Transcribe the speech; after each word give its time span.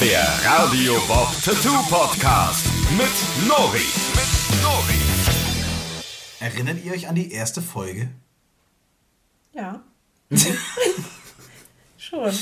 Der 0.00 0.28
Radio 0.44 0.94
Bob 1.08 1.28
Tattoo 1.42 1.76
Podcast 1.90 2.66
mit 2.96 3.48
Nori. 3.48 3.80
Mit 4.14 4.62
Nori. 4.62 4.94
Erinnert 6.38 6.84
ihr 6.84 6.92
euch 6.92 7.08
an 7.08 7.16
die 7.16 7.32
erste 7.32 7.60
Folge? 7.60 8.08
Ja. 9.52 9.82
Schon. 11.98 12.32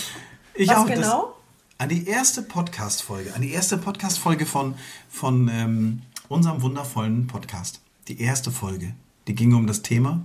Ich 0.53 0.69
Was 0.69 0.77
auch. 0.77 0.87
Das, 0.87 0.95
genau? 0.95 1.37
an 1.79 1.89
die 1.89 2.07
erste 2.07 2.43
Podcast-Folge, 2.43 3.33
an 3.35 3.41
die 3.41 3.53
erste 3.53 3.79
Podcast-Folge 3.79 4.45
von, 4.45 4.75
von 5.09 5.49
ähm, 5.49 6.03
unserem 6.29 6.61
wundervollen 6.61 7.27
Podcast. 7.27 7.81
Die 8.09 8.21
erste 8.21 8.51
Folge. 8.51 8.93
Die 9.29 9.35
ging 9.35 9.55
um 9.55 9.67
das 9.67 9.81
Thema 9.81 10.21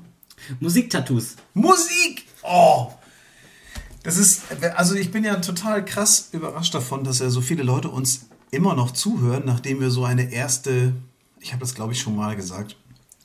Musiktattoos. 0.59 1.37
Musik. 1.53 2.25
Oh. 2.43 2.91
Das 4.03 4.17
ist, 4.17 4.41
also 4.75 4.95
ich 4.95 5.11
bin 5.11 5.23
ja 5.23 5.35
total 5.37 5.85
krass 5.85 6.29
überrascht 6.31 6.73
davon, 6.73 7.03
dass 7.03 7.19
ja 7.19 7.29
so 7.29 7.41
viele 7.41 7.63
Leute 7.63 7.89
uns 7.89 8.25
immer 8.49 8.73
noch 8.75 8.91
zuhören, 8.91 9.43
nachdem 9.45 9.79
wir 9.79 9.91
so 9.91 10.03
eine 10.05 10.31
erste, 10.31 10.93
ich 11.39 11.51
habe 11.53 11.61
das 11.61 11.75
glaube 11.75 11.93
ich 11.93 11.99
schon 12.01 12.15
mal 12.15 12.35
gesagt, 12.35 12.75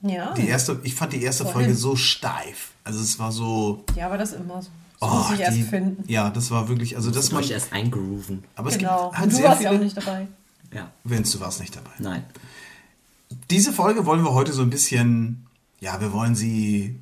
Ja. 0.02 0.34
die 0.34 0.46
erste, 0.46 0.78
ich 0.82 0.94
fand 0.94 1.12
die 1.14 1.22
erste 1.22 1.44
Vorhin. 1.44 1.62
Folge 1.62 1.74
so 1.74 1.96
steif. 1.96 2.72
Also 2.84 3.00
es 3.00 3.18
war 3.18 3.32
so, 3.32 3.84
Ja, 3.96 4.06
aber 4.06 4.18
das 4.18 4.32
ist 4.32 4.40
immer 4.40 4.62
so. 4.62 4.68
Das 5.00 5.10
oh, 5.10 5.14
muss 5.14 5.30
ich 5.32 5.40
erst 5.40 5.56
die, 5.58 5.62
finden. 5.62 6.04
ja, 6.08 6.30
das 6.30 6.50
war 6.50 6.68
wirklich, 6.68 6.96
also 6.96 7.10
das 7.10 7.30
man, 7.32 7.42
euch 7.42 7.50
erst 7.50 7.72
eingrooven. 7.72 8.44
aber 8.54 8.70
es 8.70 8.78
Genau. 8.78 9.06
gibt 9.10 9.16
halt 9.18 9.24
Und 9.24 9.32
du 9.32 9.36
sehr 9.36 9.48
warst 9.48 9.62
ja 9.62 9.68
auch 9.70 9.72
viele, 9.74 9.84
nicht 9.84 9.96
dabei. 9.96 10.28
Ja. 10.72 10.90
Vince, 11.04 11.36
du 11.38 11.44
warst 11.44 11.60
nicht 11.60 11.74
dabei. 11.76 11.90
Nein. 11.98 12.24
Diese 13.50 13.72
Folge 13.72 14.06
wollen 14.06 14.22
wir 14.24 14.32
heute 14.32 14.52
so 14.52 14.62
ein 14.62 14.70
bisschen, 14.70 15.46
ja, 15.80 16.00
wir 16.00 16.12
wollen 16.12 16.34
sie 16.34 16.98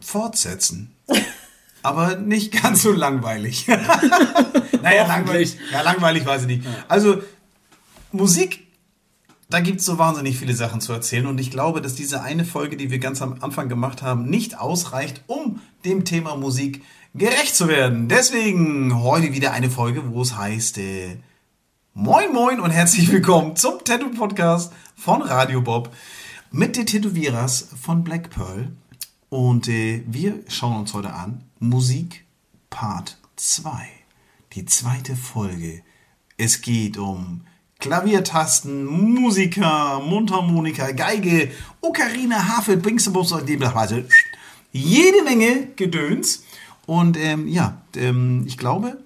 fortsetzen. 0.00 0.90
Aber 1.82 2.16
nicht 2.16 2.52
ganz 2.62 2.82
so 2.82 2.92
langweilig. 2.92 3.66
naja, 4.82 5.06
langweilig. 5.06 5.56
Ja, 5.72 5.82
langweilig 5.82 6.26
weiß 6.26 6.42
ich 6.42 6.48
nicht. 6.48 6.62
Also, 6.88 7.22
Musik, 8.12 8.66
da 9.48 9.60
gibt 9.60 9.80
es 9.80 9.86
so 9.86 9.98
wahnsinnig 9.98 10.38
viele 10.38 10.54
Sachen 10.54 10.80
zu 10.80 10.92
erzählen. 10.92 11.26
Und 11.26 11.38
ich 11.38 11.50
glaube, 11.50 11.80
dass 11.80 11.94
diese 11.94 12.22
eine 12.22 12.44
Folge, 12.44 12.76
die 12.76 12.90
wir 12.90 12.98
ganz 12.98 13.22
am 13.22 13.36
Anfang 13.40 13.68
gemacht 13.68 14.02
haben, 14.02 14.28
nicht 14.28 14.58
ausreicht, 14.58 15.22
um 15.26 15.60
dem 15.84 16.04
Thema 16.04 16.36
Musik 16.36 16.82
gerecht 17.14 17.56
zu 17.56 17.68
werden. 17.68 18.08
Deswegen 18.08 19.02
heute 19.02 19.32
wieder 19.32 19.52
eine 19.52 19.70
Folge, 19.70 20.12
wo 20.12 20.22
es 20.22 20.36
heißt, 20.36 20.78
äh, 20.78 21.16
Moin 21.94 22.32
Moin 22.32 22.60
und 22.60 22.70
herzlich 22.70 23.10
willkommen 23.10 23.56
zum 23.56 23.82
Tattoo 23.84 24.10
Podcast 24.10 24.72
von 24.94 25.22
Radio 25.22 25.60
Bob 25.60 25.92
mit 26.52 26.76
den 26.76 26.86
Tätowierers 26.86 27.68
von 27.82 28.04
Black 28.04 28.30
Pearl. 28.30 28.68
Und 29.30 29.68
äh, 29.68 30.02
wir 30.08 30.40
schauen 30.48 30.80
uns 30.80 30.92
heute 30.92 31.14
an 31.14 31.44
Musik 31.60 32.24
Part 32.68 33.16
2. 33.36 33.88
Die 34.54 34.64
zweite 34.64 35.14
Folge. 35.14 35.82
Es 36.36 36.62
geht 36.62 36.98
um 36.98 37.42
Klaviertasten, 37.78 38.84
Musiker, 38.84 40.00
Mundharmonika, 40.00 40.90
Geige, 40.90 41.52
Ocarina, 41.80 42.48
Harfe, 42.48 42.76
Bingsebus 42.76 43.30
und 43.30 43.48
demnachweise 43.48 44.04
jede 44.72 45.22
Menge 45.22 45.68
Gedöns. 45.76 46.42
Und 46.86 47.16
ähm, 47.16 47.46
ja, 47.46 47.82
ähm, 47.96 48.44
ich 48.48 48.58
glaube, 48.58 48.98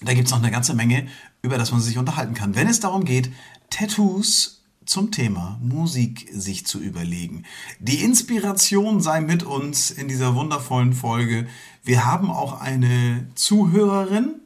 da 0.00 0.14
gibt 0.14 0.28
es 0.28 0.32
noch 0.32 0.40
eine 0.42 0.50
ganze 0.50 0.72
Menge, 0.72 1.08
über 1.42 1.58
das 1.58 1.72
man 1.72 1.82
sich 1.82 1.98
unterhalten 1.98 2.32
kann, 2.32 2.54
wenn 2.54 2.68
es 2.68 2.80
darum 2.80 3.04
geht, 3.04 3.30
Tattoos 3.68 4.59
zum 4.84 5.10
Thema 5.10 5.58
Musik 5.62 6.28
sich 6.32 6.66
zu 6.66 6.80
überlegen. 6.80 7.44
Die 7.78 8.02
Inspiration 8.02 9.00
sei 9.00 9.20
mit 9.20 9.42
uns 9.42 9.90
in 9.90 10.08
dieser 10.08 10.34
wundervollen 10.34 10.92
Folge. 10.92 11.46
Wir 11.84 12.06
haben 12.06 12.30
auch 12.30 12.60
eine 12.60 13.28
Zuhörerin, 13.34 14.36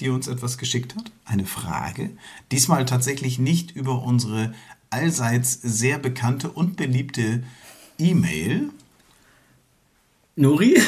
die 0.00 0.08
uns 0.08 0.26
etwas 0.26 0.58
geschickt 0.58 0.96
hat, 0.96 1.12
eine 1.24 1.46
Frage. 1.46 2.10
Diesmal 2.50 2.84
tatsächlich 2.84 3.38
nicht 3.38 3.70
über 3.70 4.02
unsere 4.02 4.54
allseits 4.90 5.60
sehr 5.62 5.98
bekannte 5.98 6.50
und 6.50 6.76
beliebte 6.76 7.44
E-Mail. 7.98 8.70
Nuri? 10.36 10.80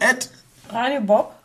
At 0.00 0.30
Radio 0.70 1.00
Bob. 1.00 1.37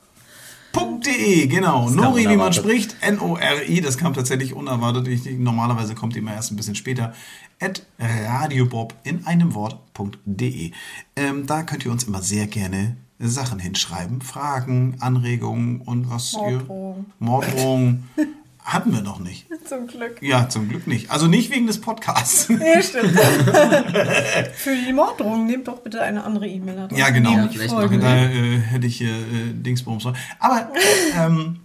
.de, 0.73 1.47
genau. 1.47 1.89
Nori, 1.89 2.29
wie 2.29 2.35
man 2.35 2.53
spricht. 2.53 2.95
N-O-R-I, 3.01 3.81
das 3.81 3.97
kam 3.97 4.13
tatsächlich 4.13 4.53
unerwartet. 4.53 5.07
Ich, 5.07 5.25
normalerweise 5.37 5.95
kommt 5.95 6.15
die 6.15 6.19
immer 6.19 6.33
erst 6.33 6.51
ein 6.51 6.55
bisschen 6.55 6.75
später. 6.75 7.13
At 7.59 7.85
radiobob 7.99 8.95
in 9.03 9.25
einem 9.25 9.53
Wort.de. 9.53 10.71
Ähm, 11.15 11.45
da 11.45 11.63
könnt 11.63 11.85
ihr 11.85 11.91
uns 11.91 12.03
immer 12.03 12.21
sehr 12.21 12.47
gerne 12.47 12.97
Sachen 13.19 13.59
hinschreiben. 13.59 14.21
Fragen, 14.21 14.97
Anregungen 14.99 15.81
und 15.81 16.09
was 16.09 16.33
Morddrohungen. 16.33 17.05
ihr... 17.19 17.25
Morddrohungen. 17.25 18.09
Hatten 18.63 18.93
wir 18.93 19.01
noch 19.01 19.19
nicht. 19.19 19.47
Zum 19.65 19.87
Glück. 19.87 20.21
Ja, 20.21 20.47
zum 20.47 20.69
Glück 20.69 20.87
nicht. 20.87 21.11
Also 21.11 21.27
nicht 21.27 21.51
wegen 21.51 21.67
des 21.67 21.81
Podcasts. 21.81 22.47
Nee, 22.63 22.81
stimmt. 22.81 23.11
Für 24.55 24.75
die 24.75 24.93
Morddrohung 24.93 25.45
nehmt 25.45 25.67
doch 25.67 25.79
bitte 25.79 26.01
eine 26.01 26.23
andere 26.23 26.47
E-Mail-Adresse. 26.47 26.99
Ja, 26.99 27.09
genau. 27.09 27.47
Die 27.47 27.57
vielleicht 27.57 27.73
Folge. 27.73 27.99
Da 27.99 28.15
äh, 28.15 28.59
hätte 28.59 28.87
ich 28.87 28.97
hier 28.97 29.11
äh, 29.11 29.53
Dingsbums. 29.53 30.07
Aber 30.39 30.71
ähm, 31.17 31.59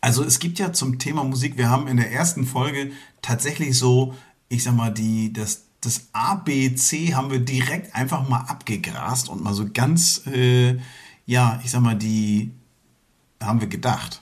also 0.00 0.24
es 0.24 0.38
gibt 0.38 0.58
ja 0.58 0.72
zum 0.72 0.98
Thema 0.98 1.24
Musik, 1.24 1.56
wir 1.56 1.70
haben 1.70 1.86
in 1.86 1.96
der 1.96 2.12
ersten 2.12 2.44
Folge 2.44 2.90
tatsächlich 3.22 3.78
so, 3.78 4.14
ich 4.48 4.64
sag 4.64 4.74
mal, 4.74 4.90
die, 4.90 5.32
das, 5.32 5.66
das 5.80 6.08
ABC 6.12 7.14
haben 7.14 7.30
wir 7.30 7.38
direkt 7.38 7.94
einfach 7.94 8.28
mal 8.28 8.40
abgegrast 8.40 9.28
und 9.28 9.42
mal 9.42 9.54
so 9.54 9.66
ganz, 9.72 10.26
äh, 10.26 10.76
ja, 11.24 11.60
ich 11.64 11.70
sag 11.70 11.82
mal, 11.82 11.94
die 11.94 12.52
haben 13.40 13.60
wir 13.60 13.68
gedacht. 13.68 14.21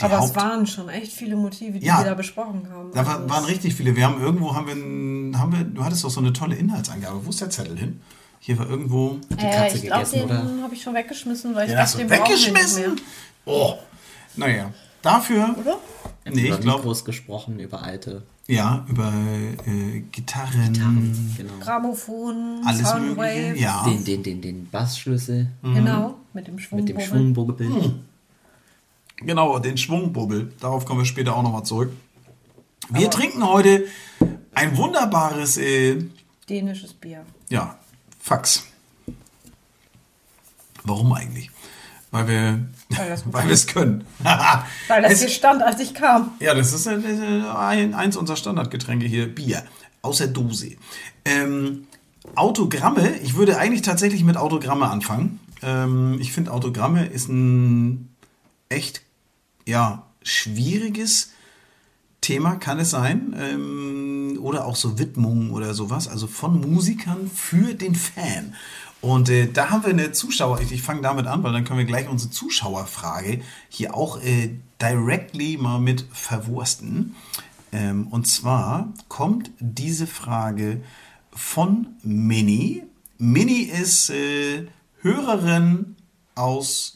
Die 0.00 0.04
Aber 0.04 0.18
Haupt- 0.18 0.30
es 0.30 0.36
waren 0.36 0.66
schon 0.66 0.88
echt 0.90 1.10
viele 1.12 1.36
Motive, 1.36 1.78
die 1.78 1.86
Ja. 1.86 1.98
wir 1.98 2.04
da 2.04 2.14
besprochen 2.14 2.68
haben. 2.70 2.90
da 2.92 3.00
Also 3.00 3.28
waren 3.30 3.44
richtig 3.46 3.74
viele. 3.74 3.96
Wir 3.96 4.04
haben 4.04 4.20
irgendwo, 4.20 4.54
haben 4.54 4.66
wir, 4.66 4.74
ein- 4.74 5.38
haben 5.38 5.52
wir, 5.52 5.64
du 5.64 5.82
hattest 5.84 6.04
doch 6.04 6.10
so 6.10 6.20
eine 6.20 6.32
tolle 6.34 6.54
Inhaltsangabe. 6.56 7.24
Wo 7.24 7.30
ist 7.30 7.40
der 7.40 7.48
Zettel 7.50 7.78
hin? 7.78 8.00
Hier 8.38 8.58
war 8.58 8.68
irgendwo. 8.68 9.18
Die 9.30 9.34
Äh, 9.42 9.50
Katze 9.50 9.76
ich 9.76 9.82
glaube, 9.84 10.04
gegessen, 10.04 10.28
den 10.28 10.38
oder? 10.38 10.62
habe 10.62 10.74
ich 10.74 10.82
schon 10.82 10.94
weggeschmissen, 10.94 11.54
weil 11.54 11.64
ich 11.64 11.70
Den 11.72 11.78
hast 11.80 11.94
dachte, 11.94 12.04
du 12.04 12.10
den 12.14 12.18
wir 12.18 12.28
nicht 12.28 12.46
weggeschmissen? 12.46 12.82
mehr. 12.94 13.02
Oh, 13.46 13.74
naja. 14.36 14.70
Dafür, 15.02 15.54
Oder? 15.60 15.76
nee, 16.26 16.46
über 16.48 16.56
ich 16.56 16.60
glaube, 16.60 16.78
Mikros 16.80 17.04
gesprochen, 17.04 17.58
über 17.60 17.82
alte 17.82 18.22
ja, 18.48 18.84
über 18.88 19.12
äh, 19.66 20.00
Gitarren, 20.12 20.72
Gitarren. 20.72 21.34
Genau. 21.36 21.52
Grammophon, 21.60 22.60
alles 22.64 22.88
Soundwave. 22.88 23.16
mögliche. 23.48 23.62
Ja, 23.64 23.84
Den, 23.84 24.04
den, 24.04 24.22
den, 24.22 24.40
den 24.42 24.68
Bassschlüssel 24.70 25.48
Genau, 25.62 26.14
mit 26.32 26.46
dem 26.48 26.58
Schwung. 26.58 26.80
mit 26.80 26.88
dem 26.88 27.00
Schwungbogenbild. 27.00 27.94
Genau, 29.16 29.58
den 29.58 29.76
Schwungbubbel. 29.78 30.52
Darauf 30.60 30.84
kommen 30.84 31.00
wir 31.00 31.04
später 31.06 31.34
auch 31.36 31.42
nochmal 31.42 31.64
zurück. 31.64 31.90
Wir 32.90 33.10
trinken 33.10 33.44
heute 33.46 33.84
ein 34.54 34.76
wunderbares, 34.76 35.56
äh, 35.58 36.04
Dänisches 36.48 36.94
Bier. 36.94 37.24
ja, 37.48 37.76
Fax. 38.20 38.64
Warum 40.84 41.12
eigentlich? 41.12 41.50
Weil 42.12 42.28
wir, 42.28 42.66
Weil 43.26 43.46
wir 43.48 43.52
es 43.54 43.66
können. 43.66 44.04
Weil 44.88 45.02
das 45.02 45.12
Es- 45.14 45.20
hier 45.20 45.28
stand, 45.30 45.62
als 45.62 45.80
ich 45.80 45.94
kam. 45.94 46.32
Ja, 46.40 46.54
das 46.54 46.72
ist 46.72 46.86
äh, 46.86 46.92
ein, 47.56 47.94
eins 47.94 48.16
unserer 48.16 48.36
Standardgetränke 48.36 49.06
hier, 49.06 49.32
Bier. 49.34 49.64
Aus 50.02 50.18
der 50.18 50.28
Dose. 50.28 50.76
Ähm, 51.24 51.88
Autogramme, 52.36 53.16
ich 53.22 53.34
würde 53.34 53.58
eigentlich 53.58 53.82
tatsächlich 53.82 54.22
mit 54.22 54.36
Autogramme 54.36 54.88
anfangen. 54.88 55.40
Ähm, 55.62 56.18
ich 56.20 56.32
finde, 56.32 56.52
Autogramme 56.52 57.06
ist 57.06 57.28
ein 57.28 58.14
echt, 58.68 59.02
ja, 59.66 60.06
schwieriges 60.22 61.32
Thema, 62.20 62.56
kann 62.56 62.78
es 62.78 62.90
sein. 62.90 63.34
Ähm, 63.38 64.38
oder 64.40 64.64
auch 64.66 64.76
so 64.76 64.98
Widmungen 64.98 65.50
oder 65.50 65.74
sowas. 65.74 66.08
Also 66.08 66.26
von 66.26 66.60
Musikern 66.60 67.30
für 67.32 67.74
den 67.74 67.94
Fan. 67.94 68.54
Und 69.00 69.28
äh, 69.28 69.50
da 69.52 69.70
haben 69.70 69.84
wir 69.84 69.90
eine 69.90 70.12
Zuschauer, 70.12 70.60
ich, 70.60 70.72
ich 70.72 70.82
fange 70.82 71.02
damit 71.02 71.26
an, 71.26 71.42
weil 71.42 71.52
dann 71.52 71.64
können 71.64 71.78
wir 71.78 71.86
gleich 71.86 72.08
unsere 72.08 72.30
Zuschauerfrage 72.30 73.40
hier 73.68 73.94
auch 73.94 74.20
äh, 74.22 74.50
directly 74.80 75.56
mal 75.58 75.78
mit 75.78 76.06
verwursten. 76.12 77.14
Ähm, 77.72 78.08
und 78.08 78.26
zwar 78.26 78.92
kommt 79.08 79.50
diese 79.60 80.06
Frage 80.06 80.80
von 81.32 81.88
Mini. 82.02 82.82
Mini 83.18 83.62
ist 83.62 84.10
äh, 84.10 84.66
Hörerin 85.02 85.96
aus 86.34 86.95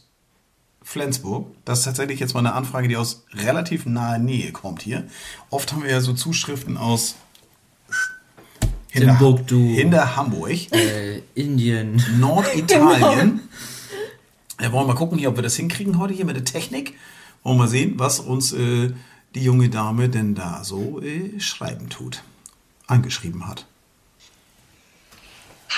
Flensburg. 0.91 1.47
Das 1.65 1.79
ist 1.79 1.85
tatsächlich 1.85 2.19
jetzt 2.19 2.35
mal 2.35 2.41
eine 2.41 2.53
Anfrage, 2.53 2.89
die 2.89 2.97
aus 2.97 3.23
relativ 3.33 3.87
naher 3.87 4.19
Nähe 4.19 4.51
kommt 4.51 4.83
hier. 4.83 5.07
Oft 5.49 5.73
haben 5.73 5.85
wir 5.85 5.91
ja 5.91 6.01
so 6.01 6.15
Zuschriften 6.15 6.77
aus 6.77 7.15
hinter, 8.89 9.17
Timbuktu. 9.17 9.57
hinter 9.57 10.17
Hamburg. 10.17 10.73
Äh, 10.73 11.23
Indien. 11.37 12.03
Norditalien. 12.19 13.41
Wir 14.59 14.73
wollen 14.73 14.89
mal 14.89 14.95
gucken 14.95 15.17
hier, 15.17 15.31
ob 15.31 15.37
wir 15.37 15.43
das 15.43 15.57
hinkriegen 15.57 15.99
heute 15.99 16.13
hier 16.13 16.27
mit 16.27 16.37
der 16.37 16.45
Technik. 16.45 16.95
Wollen 17.43 17.57
wir 17.57 17.63
mal 17.63 17.69
sehen, 17.69 17.95
was 17.97 18.21
uns 18.21 18.53
äh, 18.53 18.93
die 19.35 19.43
junge 19.43 19.71
Dame 19.71 20.11
denn 20.11 20.35
da 20.35 20.65
so 20.65 21.01
äh, 21.01 21.41
schreiben 21.41 21.89
tut. 21.89 22.23
Angeschrieben 22.87 23.49
hat. 23.49 23.65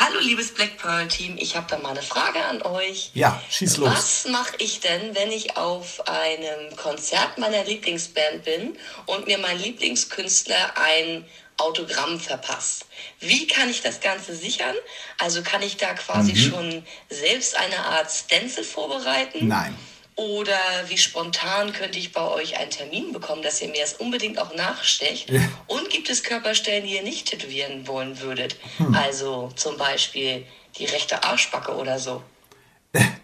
Hallo 0.00 0.20
liebes 0.20 0.54
Black 0.54 0.78
Pearl 0.78 1.06
Team, 1.06 1.36
ich 1.38 1.54
habe 1.54 1.66
da 1.68 1.78
mal 1.78 1.90
eine 1.90 2.02
Frage 2.02 2.42
an 2.42 2.62
euch. 2.62 3.10
Ja, 3.12 3.40
schieß 3.50 3.76
los. 3.76 3.90
Was 3.90 4.24
mache 4.28 4.54
ich 4.58 4.80
denn, 4.80 5.14
wenn 5.14 5.30
ich 5.30 5.58
auf 5.58 6.08
einem 6.08 6.74
Konzert 6.76 7.36
meiner 7.36 7.62
Lieblingsband 7.64 8.42
bin 8.42 8.78
und 9.04 9.26
mir 9.26 9.36
mein 9.36 9.58
Lieblingskünstler 9.58 10.76
ein 10.76 11.26
Autogramm 11.58 12.18
verpasst? 12.18 12.86
Wie 13.20 13.46
kann 13.46 13.68
ich 13.68 13.82
das 13.82 14.00
Ganze 14.00 14.34
sichern? 14.34 14.74
Also 15.18 15.42
kann 15.42 15.62
ich 15.62 15.76
da 15.76 15.92
quasi 15.92 16.36
schon 16.36 16.84
selbst 17.10 17.54
eine 17.56 17.78
Art 17.78 18.10
Stencil 18.10 18.64
vorbereiten? 18.64 19.46
Nein. 19.46 19.76
Oder 20.16 20.52
wie 20.88 20.98
spontan 20.98 21.72
könnte 21.72 21.98
ich 21.98 22.12
bei 22.12 22.20
euch 22.22 22.58
einen 22.58 22.70
Termin 22.70 23.12
bekommen, 23.12 23.42
dass 23.42 23.62
ihr 23.62 23.68
mir 23.68 23.80
das 23.80 23.94
unbedingt 23.94 24.38
auch 24.38 24.54
nachstecht? 24.54 25.30
Und 25.66 25.88
gibt 25.90 26.10
es 26.10 26.22
Körperstellen, 26.22 26.84
die 26.86 26.96
ihr 26.96 27.02
nicht 27.02 27.28
tätowieren 27.28 27.86
wollen 27.86 28.20
würdet? 28.20 28.56
Hm. 28.76 28.94
Also 28.94 29.50
zum 29.56 29.76
Beispiel 29.78 30.44
die 30.78 30.84
rechte 30.84 31.22
Arschbacke 31.24 31.74
oder 31.74 31.98
so. 31.98 32.22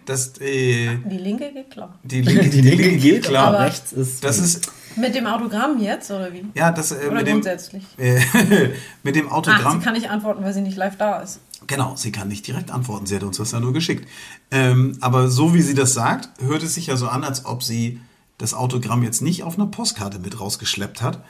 Das, 0.06 0.38
äh, 0.40 0.96
Die 1.04 1.18
linke 1.18 1.52
geht 1.52 1.70
klar. 1.70 1.98
die 2.02 2.22
linke, 2.22 2.48
Die 2.48 2.60
linke 2.62 2.96
geht, 2.96 3.24
klar. 3.24 3.48
aber 3.48 3.60
rechts 3.66 3.92
ist. 3.92 4.24
Das 4.24 4.38
ist, 4.38 4.72
Mit 4.96 5.14
dem 5.14 5.26
Autogramm 5.26 5.78
jetzt, 5.82 6.10
oder 6.10 6.32
wie? 6.32 6.42
ja, 6.54 6.72
das 6.72 6.92
äh, 6.92 6.94
Oder 7.06 7.16
mit 7.16 7.26
dem, 7.26 7.32
grundsätzlich? 7.34 7.82
äh, 7.98 8.18
mit 9.02 9.14
dem 9.14 9.28
Ach, 9.28 9.32
Autogramm. 9.32 9.78
sie 9.78 9.84
kann 9.84 9.92
nicht 9.92 10.08
antworten, 10.08 10.42
weil 10.42 10.54
sie 10.54 10.62
nicht 10.62 10.78
live 10.78 10.96
da 10.96 11.20
ist. 11.20 11.40
Genau, 11.66 11.96
sie 11.96 12.12
kann 12.12 12.28
nicht 12.28 12.46
direkt 12.46 12.70
antworten. 12.70 13.06
Sie 13.06 13.16
hat 13.16 13.22
uns 13.24 13.36
das 13.38 13.50
ja 13.52 13.60
nur 13.60 13.72
geschickt. 13.72 14.08
Ähm, 14.50 14.96
aber 15.00 15.28
so 15.28 15.54
wie 15.54 15.62
sie 15.62 15.74
das 15.74 15.92
sagt, 15.94 16.28
hört 16.42 16.62
es 16.62 16.74
sich 16.74 16.86
ja 16.86 16.96
so 16.96 17.08
an, 17.08 17.24
als 17.24 17.44
ob 17.44 17.62
sie 17.62 18.00
das 18.38 18.54
Autogramm 18.54 19.02
jetzt 19.02 19.20
nicht 19.22 19.42
auf 19.42 19.56
einer 19.58 19.66
Postkarte 19.66 20.18
mit 20.20 20.38
rausgeschleppt 20.40 21.02
hat, 21.02 21.24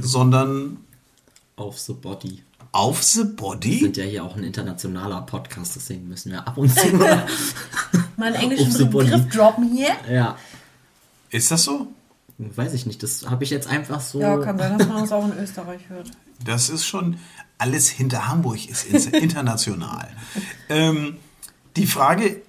sondern 0.00 0.78
auf 1.56 1.78
the 1.78 1.92
Body. 1.92 2.42
auf 2.72 3.02
the 3.02 3.20
Wir 3.24 3.36
body. 3.36 3.78
sind 3.80 3.96
ja 3.96 4.04
hier 4.04 4.24
auch 4.24 4.36
ein 4.36 4.44
internationaler 4.44 5.22
Podcast, 5.22 5.76
deswegen 5.76 6.08
müssen 6.08 6.32
wir 6.32 6.46
ab 6.46 6.56
und 6.56 6.74
zu 6.74 6.86
mal. 6.96 7.26
Meinen 8.16 8.36
Auf 8.36 8.42
englischen. 8.42 8.90
Begriff 8.90 9.28
droppen 9.28 9.70
hier. 9.74 9.90
ja, 10.10 10.36
Ist 11.30 11.50
das 11.50 11.64
so? 11.64 11.88
weiß 12.38 12.72
ich 12.74 12.86
nicht. 12.86 13.02
Das 13.02 13.28
habe 13.28 13.42
ich 13.44 13.50
jetzt 13.50 13.66
einfach 13.66 14.00
so. 14.00 14.20
Ja, 14.20 14.38
kann 14.38 14.56
sein, 14.58 14.78
dass 14.78 14.86
man 14.88 15.02
uns 15.02 15.10
auch 15.12 15.24
in 15.24 15.36
Österreich 15.42 15.80
hört. 15.88 16.10
Das 16.44 16.68
ist 16.70 16.84
schon 16.86 17.18
alles 17.58 17.88
hinter 17.88 18.28
Hamburg 18.28 18.68
ist 18.68 18.84
international. 19.12 20.08
ähm, 20.68 21.16
die 21.76 21.86
Frage 21.86 22.42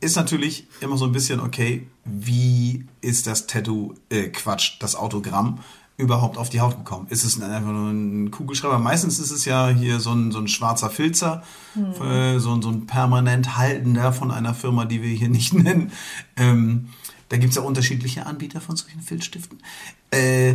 ist 0.00 0.16
natürlich 0.16 0.66
immer 0.80 0.96
so 0.96 1.04
ein 1.06 1.12
bisschen, 1.12 1.40
okay, 1.40 1.86
wie 2.04 2.86
ist 3.00 3.26
das 3.26 3.46
Tattoo, 3.46 3.94
äh, 4.10 4.28
Quatsch, 4.28 4.76
das 4.80 4.94
Autogramm 4.94 5.58
überhaupt 5.96 6.38
auf 6.38 6.48
die 6.50 6.60
Haut 6.60 6.76
gekommen? 6.78 7.08
Ist 7.10 7.24
es 7.24 7.40
einfach 7.42 7.72
nur 7.72 7.90
ein 7.90 8.30
Kugelschreiber? 8.30 8.78
Meistens 8.78 9.18
ist 9.18 9.32
es 9.32 9.44
ja 9.44 9.68
hier 9.70 9.98
so 9.98 10.12
ein, 10.12 10.30
so 10.30 10.38
ein 10.38 10.46
schwarzer 10.46 10.88
Filzer, 10.90 11.42
äh, 11.76 12.38
so, 12.38 12.52
ein- 12.54 12.62
so 12.62 12.68
ein 12.70 12.86
permanent 12.86 13.56
haltender 13.56 14.12
von 14.12 14.30
einer 14.30 14.54
Firma, 14.54 14.84
die 14.84 15.02
wir 15.02 15.10
hier 15.10 15.28
nicht 15.28 15.52
nennen. 15.54 15.90
Ähm, 16.36 16.90
da 17.28 17.36
gibt 17.36 17.50
es 17.50 17.56
ja 17.56 17.62
unterschiedliche 17.62 18.24
Anbieter 18.24 18.60
von 18.60 18.76
solchen 18.76 19.00
Filzstiften. 19.02 19.58
Äh, 20.12 20.54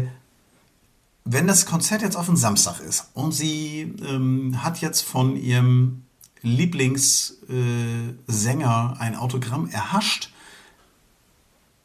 wenn 1.25 1.47
das 1.47 1.65
Konzert 1.65 2.01
jetzt 2.01 2.15
auf 2.15 2.27
einen 2.27 2.37
Samstag 2.37 2.79
ist 2.79 3.09
und 3.13 3.33
sie 3.33 3.93
ähm, 4.05 4.63
hat 4.63 4.81
jetzt 4.81 5.01
von 5.01 5.37
ihrem 5.37 6.03
Lieblingssänger 6.41 8.95
äh, 8.97 9.01
ein 9.01 9.15
Autogramm 9.15 9.69
erhascht, 9.69 10.31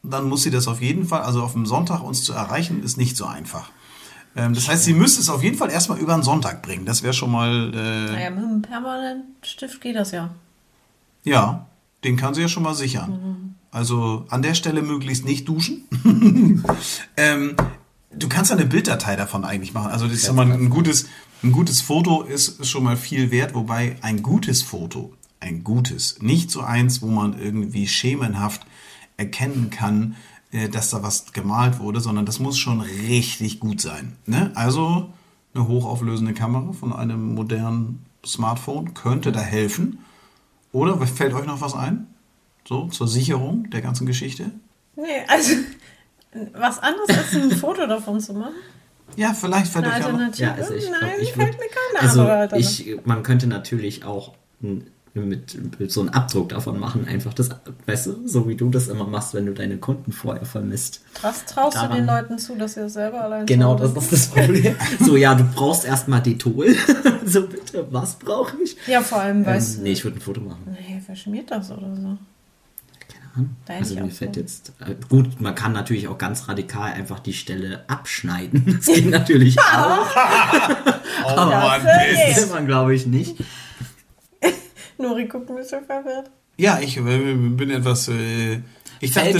dann 0.03 0.27
muss 0.27 0.43
sie 0.43 0.51
das 0.51 0.67
auf 0.67 0.81
jeden 0.81 1.05
Fall, 1.05 1.21
also 1.21 1.41
auf 1.41 1.53
dem 1.53 1.65
Sonntag 1.65 2.03
uns 2.03 2.23
zu 2.23 2.33
erreichen, 2.33 2.83
ist 2.83 2.97
nicht 2.97 3.15
so 3.15 3.25
einfach. 3.25 3.71
Ähm, 4.35 4.53
das 4.53 4.67
heißt, 4.67 4.83
sie 4.83 4.93
müsste 4.93 5.21
es 5.21 5.29
auf 5.29 5.43
jeden 5.43 5.57
Fall 5.57 5.71
erstmal 5.71 5.99
über 5.99 6.13
den 6.13 6.23
Sonntag 6.23 6.61
bringen. 6.61 6.85
Das 6.85 7.03
wäre 7.03 7.13
schon 7.13 7.31
mal, 7.31 7.73
äh, 7.73 8.11
Naja, 8.11 8.29
mit 8.29 8.43
einem 8.43 8.61
Permanentstift 8.61 9.81
geht 9.81 9.95
das 9.95 10.11
ja. 10.11 10.29
ja, 11.23 11.65
den 12.03 12.17
kann 12.17 12.33
sie 12.33 12.41
ja 12.41 12.47
schon 12.47 12.63
mal 12.63 12.75
sichern. 12.75 13.55
Also 13.71 14.25
an 14.29 14.41
der 14.41 14.55
Stelle 14.55 14.81
möglichst 14.81 15.25
nicht 15.25 15.47
duschen. 15.47 15.83
ähm, 17.17 17.55
du 18.11 18.29
kannst 18.29 18.51
ja 18.51 18.57
eine 18.57 18.65
Bilddatei 18.65 19.15
davon 19.15 19.45
eigentlich 19.45 19.73
machen. 19.73 19.91
Also 19.91 20.07
das 20.07 20.17
ist 20.17 20.27
ja 20.27 20.33
mal 20.33 20.51
ein 20.51 20.69
gutes, 20.69 21.07
ein 21.43 21.51
gutes 21.51 21.81
Foto 21.81 22.23
ist, 22.23 22.59
ist 22.59 22.69
schon 22.69 22.83
mal 22.83 22.97
viel 22.97 23.31
wert, 23.31 23.55
wobei 23.55 23.97
ein 24.01 24.21
gutes 24.21 24.61
Foto, 24.61 25.13
ein 25.39 25.63
gutes, 25.63 26.21
nicht 26.21 26.51
so 26.51 26.61
eins, 26.61 27.01
wo 27.01 27.07
man 27.07 27.39
irgendwie 27.39 27.87
schemenhaft 27.87 28.65
erkennen 29.17 29.69
kann, 29.69 30.15
äh, 30.51 30.69
dass 30.69 30.89
da 30.89 31.03
was 31.03 31.33
gemalt 31.33 31.79
wurde, 31.79 31.99
sondern 31.99 32.25
das 32.25 32.39
muss 32.39 32.57
schon 32.57 32.81
richtig 32.81 33.59
gut 33.59 33.81
sein. 33.81 34.15
Ne? 34.25 34.51
Also 34.55 35.13
eine 35.53 35.67
hochauflösende 35.67 36.33
Kamera 36.33 36.73
von 36.73 36.93
einem 36.93 37.35
modernen 37.35 38.05
Smartphone 38.25 38.93
könnte 38.93 39.31
da 39.31 39.41
helfen. 39.41 39.99
Oder 40.71 40.97
fällt 41.07 41.33
euch 41.33 41.45
noch 41.45 41.61
was 41.61 41.73
ein? 41.73 42.07
So, 42.67 42.87
zur 42.87 43.07
Sicherung 43.07 43.69
der 43.71 43.81
ganzen 43.81 44.05
Geschichte? 44.05 44.51
Nee, 44.95 45.05
also 45.27 45.53
was 46.53 46.79
anderes 46.79 47.09
als 47.09 47.33
ein 47.35 47.51
Foto 47.57 47.85
davon 47.87 48.19
zu 48.19 48.33
machen. 48.33 48.53
Ja, 49.15 49.33
vielleicht 49.33 49.71
fällt 49.71 49.85
Eine 49.85 49.93
euch 49.95 49.99
ja 50.01 50.05
noch. 50.11 50.19
Alternative? 50.19 50.43
Ja, 50.47 50.53
also 50.53 50.73
ich 50.75 50.89
Nein, 50.89 50.99
glaube, 50.99 51.15
ich 51.21 51.33
fällt 51.33 51.47
würd, 51.49 51.59
mir 51.59 51.67
keine 51.97 52.07
also 52.07 52.21
andere 52.21 52.37
Alternative. 52.37 52.91
ich, 52.99 53.05
man 53.05 53.23
könnte 53.23 53.47
natürlich 53.47 54.05
auch 54.05 54.33
mit, 55.13 55.79
mit 55.79 55.91
so 55.91 56.01
einen 56.01 56.09
Abdruck 56.09 56.49
davon 56.49 56.79
machen, 56.79 57.07
einfach 57.07 57.33
das, 57.33 57.49
weißt 57.87 58.05
du, 58.05 58.27
so 58.27 58.47
wie 58.47 58.55
du 58.55 58.69
das 58.69 58.87
immer 58.89 59.07
machst, 59.07 59.33
wenn 59.33 59.47
du 59.47 59.53
deine 59.53 59.77
Kunden 59.77 60.11
vorher 60.11 60.45
vermisst. 60.45 61.01
Was 61.23 61.45
traust 61.45 61.77
du 61.77 61.81
daran- 61.81 61.97
den 61.97 62.05
Leuten 62.05 62.37
zu, 62.37 62.55
dass 62.55 62.75
sie 62.75 62.81
das 62.81 62.93
selber 62.93 63.21
allein 63.21 63.47
Genau, 63.47 63.73
das 63.73 63.95
ist 63.95 64.11
das 64.13 64.27
Problem. 64.27 64.75
so, 64.99 65.17
ja, 65.17 65.33
du 65.33 65.43
brauchst 65.55 65.83
erstmal 65.85 66.21
Detol. 66.21 66.75
so, 67.25 67.47
bitte, 67.47 67.87
was 67.89 68.19
brauche 68.19 68.55
ich? 68.63 68.77
Ja, 68.85 69.01
vor 69.01 69.19
allem, 69.21 69.37
Ähm, 69.39 69.45
weißt 69.47 69.81
nee, 69.81 69.93
ich 69.93 70.03
würde 70.03 70.17
ein 70.19 70.21
Foto 70.21 70.41
machen. 70.41 70.77
Nee, 70.87 71.01
verschmiert 71.03 71.49
das 71.49 71.71
oder 71.71 71.95
so. 71.95 72.17
Ahnung. 73.39 73.55
Da 73.65 73.73
Also 73.75 73.95
mir 73.95 74.09
fällt 74.11 74.35
so. 74.35 74.41
jetzt, 74.41 74.73
äh, 74.79 74.95
gut, 75.09 75.39
man 75.41 75.55
kann 75.55 75.73
natürlich 75.73 76.07
auch 76.07 76.17
ganz 76.17 76.47
radikal 76.47 76.93
einfach 76.93 77.19
die 77.19 77.33
Stelle 77.33 77.83
abschneiden. 77.87 78.77
Das 78.77 78.85
geht 78.85 79.09
natürlich 79.09 79.59
auch. 79.59 80.05
Oh 81.25 81.35
Mann, 81.35 81.81
Das 81.83 82.37
will 82.37 82.47
man, 82.53 82.65
glaube 82.67 82.95
ich, 82.95 83.05
nicht. 83.07 83.35
Nori 84.97 85.25
guckt 85.25 85.49
ein 85.49 85.55
bisschen 85.55 85.85
verwirrt. 85.85 86.29
Ja, 86.57 86.79
ich 86.81 86.97
äh, 86.97 87.01
bin 87.01 87.69
etwas. 87.69 88.07
Äh, 88.09 88.61
ich 88.99 89.13
dachte, 89.13 89.37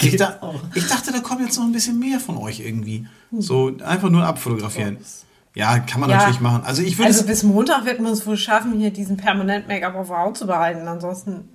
ich, 0.00 0.16
da, 0.16 0.40
ich 0.74 0.86
dachte, 0.88 1.12
da 1.12 1.20
kommt 1.20 1.40
jetzt 1.40 1.56
noch 1.56 1.64
ein 1.64 1.70
bisschen 1.72 2.00
mehr 2.00 2.18
von 2.18 2.36
euch 2.36 2.58
irgendwie. 2.60 3.06
So 3.30 3.76
einfach 3.84 4.10
nur 4.10 4.24
abfotografieren. 4.24 4.98
Ja, 5.54 5.78
kann 5.80 6.00
man 6.00 6.10
Ja. 6.10 6.16
natürlich 6.16 6.40
machen. 6.40 6.62
Also 6.64 6.82
ich 6.82 6.98
würde 6.98 7.08
Also 7.08 7.24
bis 7.24 7.42
Montag 7.44 7.84
wird 7.84 8.00
man 8.00 8.12
es 8.12 8.26
wohl 8.26 8.36
schaffen, 8.36 8.72
hier 8.72 8.90
diesen 8.90 9.16
Permanent-Make-up 9.16 9.94
auf 9.94 10.08
der 10.08 10.18
Haut 10.18 10.36
zu 10.36 10.46
behalten. 10.48 10.86
Ansonsten. 10.88 11.48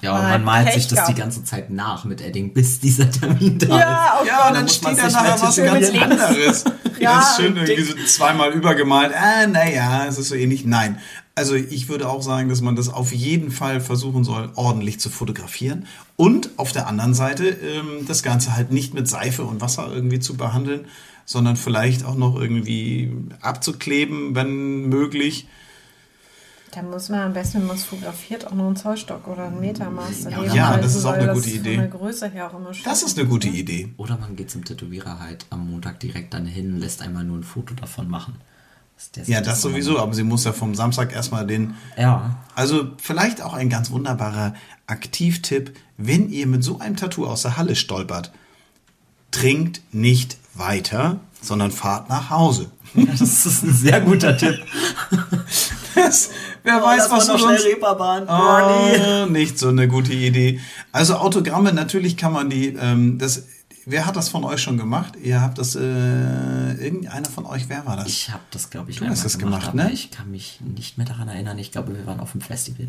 Ja, 0.00 0.12
Man 0.12 0.22
und 0.22 0.30
man 0.30 0.44
malt 0.44 0.66
Pech 0.66 0.74
sich 0.74 0.88
das 0.88 1.06
die 1.06 1.14
ganze 1.14 1.44
Zeit 1.44 1.70
nach 1.70 2.04
mit 2.04 2.20
Edding, 2.20 2.52
bis 2.52 2.80
dieser 2.80 3.10
Termin 3.10 3.58
da 3.58 3.78
Ja, 3.78 4.20
oh 4.20 4.26
Ja, 4.26 4.48
und 4.48 4.54
dann 4.54 4.68
steht 4.68 4.98
da 4.98 5.04
sich 5.08 5.12
nachher 5.12 5.42
was 5.42 5.56
ganz 5.56 5.90
anderes. 5.90 6.64
Ja, 7.00 7.18
Ganz 7.18 7.36
schön 7.36 7.56
irgendwie 7.56 7.82
so 7.82 7.94
zweimal 8.06 8.52
übergemalt. 8.52 9.12
Ah, 9.14 9.48
naja, 9.48 10.06
es 10.06 10.16
ist 10.16 10.28
so 10.28 10.36
ähnlich. 10.36 10.64
Nein. 10.64 11.00
Also 11.34 11.56
ich 11.56 11.88
würde 11.88 12.08
auch 12.08 12.22
sagen, 12.22 12.48
dass 12.48 12.60
man 12.60 12.76
das 12.76 12.88
auf 12.88 13.12
jeden 13.12 13.50
Fall 13.50 13.80
versuchen 13.80 14.22
soll, 14.22 14.52
ordentlich 14.54 15.00
zu 15.00 15.10
fotografieren. 15.10 15.86
Und 16.14 16.50
auf 16.56 16.70
der 16.70 16.86
anderen 16.86 17.12
Seite 17.12 17.48
ähm, 17.48 18.06
das 18.06 18.22
Ganze 18.22 18.54
halt 18.54 18.70
nicht 18.70 18.94
mit 18.94 19.08
Seife 19.08 19.42
und 19.42 19.60
Wasser 19.60 19.90
irgendwie 19.92 20.20
zu 20.20 20.36
behandeln, 20.36 20.86
sondern 21.24 21.56
vielleicht 21.56 22.04
auch 22.04 22.14
noch 22.14 22.36
irgendwie 22.40 23.12
abzukleben, 23.40 24.36
wenn 24.36 24.88
möglich. 24.88 25.48
Da 26.74 26.82
muss 26.82 27.08
man 27.08 27.20
am 27.20 27.32
besten, 27.32 27.60
wenn 27.60 27.66
man 27.68 27.76
es 27.76 27.84
fotografiert, 27.84 28.46
auch 28.46 28.54
noch 28.54 28.66
einen 28.66 28.76
Zollstock 28.76 29.28
oder 29.28 29.44
einen 29.44 29.60
Metermaß 29.60 30.24
daneben 30.24 30.54
ja, 30.54 30.68
halten, 30.68 30.82
das 30.82 30.96
ist 30.96 31.04
auch 31.04 31.12
eine 31.12 31.26
das 31.26 31.36
gute 31.36 31.50
Idee. 31.50 31.74
Von 31.76 31.90
der 31.90 31.98
Größe 31.98 32.28
her 32.28 32.50
auch 32.50 32.58
immer 32.58 32.74
schön 32.74 32.84
Das 32.84 33.02
ist 33.02 33.18
eine 33.18 33.28
gute 33.28 33.48
Idee. 33.48 33.94
Oder 33.96 34.16
man 34.16 34.34
geht 34.34 34.50
zum 34.50 34.64
Tätowierer 34.64 35.20
halt 35.20 35.46
am 35.50 35.70
Montag 35.70 36.00
direkt 36.00 36.34
dann 36.34 36.46
hin, 36.46 36.78
lässt 36.78 37.00
einmal 37.00 37.22
nur 37.24 37.38
ein 37.38 37.44
Foto 37.44 37.74
davon 37.74 38.08
machen. 38.08 38.36
Sich 38.96 39.28
Ja, 39.28 39.40
das 39.40 39.60
sowieso, 39.60 39.98
aber 39.98 40.14
sie 40.14 40.22
muss 40.22 40.44
ja 40.44 40.52
vom 40.52 40.74
Samstag 40.74 41.12
erstmal 41.12 41.46
den. 41.46 41.74
Ja. 41.96 42.36
Also 42.54 42.90
vielleicht 42.98 43.42
auch 43.42 43.54
ein 43.54 43.68
ganz 43.68 43.90
wunderbarer 43.90 44.54
Aktivtipp, 44.86 45.76
wenn 45.96 46.28
ihr 46.30 46.46
mit 46.46 46.64
so 46.64 46.78
einem 46.78 46.96
Tattoo 46.96 47.26
aus 47.26 47.42
der 47.42 47.56
Halle 47.56 47.76
stolpert, 47.76 48.32
trinkt 49.30 49.82
nicht 49.92 50.38
weiter, 50.54 51.20
sondern 51.40 51.70
fahrt 51.70 52.08
nach 52.08 52.30
Hause. 52.30 52.70
Das 52.94 53.20
ist 53.20 53.64
ein 53.64 53.74
sehr 53.74 54.00
guter 54.00 54.36
Tipp. 54.36 54.64
Das, 55.96 56.30
wer 56.64 56.82
Oh, 56.82 56.86
weiß, 56.86 57.10
was 57.10 57.26
du 57.28 57.38
sonst... 57.38 57.64
Reeperbahn. 57.64 58.26
Oh, 58.28 59.30
nicht 59.30 59.58
so 59.58 59.68
eine 59.68 59.86
gute 59.86 60.12
Idee. 60.12 60.60
Also 60.90 61.14
Autogramme, 61.14 61.72
natürlich 61.72 62.16
kann 62.16 62.32
man 62.32 62.50
die, 62.50 62.68
ähm, 62.74 63.18
das, 63.18 63.46
wer 63.86 64.06
hat 64.06 64.16
das 64.16 64.28
von 64.28 64.42
euch 64.44 64.60
schon 64.60 64.76
gemacht? 64.76 65.14
Ihr 65.22 65.40
habt 65.40 65.58
das, 65.58 65.76
äh, 65.76 65.80
irgendeiner 65.80 67.28
von 67.28 67.46
euch, 67.46 67.68
wer 67.68 67.86
war 67.86 67.96
das? 67.96 68.08
Ich 68.08 68.30
habe 68.30 68.42
das, 68.50 68.70
glaube 68.70 68.90
ich, 68.90 68.98
Du 68.98 69.06
hast 69.06 69.24
das 69.24 69.38
gemacht, 69.38 69.68
aber 69.68 69.84
ne? 69.84 69.92
Ich 69.92 70.10
kann 70.10 70.30
mich 70.30 70.58
nicht 70.60 70.98
mehr 70.98 71.06
daran 71.06 71.28
erinnern. 71.28 71.58
Ich 71.58 71.70
glaube, 71.70 71.94
wir 71.96 72.06
waren 72.06 72.20
auf 72.20 72.32
dem 72.32 72.40
Festival. 72.40 72.88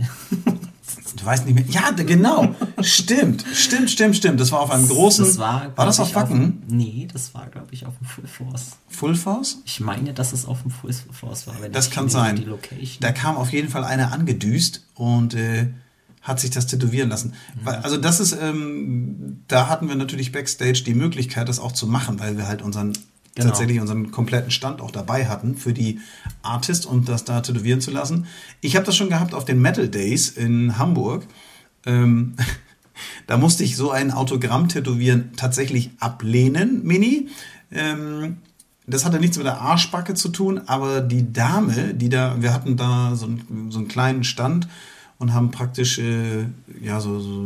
Du 1.16 1.26
weißt 1.26 1.46
nicht 1.46 1.56
mehr. 1.56 1.66
Ja, 1.70 1.92
genau. 1.92 2.56
stimmt, 2.82 3.46
stimmt, 3.54 3.90
stimmt, 3.90 4.16
stimmt. 4.16 4.40
Das 4.40 4.52
war 4.52 4.62
auf 4.62 4.72
einem 4.72 4.88
großen. 4.88 5.26
Das 5.26 5.38
war, 5.38 5.72
war 5.76 5.86
das 5.86 6.00
auf 6.00 6.14
Wacken? 6.16 6.64
nee, 6.68 7.08
das 7.12 7.34
war, 7.34 7.48
glaube 7.48 7.68
ich, 7.72 7.86
auf 7.86 7.98
dem 7.98 8.08
Full 8.08 8.28
Force. 8.28 8.72
Full 8.90 9.16
Force? 9.16 9.60
Ich 9.66 9.80
meine, 9.80 10.14
dass 10.14 10.34
es 10.34 10.46
auf 10.46 10.62
dem 10.62 10.72
Full 10.72 10.94
Force 11.12 11.48
war. 11.48 11.56
Wenn 11.62 11.72
Das 11.72 11.90
kann 11.90 12.10
sein. 12.10 12.36
Die 12.36 12.44
Location. 12.44 12.98
Da 13.00 13.12
kam 13.12 13.38
auf 13.38 13.52
jeden 13.52 13.70
Fall 13.70 13.84
einer 13.84 14.12
angedüst 14.12 14.86
und 14.96 15.34
äh, 15.36 15.68
hat 16.22 16.40
sich 16.40 16.50
das 16.50 16.68
tätowieren 16.68 17.10
lassen. 17.10 17.34
Mhm. 17.62 17.68
Also 17.68 17.98
das 17.98 18.20
ist, 18.20 18.36
ähm, 18.40 19.44
da 19.48 19.70
hatten 19.70 19.88
wir 19.88 19.96
natürlich 19.96 20.32
backstage 20.32 20.84
die 20.86 20.96
Möglichkeit, 20.96 21.48
das 21.48 21.60
auch 21.60 21.72
zu 21.72 21.88
machen, 21.88 22.20
weil 22.20 22.38
wir 22.38 22.48
halt 22.48 22.62
unseren 22.62 22.94
Genau. 23.36 23.50
tatsächlich 23.50 23.82
unseren 23.82 24.12
kompletten 24.12 24.50
Stand 24.50 24.80
auch 24.80 24.92
dabei 24.92 25.28
hatten 25.28 25.56
für 25.58 25.74
die 25.74 26.00
Artist 26.42 26.86
und 26.86 27.10
das 27.10 27.26
da 27.26 27.42
tätowieren 27.42 27.82
zu 27.82 27.92
lassen. 27.92 28.28
Ich 28.62 28.76
habe 28.78 28.86
das 28.86 28.96
schon 28.96 29.10
gehabt 29.10 29.34
auf 29.34 29.44
den 29.44 29.62
Metal 29.62 29.90
Days 29.90 30.30
in 30.30 30.78
Hamburg. 30.78 31.26
Ähm, 31.86 32.36
da 33.28 33.38
musste 33.38 33.64
ich 33.66 33.76
so 33.76 33.92
ein 33.92 34.12
Autogramm 34.12 34.70
tätowieren 34.70 35.32
tatsächlich 35.36 35.92
ablehnen, 36.00 36.82
Mini. 36.86 37.28
Ähm, 37.72 38.38
das 38.88 39.04
hatte 39.04 39.20
nichts 39.20 39.36
mit 39.38 39.46
der 39.48 39.60
Arschbacke 39.60 40.14
zu 40.14 40.30
tun, 40.30 40.62
aber 40.68 41.02
die 41.02 41.34
Dame, 41.34 41.94
die 41.94 42.08
da, 42.10 42.36
wir 42.42 42.54
hatten 42.54 42.78
da 42.78 43.16
so, 43.16 43.26
einen- 43.26 43.68
so 43.72 43.80
einen 43.80 43.88
kleinen 43.88 44.24
Stand 44.24 44.68
und 45.18 45.34
haben 45.34 45.50
praktisch, 45.52 45.98
äh, 45.98 46.46
ja, 46.82 47.02
so, 47.02 47.20
so, 47.20 47.44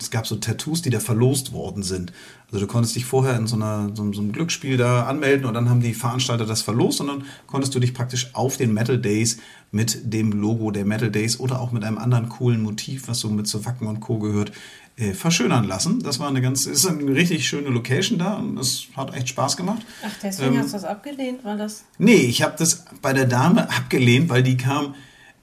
es 0.00 0.10
gab 0.10 0.26
so 0.26 0.36
Tattoos, 0.36 0.82
die 0.82 0.90
da 0.90 0.98
verlost 1.00 1.52
worden 1.52 1.82
sind. 1.82 2.12
Also 2.50 2.64
du 2.64 2.72
konntest 2.72 2.96
dich 2.96 3.04
vorher 3.04 3.36
in 3.36 3.46
so, 3.46 3.56
einer, 3.56 3.90
so, 3.94 4.10
so 4.12 4.22
einem 4.22 4.32
Glücksspiel 4.32 4.78
da 4.78 5.04
anmelden 5.04 5.44
und 5.44 5.52
dann 5.52 5.68
haben 5.68 5.82
die 5.82 5.92
Veranstalter 5.92 6.46
das 6.46 6.62
verlost 6.62 7.00
und 7.02 7.08
dann 7.08 7.24
konntest 7.46 7.74
du 7.74 7.78
dich 7.78 7.92
praktisch 7.92 8.34
auf 8.34 8.56
den 8.56 8.72
Metal 8.72 8.98
Days 8.98 9.38
mit 9.70 10.14
dem 10.14 10.32
Logo 10.32 10.70
der 10.70 10.86
Metal 10.86 11.10
Days 11.10 11.40
oder 11.40 11.60
auch 11.60 11.72
mit 11.72 11.84
einem 11.84 11.98
anderen 11.98 12.30
coolen 12.30 12.62
Motiv, 12.62 13.06
was 13.06 13.18
so 13.18 13.28
mit 13.28 13.46
zu 13.46 13.66
Wacken 13.66 13.86
und 13.86 14.00
Co. 14.00 14.18
gehört, 14.18 14.52
äh, 14.96 15.12
verschönern 15.12 15.64
lassen. 15.64 16.02
Das 16.02 16.20
war 16.20 16.28
eine 16.28 16.40
ganz, 16.40 16.64
ist 16.64 16.86
eine 16.86 17.14
richtig 17.14 17.46
schöne 17.46 17.68
Location 17.68 18.18
da 18.18 18.36
und 18.36 18.58
es 18.58 18.86
hat 18.96 19.14
echt 19.14 19.28
Spaß 19.28 19.58
gemacht. 19.58 19.82
Ach, 20.02 20.10
deswegen 20.22 20.54
Ähm, 20.54 20.60
hast 20.60 20.68
du 20.70 20.72
das 20.72 20.84
abgelehnt, 20.84 21.44
weil 21.44 21.58
das. 21.58 21.84
Nee, 21.98 22.14
ich 22.14 22.42
habe 22.42 22.54
das 22.58 22.86
bei 23.02 23.12
der 23.12 23.26
Dame 23.26 23.68
abgelehnt, 23.70 24.30
weil 24.30 24.42
die 24.42 24.56
kam 24.56 24.94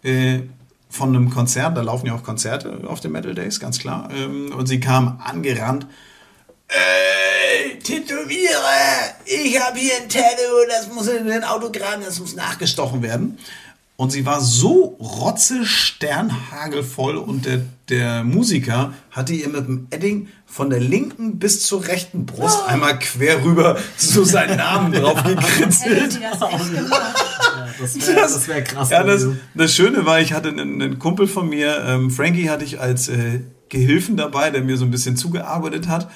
äh, 0.01 0.39
von 0.89 1.09
einem 1.09 1.29
Konzert, 1.29 1.77
da 1.77 1.81
laufen 1.81 2.07
ja 2.07 2.15
auch 2.15 2.23
Konzerte 2.23 2.81
auf 2.87 2.99
den 2.99 3.11
Metal 3.11 3.35
Days, 3.35 3.59
ganz 3.59 3.77
klar. 3.77 4.09
Ähm, 4.11 4.51
und 4.57 4.65
sie 4.65 4.79
kam 4.79 5.19
angerannt. 5.23 5.85
Äh, 6.67 7.77
Tätowiere! 7.79 9.15
Ich 9.25 9.59
habe 9.59 9.77
hier 9.79 9.93
ein 10.01 10.09
Tattoo, 10.09 10.65
das 10.67 10.87
muss 10.93 11.07
in 11.07 11.29
ein 11.31 11.43
Autogramm, 11.43 12.01
das 12.03 12.19
muss 12.19 12.35
nachgestochen 12.35 13.01
werden. 13.01 13.37
Und 13.97 14.11
sie 14.11 14.25
war 14.25 14.41
so 14.41 14.97
rotze 14.99 15.65
sternhagelvoll 15.65 17.15
und 17.15 17.45
der, 17.45 17.61
der 17.87 18.25
Musiker 18.25 18.93
hatte 19.09 19.33
ihr 19.33 19.47
mit 19.47 19.67
dem 19.67 19.87
Edding 19.89 20.27
von 20.45 20.69
der 20.69 20.81
linken 20.81 21.39
bis 21.39 21.65
zur 21.65 21.87
rechten 21.87 22.25
Brust 22.25 22.67
einmal 22.67 22.99
quer 22.99 23.45
rüber 23.45 23.77
so 23.95 24.25
seinen 24.25 24.57
Namen 24.57 24.91
drauf 25.01 25.23
gekritzelt. 25.23 26.19
das 27.79 28.07
wäre 28.07 28.21
das 28.21 28.47
wär 28.49 28.63
krass. 28.63 28.89
Ja, 28.89 29.03
das, 29.03 29.27
das 29.53 29.73
Schöne 29.73 30.05
war, 30.05 30.19
ich 30.19 30.33
hatte 30.33 30.49
einen, 30.49 30.81
einen 30.81 30.99
Kumpel 30.99 31.27
von 31.27 31.47
mir, 31.47 31.81
ähm, 31.85 32.11
Frankie 32.11 32.49
hatte 32.49 32.65
ich 32.65 32.81
als 32.81 33.07
äh, 33.07 33.39
Gehilfen 33.69 34.17
dabei, 34.17 34.49
der 34.49 34.61
mir 34.61 34.75
so 34.75 34.83
ein 34.83 34.91
bisschen 34.91 35.15
zugearbeitet 35.15 35.87
hat, 35.87 36.09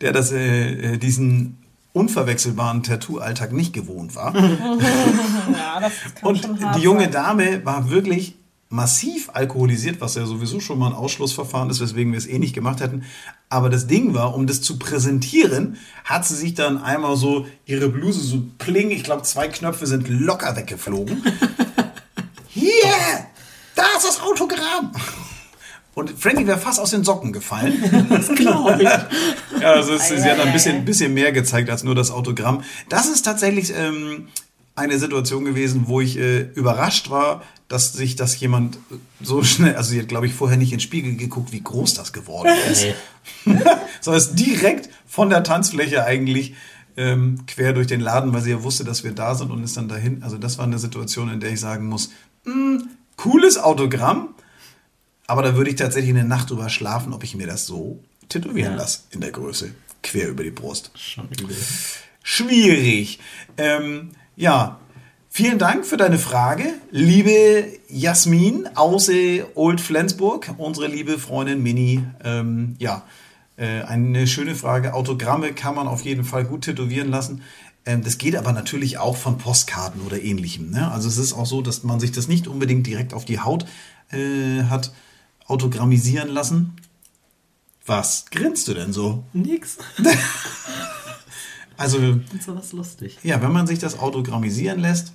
der 0.00 0.12
das, 0.12 0.32
äh, 0.32 0.94
äh, 0.94 0.96
diesen 0.98 1.58
unverwechselbaren 1.92 2.82
Tattoo-Alltag 2.82 3.52
nicht 3.52 3.72
gewohnt 3.72 4.14
war. 4.14 4.34
Ja, 5.52 5.80
das 5.80 5.92
kann 6.14 6.28
Und 6.28 6.38
schon 6.38 6.60
hart 6.60 6.76
die 6.76 6.82
junge 6.82 7.04
sein. 7.04 7.12
Dame 7.12 7.64
war 7.64 7.90
wirklich 7.90 8.36
massiv 8.68 9.30
alkoholisiert, 9.32 10.00
was 10.00 10.14
ja 10.14 10.24
sowieso 10.26 10.60
schon 10.60 10.78
mal 10.78 10.88
ein 10.88 10.92
Ausschlussverfahren 10.94 11.70
ist, 11.70 11.80
weswegen 11.80 12.12
wir 12.12 12.18
es 12.18 12.26
eh 12.26 12.38
nicht 12.38 12.54
gemacht 12.54 12.80
hätten. 12.80 13.04
Aber 13.48 13.68
das 13.68 13.88
Ding 13.88 14.14
war, 14.14 14.34
um 14.34 14.46
das 14.46 14.62
zu 14.62 14.78
präsentieren, 14.78 15.76
hat 16.04 16.24
sie 16.24 16.36
sich 16.36 16.54
dann 16.54 16.80
einmal 16.80 17.16
so 17.16 17.46
ihre 17.66 17.88
Bluse 17.88 18.20
so 18.20 18.42
pling, 18.58 18.90
ich 18.92 19.02
glaube 19.02 19.22
zwei 19.22 19.48
Knöpfe 19.48 19.86
sind 19.86 20.08
locker 20.08 20.54
weggeflogen. 20.56 21.22
Hier, 22.48 22.72
da 23.74 23.82
ist 23.96 24.06
das 24.06 24.20
Autogramm. 24.20 24.92
Und 25.94 26.10
Frankie 26.18 26.46
wäre 26.46 26.58
fast 26.58 26.78
aus 26.78 26.90
den 26.90 27.04
Socken 27.04 27.32
gefallen. 27.32 28.06
Das 28.08 28.28
glaube 28.34 28.76
ich. 28.78 29.60
Ja, 29.60 29.72
also 29.72 29.94
es, 29.94 30.08
sie 30.08 30.22
hat 30.22 30.40
ein 30.40 30.52
bisschen, 30.52 30.84
bisschen 30.84 31.12
mehr 31.14 31.32
gezeigt 31.32 31.68
als 31.68 31.84
nur 31.84 31.94
das 31.94 32.10
Autogramm. 32.10 32.62
Das 32.88 33.08
ist 33.08 33.22
tatsächlich 33.22 33.72
ähm, 33.76 34.28
eine 34.76 34.98
Situation 34.98 35.44
gewesen, 35.44 35.84
wo 35.86 36.00
ich 36.00 36.16
äh, 36.18 36.40
überrascht 36.54 37.10
war, 37.10 37.42
dass 37.68 37.92
sich 37.92 38.16
das 38.16 38.38
jemand 38.40 38.78
so 39.20 39.44
schnell, 39.44 39.76
also 39.76 39.90
sie 39.90 40.00
hat, 40.00 40.08
glaube 40.08 40.26
ich, 40.26 40.34
vorher 40.34 40.56
nicht 40.56 40.72
in 40.72 40.78
den 40.78 40.80
Spiegel 40.82 41.16
geguckt, 41.16 41.52
wie 41.52 41.62
groß 41.62 41.94
das 41.94 42.12
geworden 42.12 42.50
ist. 42.70 42.86
Nee. 43.44 43.58
Sondern 44.00 44.20
ist 44.20 44.34
direkt 44.34 44.88
von 45.06 45.30
der 45.30 45.44
Tanzfläche 45.44 46.04
eigentlich 46.04 46.54
ähm, 46.96 47.46
quer 47.46 47.72
durch 47.72 47.86
den 47.86 48.00
Laden, 48.00 48.32
weil 48.32 48.42
sie 48.42 48.50
ja 48.50 48.62
wusste, 48.62 48.84
dass 48.84 49.04
wir 49.04 49.12
da 49.12 49.34
sind 49.34 49.50
und 49.50 49.62
ist 49.62 49.76
dann 49.76 49.88
dahin. 49.88 50.22
Also 50.22 50.36
das 50.36 50.58
war 50.58 50.64
eine 50.64 50.78
Situation, 50.78 51.30
in 51.32 51.40
der 51.40 51.50
ich 51.52 51.60
sagen 51.60 51.86
muss, 51.86 52.10
mh, 52.44 52.82
cooles 53.16 53.58
Autogramm, 53.58 54.34
aber 55.30 55.42
da 55.42 55.56
würde 55.56 55.70
ich 55.70 55.76
tatsächlich 55.76 56.10
eine 56.10 56.24
Nacht 56.24 56.50
drüber 56.50 56.68
schlafen, 56.68 57.12
ob 57.12 57.22
ich 57.24 57.34
mir 57.36 57.46
das 57.46 57.64
so 57.66 58.02
tätowieren 58.28 58.72
Ja. 58.72 58.78
lasse 58.78 59.00
in 59.10 59.20
der 59.20 59.30
Größe, 59.30 59.70
quer 60.02 60.28
über 60.28 60.42
die 60.42 60.50
Brust. 60.50 60.90
Schwierig. 62.22 63.18
Ähm, 63.56 64.10
ja, 64.36 64.78
vielen 65.28 65.58
Dank 65.58 65.86
für 65.86 65.96
deine 65.96 66.18
Frage, 66.18 66.64
liebe 66.90 67.64
Jasmin 67.88 68.68
aus 68.74 69.08
äh, 69.08 69.44
Old 69.54 69.80
Flensburg, 69.80 70.52
unsere 70.58 70.86
liebe 70.86 71.18
Freundin 71.18 71.62
Mini. 71.62 72.04
Ähm, 72.24 72.76
ja, 72.78 73.04
äh, 73.56 73.82
eine 73.82 74.26
schöne 74.26 74.54
Frage. 74.54 74.94
Autogramme 74.94 75.52
kann 75.52 75.74
man 75.74 75.88
auf 75.88 76.02
jeden 76.02 76.24
Fall 76.24 76.44
gut 76.44 76.62
tätowieren 76.62 77.08
lassen. 77.08 77.42
Ähm, 77.86 78.02
das 78.02 78.18
geht 78.18 78.36
aber 78.36 78.52
natürlich 78.52 78.98
auch 78.98 79.16
von 79.16 79.38
Postkarten 79.38 80.02
oder 80.02 80.20
ähnlichem. 80.20 80.70
Ne? 80.70 80.90
Also 80.90 81.08
es 81.08 81.16
ist 81.18 81.32
auch 81.32 81.46
so, 81.46 81.62
dass 81.62 81.82
man 81.84 82.00
sich 82.00 82.12
das 82.12 82.28
nicht 82.28 82.48
unbedingt 82.48 82.86
direkt 82.86 83.14
auf 83.14 83.24
die 83.24 83.40
Haut 83.40 83.64
äh, 84.10 84.64
hat 84.64 84.92
autogrammisieren 85.50 86.28
lassen. 86.28 86.76
Was 87.86 88.26
grinst 88.30 88.68
du 88.68 88.74
denn 88.74 88.92
so? 88.92 89.24
Nix. 89.32 89.78
Also 91.76 91.96
Und 91.96 92.42
sowas 92.44 92.72
lustig. 92.72 93.18
ja, 93.22 93.40
wenn 93.40 93.52
man 93.52 93.66
sich 93.66 93.78
das 93.78 93.98
autogrammisieren 93.98 94.80
lässt, 94.80 95.14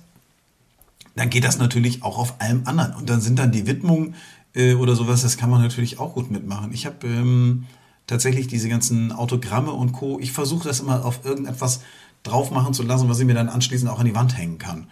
dann 1.14 1.30
geht 1.30 1.44
das 1.44 1.58
natürlich 1.58 2.02
auch 2.02 2.18
auf 2.18 2.40
allem 2.40 2.62
anderen. 2.66 2.94
Und 2.94 3.08
dann 3.08 3.20
sind 3.20 3.38
dann 3.38 3.52
die 3.52 3.68
Widmungen 3.68 4.16
äh, 4.52 4.74
oder 4.74 4.96
sowas, 4.96 5.22
das 5.22 5.36
kann 5.36 5.48
man 5.48 5.62
natürlich 5.62 6.00
auch 6.00 6.14
gut 6.14 6.30
mitmachen. 6.30 6.72
Ich 6.72 6.84
habe 6.84 7.06
ähm, 7.06 7.66
tatsächlich 8.08 8.48
diese 8.48 8.68
ganzen 8.68 9.12
Autogramme 9.12 9.70
und 9.70 9.92
Co. 9.92 10.18
Ich 10.18 10.32
versuche 10.32 10.66
das 10.66 10.80
immer 10.80 11.04
auf 11.04 11.24
irgendetwas 11.24 11.82
drauf 12.24 12.50
machen 12.50 12.74
zu 12.74 12.82
lassen, 12.82 13.08
was 13.08 13.20
ich 13.20 13.26
mir 13.26 13.34
dann 13.34 13.48
anschließend 13.48 13.88
auch 13.88 14.00
an 14.00 14.06
die 14.06 14.16
Wand 14.16 14.36
hängen 14.36 14.58
kann. 14.58 14.88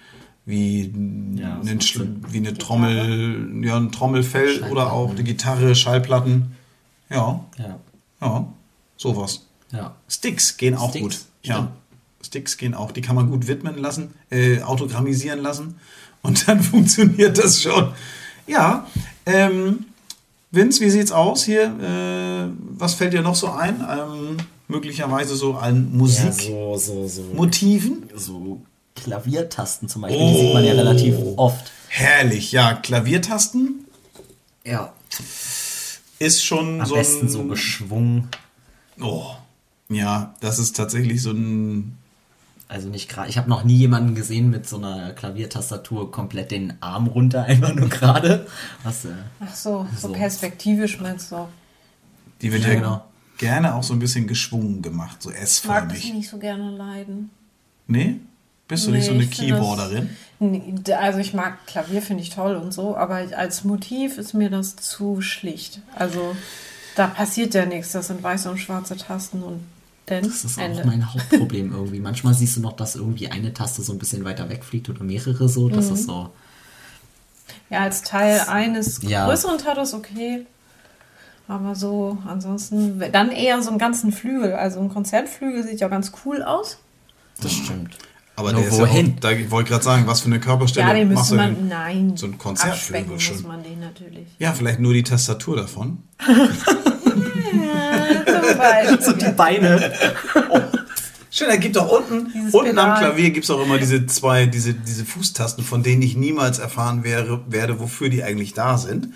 Wie, 0.47 0.93
Ja, 1.37 1.59
einen, 1.61 1.81
Sinn. 1.81 2.25
wie 2.31 2.39
eine 2.39 2.55
Trommel, 2.55 3.65
ja, 3.65 3.77
ein 3.77 3.93
Trommelfell 3.93 4.65
oder 4.71 4.93
auch 4.93 5.15
die 5.15 5.25
Gitarre, 5.25 5.75
Schallplatten. 5.75 6.53
Ja, 7.11 7.45
Ja. 7.59 7.79
ja, 8.21 8.47
sowas. 8.97 9.47
Ja. 9.73 9.95
Sticks 10.09 10.57
gehen 10.57 10.75
auch 10.75 10.91
Sticks, 10.91 11.03
gut. 11.03 11.13
stimmt. 11.13 11.29
Ja. 11.45 11.73
Sticks 12.23 12.57
gehen 12.59 12.75
auch. 12.75 12.93
Die 12.93 13.01
kann 13.01 13.17
man 13.17 13.31
gut 13.31 13.47
widmen 13.47 13.79
lassen, 13.79 14.11
äh, 14.31 14.61
autogrammisieren 14.63 15.41
lassen. 15.41 15.77
Und 16.23 16.47
dann 16.49 16.63
funktioniert 16.63 17.39
das 17.39 17.63
schon. 17.63 17.93
Ja. 18.47 18.87
Ähm, 19.27 19.87
Vince, 20.51 20.81
wie 20.85 20.91
sieht's 20.91 21.11
aus 21.13 21.45
hier? 21.45 21.65
Äh, 21.81 22.51
was 22.79 22.95
fällt 22.95 23.13
dir 23.15 23.23
noch 23.23 23.35
so 23.35 23.49
ein? 23.51 23.77
Ähm, 23.81 24.37
möglicherweise 24.69 25.35
so 25.37 25.55
an 25.55 25.89
Ja, 25.91 25.97
Musikmotiven? 25.99 28.05
so, 28.15 28.17
so, 28.17 28.17
so. 28.17 28.19
So 28.19 28.63
Klaviertasten 28.97 29.89
zum 29.89 30.03
Beispiel, 30.03 30.19
die 30.21 30.25
Oh. 30.35 30.39
sieht 30.41 30.55
man 30.55 30.65
ja 30.65 30.73
relativ 30.73 31.17
oft. 31.37 31.71
Herrlich, 31.89 32.53
ja. 32.53 32.75
Klaviertasten 32.75 33.85
Ja. 34.65 34.93
ist 36.19 36.45
schon 36.45 36.81
Am 36.81 36.87
so 36.87 36.95
besten 36.95 37.27
ein, 37.27 37.29
so 37.29 37.45
geschwungen. 37.45 38.29
Oh. 39.01 39.31
Ja, 39.89 40.35
das 40.41 40.59
ist 40.59 40.77
tatsächlich 40.77 41.21
so 41.23 41.31
ein 41.33 41.99
Also 42.69 42.89
nicht 42.89 43.09
gerade. 43.11 43.29
Ich 43.29 43.37
habe 43.37 43.49
noch 43.51 43.63
nie 43.65 43.77
jemanden 43.77 44.15
gesehen 44.15 44.49
mit 44.51 44.67
so 44.69 44.79
einer 44.79 45.13
Klaviertastatur 45.13 46.11
komplett 46.11 46.51
den 46.51 46.73
Arm 46.81 47.07
runter, 47.07 47.45
einfach 47.47 47.75
nur 47.75 47.89
gerade. 47.89 48.47
Was? 48.83 49.05
Äh, 49.05 49.11
Ach 49.41 49.55
so, 49.55 49.87
so, 49.95 50.09
So. 50.09 50.13
perspektivisch 50.15 50.99
meinst 51.01 51.31
du. 51.31 51.47
Die 52.41 52.51
wird 52.51 52.63
Ja, 52.63 52.69
ja, 52.71 52.75
genau. 52.77 53.05
gerne 53.39 53.75
auch 53.75 53.83
so 53.83 53.93
ein 53.93 53.99
bisschen 53.99 54.27
geschwungen 54.27 54.81
gemacht, 54.83 55.23
so 55.23 55.29
Mag 55.29 55.39
das 55.39 55.45
S-förmig. 55.59 56.15
nicht 56.15 56.29
so 56.31 56.39
gerne 56.39 56.71
leiden. 56.71 57.31
Nee? 57.87 58.17
Bist 58.69 58.87
du 58.87 58.91
nicht 58.93 59.05
so 59.05 59.13
Nee, 59.13 59.19
eine 59.19 59.27
das- 59.27 59.37
Keyboarderin? 59.39 60.17
Nee, 60.41 60.75
Also 60.99 61.19
ich 61.19 61.35
mag 61.35 61.67
Klavier, 61.67 62.03
finde 62.03 62.23
ich 62.23 62.31
toll 62.31 62.57
und 62.57 62.73
so, 62.73 62.97
aber 62.97 63.23
als 63.37 63.65
Motiv 63.65 64.19
ist 64.19 64.35
mir 64.35 64.51
das 64.51 64.77
zu 64.77 65.21
schlicht. 65.21 65.81
Also 65.95 66.35
da 66.97 67.07
passiert 67.07 67.55
ja 67.55 67.67
nichts. 67.67 67.93
Das 67.93 68.09
sind 68.09 68.23
weiße 68.23 68.51
und 68.51 68.59
schwarze 68.59 68.97
Tasten 68.97 69.43
und 69.43 69.61
dann 70.07 70.23
das 70.25 70.45
ist 70.45 70.59
Ende. 70.59 70.81
auch 70.81 70.85
mein 70.85 71.13
Hauptproblem 71.15 71.73
irgendwie. 71.73 72.01
Manchmal 72.01 72.35
siehst 72.35 72.57
du 72.57 72.61
noch, 72.61 72.73
dass 72.75 72.95
irgendwie 72.97 73.29
eine 73.31 73.53
Taste 73.55 73.83
so 73.83 73.93
ein 73.93 73.99
bisschen 73.99 74.25
weiter 74.25 74.49
wegfliegt 74.49 74.89
oder 74.91 75.03
mehrere 75.05 75.49
so. 75.49 75.69
Das 75.69 75.89
Mhm. 75.89 75.95
ist 75.95 76.07
so. 76.07 76.31
Ja, 77.71 77.81
als 77.81 78.03
Teil 78.03 78.41
eines 78.49 79.01
Ja. 79.03 79.27
größeren 79.27 79.59
Tattoo 79.59 79.97
okay. 79.97 80.47
Aber 81.49 81.75
so, 81.75 82.17
ansonsten, 82.27 83.03
dann 83.13 83.31
eher 83.31 83.61
so 83.63 83.69
einen 83.71 83.79
ganzen 83.79 84.13
Flügel. 84.13 84.55
Also 84.55 84.81
ein 84.81 84.89
Konzertflügel 84.89 85.63
sieht 85.63 85.81
ja 85.81 85.89
ganz 85.89 86.13
cool 86.25 86.43
aus. 86.43 86.79
Das 87.41 87.53
stimmt. 87.53 87.97
Aber 88.37 88.53
Nur 88.53 88.63
der 88.63 88.71
ist 88.71 88.79
wohin? 88.79 89.07
ja 89.07 89.13
auch, 89.15 89.21
da 89.21 89.31
ich 89.31 89.51
wollte 89.51 89.71
gerade 89.71 89.85
sagen, 89.85 90.07
was 90.07 90.21
für 90.23 90.27
eine 90.27 90.41
Körperstelle 90.41 90.89
Ja, 90.89 90.95
den 90.95 91.13
machst 91.13 91.31
müsste 91.31 91.37
du 91.37 91.41
man, 91.41 91.55
denn? 91.57 91.69
nein, 91.69 92.17
So 92.17 92.27
ein 92.27 92.37
Konzertflügel 92.37 93.03
abspecken 93.03 93.21
schon. 93.21 93.37
muss 93.37 93.45
man 93.47 93.63
den 93.63 93.79
natürlich. 93.81 94.27
Ja, 94.41 94.53
vielleicht 94.53 94.81
nur 94.81 94.93
die 94.93 95.05
Tastatur 95.05 95.57
davon. 95.57 95.99
Zum 96.25 96.35
Beispiel. 98.59 99.15
Die 99.29 99.33
Beine. 99.37 99.93
Schön, 101.31 101.49
da 101.49 101.57
gibt 101.57 101.77
auch 101.79 101.91
unten, 101.99 102.33
Dieses 102.33 102.55
unten 102.55 102.79
am. 102.79 102.99
Klavier 102.99 103.31
gibt 103.31 103.45
es 103.45 103.51
auch 103.51 103.63
immer 103.65 103.79
diese 103.79 104.07
zwei, 104.07 104.47
diese, 104.47 104.75
diese 104.75 105.05
Fußtasten, 105.05 105.65
von 105.65 105.83
denen 105.83 106.03
ich 106.03 106.17
niemals 106.17 106.59
erfahren 106.61 107.03
wäre, 107.03 107.41
werde, 107.49 107.81
wofür 107.81 108.09
die 108.09 108.23
eigentlich 108.23 108.55
da 108.55 108.79
sind. 108.79 109.09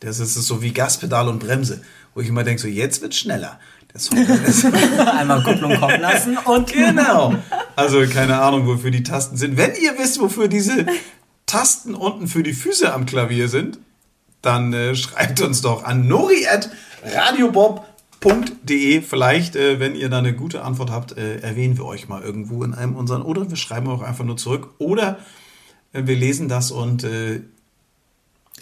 Das 0.00 0.18
ist 0.20 0.34
so 0.34 0.62
wie 0.62 0.72
Gaspedal 0.72 1.28
und 1.28 1.40
Bremse, 1.40 1.82
wo 2.14 2.20
ich 2.20 2.28
immer 2.28 2.44
denke, 2.44 2.62
so 2.62 2.68
jetzt 2.68 3.02
wird 3.02 3.14
schneller. 3.14 3.58
Ist 3.94 4.12
Einmal 5.18 5.42
Kupplung 5.42 5.74
kommen 5.78 6.00
lassen 6.00 6.36
und 6.38 6.72
Genau. 6.72 7.34
Also 7.78 8.04
keine 8.08 8.40
Ahnung, 8.40 8.66
wofür 8.66 8.90
die 8.90 9.04
Tasten 9.04 9.36
sind. 9.36 9.56
Wenn 9.56 9.70
ihr 9.80 9.96
wisst, 9.98 10.18
wofür 10.18 10.48
diese 10.48 10.84
Tasten 11.46 11.94
unten 11.94 12.26
für 12.26 12.42
die 12.42 12.52
Füße 12.52 12.92
am 12.92 13.06
Klavier 13.06 13.48
sind, 13.48 13.78
dann 14.42 14.72
äh, 14.72 14.96
schreibt 14.96 15.40
uns 15.40 15.60
doch 15.60 15.84
an 15.84 16.08
nori@radiobob.de. 16.08 19.00
Vielleicht, 19.00 19.54
äh, 19.54 19.78
wenn 19.78 19.94
ihr 19.94 20.08
da 20.08 20.18
eine 20.18 20.34
gute 20.34 20.62
Antwort 20.62 20.90
habt, 20.90 21.16
äh, 21.16 21.38
erwähnen 21.38 21.78
wir 21.78 21.84
euch 21.84 22.08
mal 22.08 22.20
irgendwo 22.20 22.64
in 22.64 22.74
einem 22.74 22.96
unseren 22.96 23.22
oder 23.22 23.48
wir 23.48 23.56
schreiben 23.56 23.86
auch 23.86 24.02
einfach 24.02 24.24
nur 24.24 24.36
zurück 24.36 24.74
oder 24.78 25.20
äh, 25.92 26.02
wir 26.04 26.16
lesen 26.16 26.48
das 26.48 26.72
und 26.72 27.04
äh, 27.04 27.42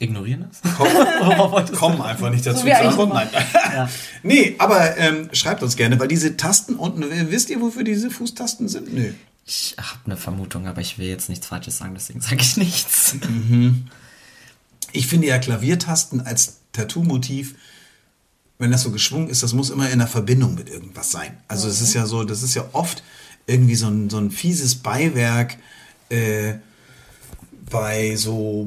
ignorieren 0.00 0.46
das. 0.48 0.74
kommen, 0.74 1.72
kommen 1.76 2.00
einfach 2.02 2.30
nicht 2.30 2.46
dazu 2.46 2.60
So 2.60 3.02
immer. 3.02 3.06
Nein. 3.14 3.28
nee, 4.22 4.54
aber 4.58 4.96
ähm, 4.96 5.28
schreibt 5.32 5.62
uns 5.62 5.76
gerne, 5.76 5.98
weil 5.98 6.08
diese 6.08 6.36
Tasten 6.36 6.74
unten, 6.74 7.04
wisst 7.30 7.50
ihr, 7.50 7.60
wofür 7.60 7.84
diese 7.84 8.10
Fußtasten 8.10 8.68
sind? 8.68 8.92
Nö. 8.92 9.12
Ich 9.44 9.76
habe 9.78 10.00
eine 10.06 10.16
Vermutung, 10.16 10.66
aber 10.66 10.80
ich 10.80 10.98
will 10.98 11.06
jetzt 11.06 11.28
nichts 11.28 11.46
Falsches 11.46 11.78
sagen, 11.78 11.94
deswegen 11.94 12.20
sage 12.20 12.40
ich 12.40 12.56
nichts. 12.56 13.14
Ich 14.92 15.06
finde 15.06 15.28
ja 15.28 15.38
Klaviertasten 15.38 16.20
als 16.20 16.58
Tattoo-Motiv, 16.72 17.54
wenn 18.58 18.70
das 18.70 18.82
so 18.82 18.90
geschwungen 18.90 19.28
ist, 19.28 19.42
das 19.42 19.52
muss 19.52 19.70
immer 19.70 19.86
in 19.86 19.92
einer 19.92 20.06
Verbindung 20.06 20.54
mit 20.54 20.68
irgendwas 20.68 21.10
sein. 21.10 21.36
Also 21.46 21.68
es 21.68 21.80
ist 21.80 21.94
ja 21.94 22.06
so, 22.06 22.24
das 22.24 22.42
ist 22.42 22.54
ja 22.54 22.64
oft 22.72 23.04
irgendwie 23.46 23.76
so 23.76 23.86
ein, 23.86 24.10
so 24.10 24.18
ein 24.18 24.30
fieses 24.30 24.76
Beiwerk 24.76 25.56
äh, 26.08 26.54
bei 27.70 28.14
so 28.16 28.64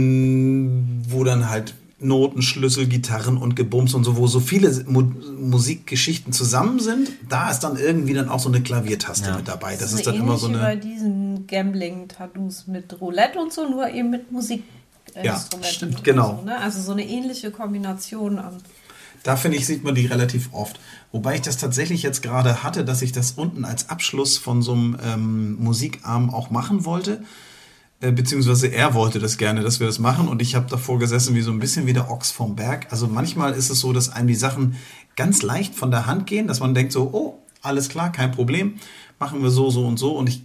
Motiven, 0.00 1.02
wo 1.08 1.24
dann 1.24 1.48
halt 1.50 1.74
Noten, 2.02 2.40
Schlüssel, 2.40 2.86
Gitarren 2.86 3.36
und 3.36 3.56
Gebums 3.56 3.92
und 3.92 4.04
so, 4.04 4.16
wo 4.16 4.26
so 4.26 4.40
viele 4.40 4.70
Mu 4.86 5.02
Musikgeschichten 5.38 6.32
zusammen 6.32 6.80
sind, 6.80 7.10
da 7.28 7.50
ist 7.50 7.60
dann 7.60 7.76
irgendwie 7.76 8.14
dann 8.14 8.30
auch 8.30 8.40
so 8.40 8.48
eine 8.48 8.62
Klaviertaste 8.62 9.28
Ja. 9.28 9.36
mit 9.36 9.48
dabei. 9.48 9.72
Das, 9.72 9.90
Das 9.90 9.92
ist 9.94 10.06
dann 10.06 10.14
immer 10.14 10.38
so 10.38 10.48
wie 10.48 10.54
bei 10.54 10.60
eine. 10.60 10.80
diesen 10.80 11.46
Gambling-Tattoos 11.46 12.66
mit 12.68 12.98
Roulette 13.02 13.38
und 13.38 13.52
so, 13.52 13.68
nur 13.68 13.90
eben 13.90 14.08
mit 14.10 14.32
Musikinstrumenten. 14.32 15.22
Ja, 15.62 15.64
stimmt, 15.68 15.96
und 15.96 16.04
genau. 16.04 16.38
So, 16.40 16.46
ne? 16.46 16.58
Also 16.58 16.80
so 16.80 16.92
eine 16.92 17.06
ähnliche 17.06 17.50
Kombination 17.50 18.38
an. 18.38 18.54
Da 19.22 19.36
finde 19.36 19.58
ich, 19.58 19.66
sieht 19.66 19.84
man 19.84 19.94
die 19.94 20.06
relativ 20.06 20.48
oft. 20.52 20.80
Wobei 21.12 21.34
ich 21.34 21.42
das 21.42 21.58
tatsächlich 21.58 22.02
jetzt 22.02 22.22
gerade 22.22 22.62
hatte, 22.62 22.82
dass 22.86 23.02
ich 23.02 23.12
das 23.12 23.32
unten 23.32 23.66
als 23.66 23.90
Abschluss 23.90 24.38
von 24.38 24.62
so 24.62 24.72
einem 24.72 24.96
ähm, 25.04 25.56
Musikarm 25.62 26.32
auch 26.32 26.48
machen 26.50 26.86
wollte. 26.86 27.22
Äh, 28.00 28.12
beziehungsweise 28.12 28.68
er 28.68 28.94
wollte 28.94 29.18
das 29.18 29.36
gerne, 29.36 29.62
dass 29.62 29.78
wir 29.80 29.86
das 29.86 29.98
machen. 29.98 30.26
Und 30.28 30.40
ich 30.40 30.54
habe 30.54 30.66
davor 30.70 30.98
gesessen 30.98 31.34
wie 31.34 31.42
so 31.42 31.50
ein 31.50 31.58
bisschen 31.58 31.86
wie 31.86 31.92
der 31.92 32.10
Ochs 32.10 32.30
vom 32.30 32.56
Berg. 32.56 32.86
Also 32.90 33.06
manchmal 33.06 33.52
ist 33.52 33.70
es 33.70 33.80
so, 33.80 33.92
dass 33.92 34.08
einem 34.08 34.28
die 34.28 34.34
Sachen 34.34 34.76
ganz 35.16 35.42
leicht 35.42 35.74
von 35.74 35.90
der 35.90 36.06
Hand 36.06 36.26
gehen, 36.26 36.46
dass 36.46 36.60
man 36.60 36.74
denkt 36.74 36.92
so, 36.92 37.10
oh, 37.12 37.38
alles 37.62 37.88
klar, 37.90 38.10
kein 38.10 38.32
Problem. 38.32 38.76
Machen 39.18 39.42
wir 39.42 39.50
so, 39.50 39.68
so 39.70 39.86
und 39.86 39.98
so. 39.98 40.16
Und 40.16 40.28
ich 40.30 40.42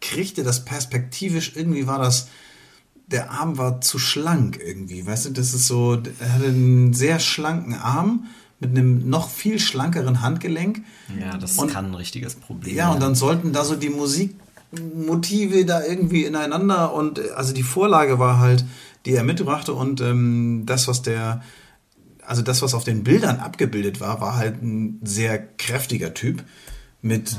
kriegte 0.00 0.44
das 0.44 0.64
perspektivisch, 0.64 1.52
irgendwie 1.56 1.86
war 1.88 1.98
das, 1.98 2.28
der 3.08 3.30
Arm 3.32 3.58
war 3.58 3.80
zu 3.80 3.98
schlank 3.98 4.58
irgendwie. 4.64 5.04
Weißt 5.04 5.26
du, 5.26 5.30
das 5.30 5.54
ist 5.54 5.66
so, 5.66 5.94
er 6.20 6.32
hatte 6.32 6.46
einen 6.46 6.94
sehr 6.94 7.18
schlanken 7.18 7.74
Arm 7.74 8.26
mit 8.60 8.70
einem 8.70 9.08
noch 9.10 9.28
viel 9.28 9.58
schlankeren 9.58 10.20
Handgelenk. 10.22 10.82
Ja, 11.20 11.36
das 11.36 11.58
Und- 11.58 11.72
kann 11.72 11.86
ein 11.86 11.94
richtiges 11.94 12.36
Problem 12.36 12.76
Ja, 12.76 12.92
und 12.92 13.02
dann 13.02 13.16
sollten 13.16 13.52
da 13.52 13.64
so 13.64 13.74
die 13.74 13.90
Musikmotive 14.72 15.64
da 15.64 15.84
irgendwie 15.84 16.24
ineinander 16.24 16.94
und 16.94 17.18
äh, 17.18 17.30
also 17.36 17.52
die 17.52 17.62
Vorlage 17.62 18.18
war 18.18 18.38
halt, 18.38 18.64
die 19.04 19.14
er 19.14 19.24
mitbrachte 19.24 19.74
und 19.74 20.00
ähm, 20.00 20.62
das, 20.66 20.88
was 20.88 21.02
der, 21.02 21.42
also 22.26 22.42
das, 22.42 22.62
was 22.62 22.74
auf 22.74 22.84
den 22.84 23.04
Bildern 23.04 23.40
abgebildet 23.40 24.00
war, 24.00 24.20
war 24.20 24.36
halt 24.36 24.62
ein 24.62 25.00
sehr 25.02 25.38
kräftiger 25.38 26.14
Typ 26.14 26.42
mit 27.02 27.36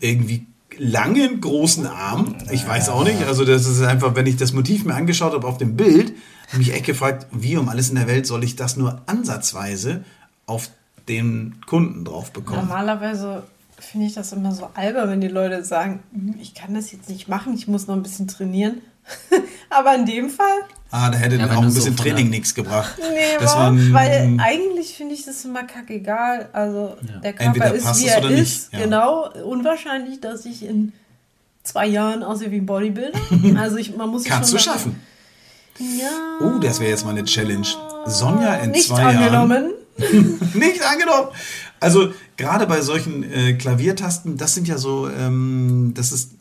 irgendwie 0.00 0.46
langen, 0.78 1.40
großen 1.40 1.86
Armen. 1.86 2.36
Ich 2.52 2.68
weiß 2.68 2.90
auch 2.90 3.02
nicht, 3.02 3.24
also 3.24 3.46
das 3.46 3.66
ist 3.66 3.80
einfach, 3.80 4.14
wenn 4.14 4.26
ich 4.26 4.36
das 4.36 4.52
Motiv 4.52 4.84
mir 4.84 4.94
angeschaut 4.94 5.32
habe 5.32 5.46
auf 5.46 5.56
dem 5.56 5.74
Bild, 5.74 6.12
habe 6.52 6.62
ich 6.62 6.74
echt 6.74 6.84
gefragt, 6.84 7.26
wie 7.32 7.56
um 7.56 7.68
alles 7.70 7.88
in 7.88 7.96
der 7.96 8.06
Welt 8.06 8.26
soll 8.26 8.44
ich 8.44 8.56
das 8.56 8.76
nur 8.76 9.00
ansatzweise 9.06 10.04
auf 10.44 10.68
den 11.08 11.56
Kunden 11.66 12.04
drauf 12.04 12.30
bekommen? 12.30 12.60
Normalerweise 12.60 13.44
finde 13.78 14.06
ich 14.06 14.14
das 14.14 14.32
immer 14.32 14.52
so 14.52 14.70
albern, 14.74 15.10
wenn 15.10 15.20
die 15.20 15.28
Leute 15.28 15.64
sagen, 15.64 16.02
"Hm, 16.12 16.34
ich 16.40 16.54
kann 16.54 16.74
das 16.74 16.92
jetzt 16.92 17.08
nicht 17.08 17.28
machen, 17.28 17.54
ich 17.54 17.68
muss 17.68 17.86
noch 17.86 17.94
ein 17.96 18.02
bisschen 18.02 18.26
trainieren. 18.28 18.80
Aber 19.70 19.94
in 19.94 20.04
dem 20.06 20.30
Fall, 20.30 20.46
Ah, 20.92 21.10
da 21.10 21.18
hätte 21.18 21.34
Ja, 21.36 21.46
dann 21.48 21.56
auch 21.56 21.62
ein 21.62 21.70
so 21.70 21.80
bisschen 21.80 21.96
der- 21.96 22.04
Training 22.04 22.30
nichts 22.30 22.54
gebracht. 22.54 22.94
nee, 22.98 23.36
Das 23.40 23.54
wa? 23.54 23.58
war 23.58 23.70
ein- 23.72 23.92
weil 23.92 24.36
eigentlich 24.40 24.94
finde 24.96 25.14
ich 25.14 25.24
das 25.24 25.44
immer 25.44 25.64
kackegal. 25.64 26.48
Also 26.52 26.96
der 27.22 27.32
Körper 27.32 27.44
Entweder 27.44 27.74
ist, 27.74 27.98
wie 28.00 28.06
er 28.06 28.30
ist. 28.30 28.72
ja. 28.72 28.78
Genau, 28.80 29.28
unwahrscheinlich, 29.44 30.20
dass 30.20 30.46
ich 30.46 30.64
in 30.64 30.92
zwei 31.64 31.86
Jahren 31.86 32.22
aussehe 32.22 32.50
wie 32.52 32.58
ein 32.58 32.66
Bodybuilder. 32.66 33.18
Also 33.58 33.76
ich, 33.78 33.96
man 33.96 34.08
muss 34.10 34.22
sich 34.22 34.30
Kannst 34.32 34.52
du 34.52 34.58
schon 34.58 34.72
schaffen. 34.72 35.02
Ja. 35.78 36.08
Oh, 36.40 36.58
das 36.58 36.78
wäre 36.80 36.90
jetzt 36.90 37.04
mal 37.04 37.10
eine 37.10 37.24
Challenge. 37.24 37.66
Sonja 38.06 38.54
in 38.56 38.70
Nicht 38.70 38.86
zwei 38.88 39.02
angenommen. 39.02 39.62
Jahren. 39.64 39.72
Nicht 40.54 40.82
angenommen. 40.82 41.28
Also 41.80 42.10
gerade 42.36 42.66
bei 42.66 42.80
solchen 42.80 43.22
äh, 43.22 43.54
Klaviertasten, 43.54 44.36
das 44.36 44.54
sind 44.54 44.68
ja 44.68 44.78
so, 44.78 45.08
ähm, 45.08 45.92
das 45.94 46.12
ist 46.12 46.32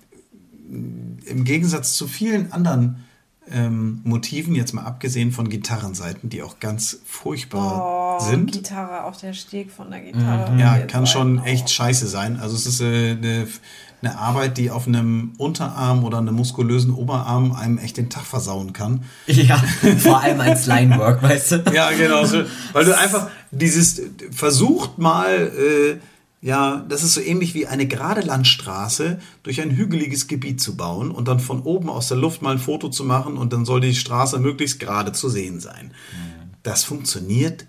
mh, 0.69 1.23
im 1.25 1.43
Gegensatz 1.43 1.93
zu 1.93 2.07
vielen 2.07 2.51
anderen 2.51 3.03
ähm, 3.51 4.01
Motiven, 4.03 4.55
jetzt 4.55 4.73
mal 4.73 4.83
abgesehen 4.83 5.31
von 5.31 5.49
Gitarrenseiten, 5.49 6.29
die 6.29 6.41
auch 6.41 6.59
ganz 6.59 6.99
furchtbar 7.05 8.17
Oh, 8.19 8.23
sind. 8.23 8.51
Gitarre, 8.51 9.03
auch 9.03 9.15
der 9.17 9.33
Steg 9.33 9.71
von 9.71 9.91
der 9.91 10.01
Gitarre. 10.01 10.51
Mhm. 10.51 10.59
Ja, 10.59 10.77
kann 10.79 11.05
schon 11.05 11.43
echt 11.43 11.69
scheiße 11.69 12.07
sein. 12.07 12.39
Also 12.39 12.55
es 12.55 12.65
ist 12.65 12.81
äh, 12.81 13.11
eine, 13.11 13.47
eine 14.01 14.17
Arbeit, 14.17 14.57
die 14.57 14.71
auf 14.71 14.87
einem 14.87 15.33
Unterarm 15.37 16.03
oder 16.03 16.17
einem 16.17 16.33
muskulösen 16.33 16.91
Oberarm 16.91 17.51
einem 17.51 17.77
echt 17.77 17.97
den 17.97 18.09
Tag 18.09 18.23
versauen 18.25 18.73
kann. 18.73 19.03
Ja, 19.27 19.57
vor 19.99 20.21
allem 20.21 20.39
als 20.41 20.65
Linework, 20.65 21.21
weißt 21.21 21.51
du? 21.51 21.63
Ja, 21.73 21.91
genau. 21.91 22.25
So, 22.25 22.43
weil 22.73 22.85
du 22.85 22.97
einfach 22.97 23.29
dieses 23.55 24.01
versucht 24.31 24.97
mal, 24.97 25.51
äh, 25.57 25.97
ja, 26.45 26.85
das 26.87 27.03
ist 27.03 27.15
so 27.15 27.21
ähnlich 27.21 27.55
wie 27.55 27.65
eine 27.65 27.87
gerade 27.87 28.21
Landstraße 28.21 29.19
durch 29.43 29.61
ein 29.61 29.71
hügeliges 29.71 30.27
Gebiet 30.27 30.61
zu 30.61 30.77
bauen 30.77 31.09
und 31.09 31.27
dann 31.27 31.39
von 31.39 31.61
oben 31.63 31.89
aus 31.89 32.07
der 32.07 32.17
Luft 32.17 32.41
mal 32.41 32.51
ein 32.51 32.59
Foto 32.59 32.89
zu 32.89 33.03
machen 33.03 33.37
und 33.37 33.51
dann 33.51 33.65
soll 33.65 33.81
die 33.81 33.95
Straße 33.95 34.37
möglichst 34.39 34.79
gerade 34.79 35.11
zu 35.11 35.29
sehen 35.29 35.59
sein. 35.59 35.91
Das 36.61 36.83
funktioniert 36.83 37.65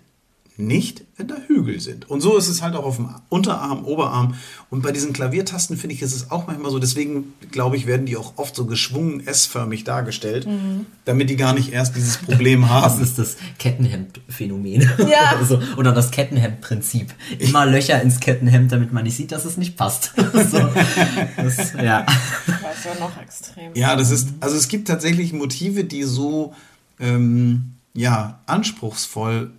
nicht, 0.59 1.03
wenn 1.17 1.27
da 1.27 1.35
Hügel 1.47 1.79
sind. 1.79 2.09
Und 2.09 2.21
so 2.21 2.35
ist 2.35 2.47
es 2.47 2.61
halt 2.63 2.75
auch 2.75 2.83
auf 2.83 2.95
dem 2.95 3.09
Unterarm, 3.29 3.85
Oberarm. 3.85 4.33
Und 4.69 4.81
bei 4.81 4.91
diesen 4.91 5.13
Klaviertasten 5.13 5.77
finde 5.77 5.95
ich, 5.95 6.01
ist 6.01 6.15
es 6.15 6.31
auch 6.31 6.47
manchmal 6.47 6.71
so. 6.71 6.79
Deswegen, 6.79 7.33
glaube 7.51 7.77
ich, 7.77 7.85
werden 7.85 8.07
die 8.07 8.17
auch 8.17 8.33
oft 8.37 8.55
so 8.55 8.65
geschwungen 8.65 9.25
S-förmig 9.25 9.83
dargestellt, 9.83 10.47
damit 11.05 11.29
die 11.29 11.35
gar 11.35 11.53
nicht 11.53 11.71
erst 11.71 11.95
dieses 11.95 12.17
Problem 12.17 12.61
Das 12.61 12.69
haben. 12.69 13.03
ist 13.03 13.19
das 13.19 13.37
Kettenhemd-Phänomen. 13.59 14.81
Ja. 15.09 15.39
so, 15.47 15.61
oder 15.77 15.91
das 15.91 16.09
Kettenhemd-Prinzip. 16.09 17.13
Immer 17.37 17.65
Löcher 17.67 18.01
ins 18.01 18.19
Kettenhemd, 18.19 18.71
damit 18.71 18.91
man 18.91 19.03
nicht 19.03 19.15
sieht, 19.15 19.31
dass 19.31 19.45
es 19.45 19.57
nicht 19.57 19.77
passt. 19.77 20.13
so. 20.33 20.69
das, 21.37 21.73
ja. 21.73 22.05
Das 22.05 22.77
ist 22.77 22.85
ja 22.85 22.99
noch 22.99 23.15
extrem. 23.21 23.75
Ja, 23.75 23.95
das 23.95 24.09
ist, 24.09 24.29
also 24.39 24.55
es 24.55 24.67
gibt 24.67 24.87
tatsächlich 24.87 25.33
Motive, 25.33 25.83
die 25.83 26.03
so, 26.03 26.53
ähm, 26.99 27.73
ja, 27.93 28.39
anspruchsvoll, 28.45 29.51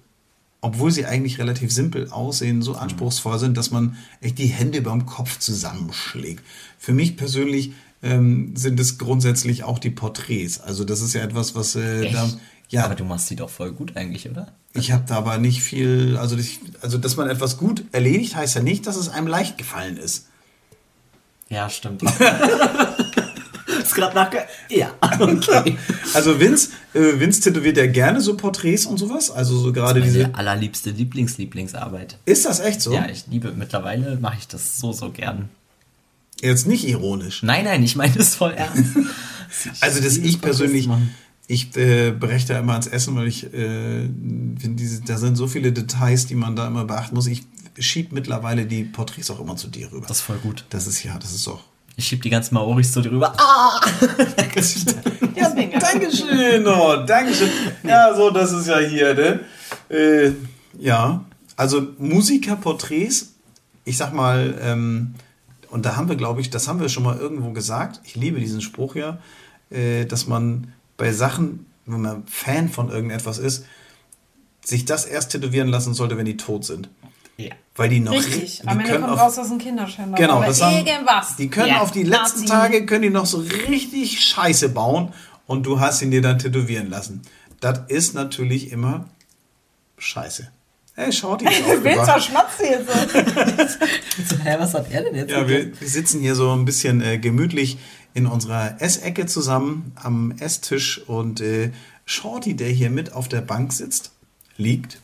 obwohl 0.60 0.90
sie 0.90 1.06
eigentlich 1.06 1.38
relativ 1.38 1.72
simpel 1.72 2.10
aussehen, 2.10 2.62
so 2.62 2.74
anspruchsvoll 2.74 3.38
sind, 3.38 3.56
dass 3.56 3.70
man 3.70 3.96
echt 4.20 4.38
die 4.38 4.46
Hände 4.46 4.82
beim 4.82 5.06
Kopf 5.06 5.38
zusammenschlägt. 5.38 6.42
Für 6.78 6.92
mich 6.92 7.16
persönlich 7.16 7.72
ähm, 8.02 8.54
sind 8.56 8.78
es 8.80 8.98
grundsätzlich 8.98 9.64
auch 9.64 9.78
die 9.78 9.90
Porträts. 9.90 10.60
Also 10.60 10.84
das 10.84 11.00
ist 11.00 11.14
ja 11.14 11.22
etwas, 11.22 11.54
was 11.54 11.76
äh, 11.76 12.10
da, 12.10 12.28
ja, 12.70 12.84
Aber 12.84 12.94
du 12.94 13.04
machst 13.04 13.28
sie 13.28 13.36
doch 13.36 13.50
voll 13.50 13.72
gut 13.72 13.96
eigentlich, 13.96 14.28
oder? 14.28 14.52
ich 14.74 14.92
habe 14.92 15.04
da 15.06 15.16
aber 15.16 15.38
nicht 15.38 15.62
viel, 15.62 16.16
also, 16.18 16.36
ich, 16.36 16.60
also 16.80 16.98
dass 16.98 17.16
man 17.16 17.28
etwas 17.28 17.56
gut 17.56 17.84
erledigt, 17.92 18.36
heißt 18.36 18.54
ja 18.56 18.62
nicht, 18.62 18.86
dass 18.86 18.96
es 18.96 19.08
einem 19.08 19.26
leicht 19.26 19.58
gefallen 19.58 19.96
ist. 19.96 20.28
Ja, 21.48 21.70
stimmt. 21.70 22.02
gerade 23.98 24.14
nachge... 24.14 24.38
Ja, 24.68 24.94
okay. 25.20 25.76
Also 26.14 26.40
Vince, 26.40 26.70
äh, 26.94 27.18
Vince 27.20 27.40
tätowiert 27.40 27.76
ja 27.76 27.87
gerne 27.87 28.20
so 28.20 28.37
Porträts 28.37 28.87
und 28.87 28.98
sowas. 28.98 29.30
Also 29.30 29.58
so 29.58 29.72
gerade 29.72 30.00
diese. 30.00 30.22
Meine 30.22 30.34
allerliebste 30.34 30.90
Lieblings-Lieblingsarbeit. 30.90 32.18
Ist 32.24 32.46
das 32.46 32.61
echt 32.61 32.80
so? 32.80 32.92
Ja, 32.92 33.06
ich 33.08 33.26
liebe, 33.28 33.52
mittlerweile 33.52 34.16
mache 34.16 34.37
ich 34.38 34.48
das 34.48 34.78
so, 34.78 34.92
so 34.92 35.11
gern. 35.11 35.48
Jetzt 36.40 36.66
nicht 36.66 36.87
ironisch. 36.87 37.42
Nein, 37.42 37.64
nein, 37.64 37.82
ich 37.82 37.96
meine 37.96 38.14
das 38.14 38.34
voll 38.34 38.52
ernst. 38.52 38.84
Also 39.80 40.00
das 40.00 40.18
ich 40.18 40.42
persönlich, 40.42 40.88
ich 41.46 41.74
äh, 41.76 42.12
breche 42.12 42.48
da 42.48 42.58
immer 42.58 42.72
ans 42.72 42.87
Essen, 42.87 43.16
weil 43.16 43.26
ich 43.26 43.44
äh, 43.46 44.02
finde, 44.02 44.74
diese, 44.74 45.00
da 45.00 45.16
sind 45.16 45.37
so 45.37 45.46
viele 45.46 45.72
Details, 45.72 46.26
die 46.26 46.34
man 46.34 46.54
da 46.54 46.66
immer 46.66 46.84
beachten 46.84 47.14
muss. 47.14 47.26
Ich 47.26 47.44
schieb 47.78 48.12
mittlerweile 48.12 48.66
die 48.66 48.84
Porträts 48.84 49.30
auch 49.30 49.40
immer 49.40 49.56
zu 49.56 49.68
dir 49.68 49.90
rüber. 49.90 50.06
Das 50.06 50.18
ist 50.18 50.22
voll 50.22 50.37
gut. 50.37 50.66
Das 50.68 50.87
ist 50.87 51.02
ja, 51.02 51.18
das 51.18 51.34
ist 51.34 51.48
auch. 51.48 51.64
Ich 51.98 52.06
schieb 52.06 52.22
die 52.22 52.30
ganzen 52.30 52.54
Maoris 52.54 52.92
so 52.92 53.02
drüber. 53.02 53.34
Ah! 53.37 53.80
Ja, 55.34 55.48
Bingo. 55.50 55.78
Dankeschön, 55.78 56.66
oh, 56.66 57.04
Dankeschön. 57.04 57.48
Ja, 57.84 58.14
so, 58.14 58.30
das 58.30 58.52
ist 58.52 58.66
ja 58.66 58.78
hier, 58.78 59.14
ne? 59.14 59.40
Äh, 59.88 60.32
ja, 60.78 61.24
also 61.56 61.88
Musikerporträts, 61.98 63.34
ich 63.84 63.96
sag 63.96 64.12
mal, 64.12 64.58
ähm, 64.61 65.14
und 65.70 65.87
da 65.87 65.96
haben 65.96 66.08
wir, 66.08 66.16
glaube 66.16 66.40
ich, 66.40 66.50
das 66.50 66.66
haben 66.66 66.80
wir 66.80 66.88
schon 66.88 67.04
mal 67.04 67.16
irgendwo 67.16 67.52
gesagt. 67.52 68.00
Ich 68.04 68.16
liebe 68.16 68.40
diesen 68.40 68.61
Spruch 68.61 68.96
ja, 68.96 69.18
äh, 69.70 70.04
dass 70.04 70.26
man 70.26 70.72
bei 70.96 71.12
Sachen, 71.12 71.66
wenn 71.87 72.00
man 72.00 72.26
Fan 72.26 72.68
von 72.68 72.90
irgendetwas 72.90 73.38
ist, 73.38 73.64
sich 74.64 74.84
das 74.84 75.04
erst 75.04 75.32
tätowieren 75.32 75.68
lassen 75.68 75.94
sollte, 75.94 76.16
wenn 76.16 76.26
die 76.26 76.37
tot 76.37 76.64
sind. 76.64 76.88
Ja. 77.38 77.55
Weil 77.77 77.88
die 77.88 78.01
noch 78.01 78.12
Richtig. 78.12 78.61
die 78.62 78.66
Am 78.68 78.79
Ende 78.81 78.90
können 78.90 79.05
kommt 79.05 79.14
auf- 79.14 79.20
raus, 79.29 79.35
dass 79.37 79.51
ein 79.51 79.59
Kinderschänder 79.59 80.18
Genau, 80.18 80.42
das 80.42 80.61
haben, 80.61 80.85
irgendwas. 80.85 81.37
die 81.37 81.48
können 81.48 81.68
Ja, 81.68 81.81
auf 81.81 81.92
die 81.92 82.03
letzten 82.03 82.40
Nazi. 82.40 82.46
Tage 82.46 82.85
können 82.87 83.03
die 83.03 83.11
noch 83.11 83.27
so 83.27 83.38
richtig 83.38 84.20
Scheiße 84.20 84.68
bauen 84.70 85.12
und 85.46 85.64
du 85.64 85.79
hast 85.79 86.03
ihn 86.03 86.11
dir 86.11 86.20
dann 86.20 86.38
tätowieren 86.40 86.90
lassen. 86.90 87.22
Das 87.61 87.83
ist 87.88 88.14
natürlich 88.14 88.72
immer 88.72 89.09
Scheiße. 89.98 90.48
Hey, 90.94 91.12
schaut 91.12 91.42
ihn 91.42 91.48
was 91.94 92.24
schmatzt 92.24 92.59
du 92.59 92.64
jetzt 92.64 92.88
so? 92.88 94.37
Hä, 94.44 94.57
was 94.59 94.74
hat 94.74 94.90
er 94.90 95.03
denn 95.05 95.14
jetzt? 95.14 95.31
Ja, 95.31 95.46
wir, 95.48 95.81
wir 95.81 95.88
sitzen 95.88 96.20
hier 96.20 96.35
so 96.35 96.53
ein 96.53 96.64
bisschen 96.64 97.01
äh, 97.01 97.18
gemütlich 97.18 97.79
in 98.14 98.27
unserer 98.27 98.81
Essecke 98.83 99.27
zusammen 99.27 99.92
am 99.94 100.33
Esstisch 100.40 100.98
und 101.07 101.40
äh, 101.40 101.70
Shorty, 102.05 102.57
der 102.57 102.68
hier 102.70 102.90
mit 102.90 103.12
auf 103.12 103.29
der 103.29 103.42
Bank 103.42 103.72
sitzt, 103.72 104.11
liegt, 104.57 104.98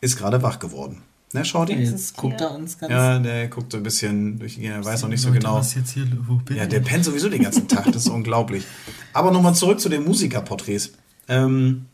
ist 0.00 0.16
gerade 0.16 0.42
wach 0.42 0.58
geworden. 0.60 1.02
Ne, 1.32 1.44
Shorty? 1.44 1.74
Jetzt 1.74 2.16
guckt 2.16 2.40
er 2.40 2.52
uns 2.52 2.78
ganz... 2.78 2.90
Ja, 2.90 3.18
der 3.18 3.48
guckt 3.48 3.72
so 3.72 3.76
ein 3.78 3.82
bisschen 3.82 4.38
durch 4.38 4.54
die, 4.54 4.64
er 4.66 4.82
weiß 4.84 5.02
noch 5.02 5.08
nicht 5.10 5.20
so 5.20 5.28
Leute, 5.28 5.40
genau. 5.40 5.56
Was 5.56 5.74
jetzt 5.74 5.90
hier, 5.90 6.06
wo 6.26 6.36
bin 6.36 6.56
Ja, 6.56 6.62
ich? 6.62 6.68
der 6.70 6.80
pennt 6.80 7.04
sowieso 7.04 7.28
den 7.28 7.42
ganzen 7.42 7.68
Tag, 7.68 7.84
das 7.86 7.96
ist 8.06 8.08
unglaublich. 8.08 8.64
Aber 9.12 9.30
nochmal 9.30 9.54
zurück 9.54 9.78
zu 9.80 9.88
den 9.90 10.04
Musikerporträts. 10.04 10.92
Ähm, 11.28 11.84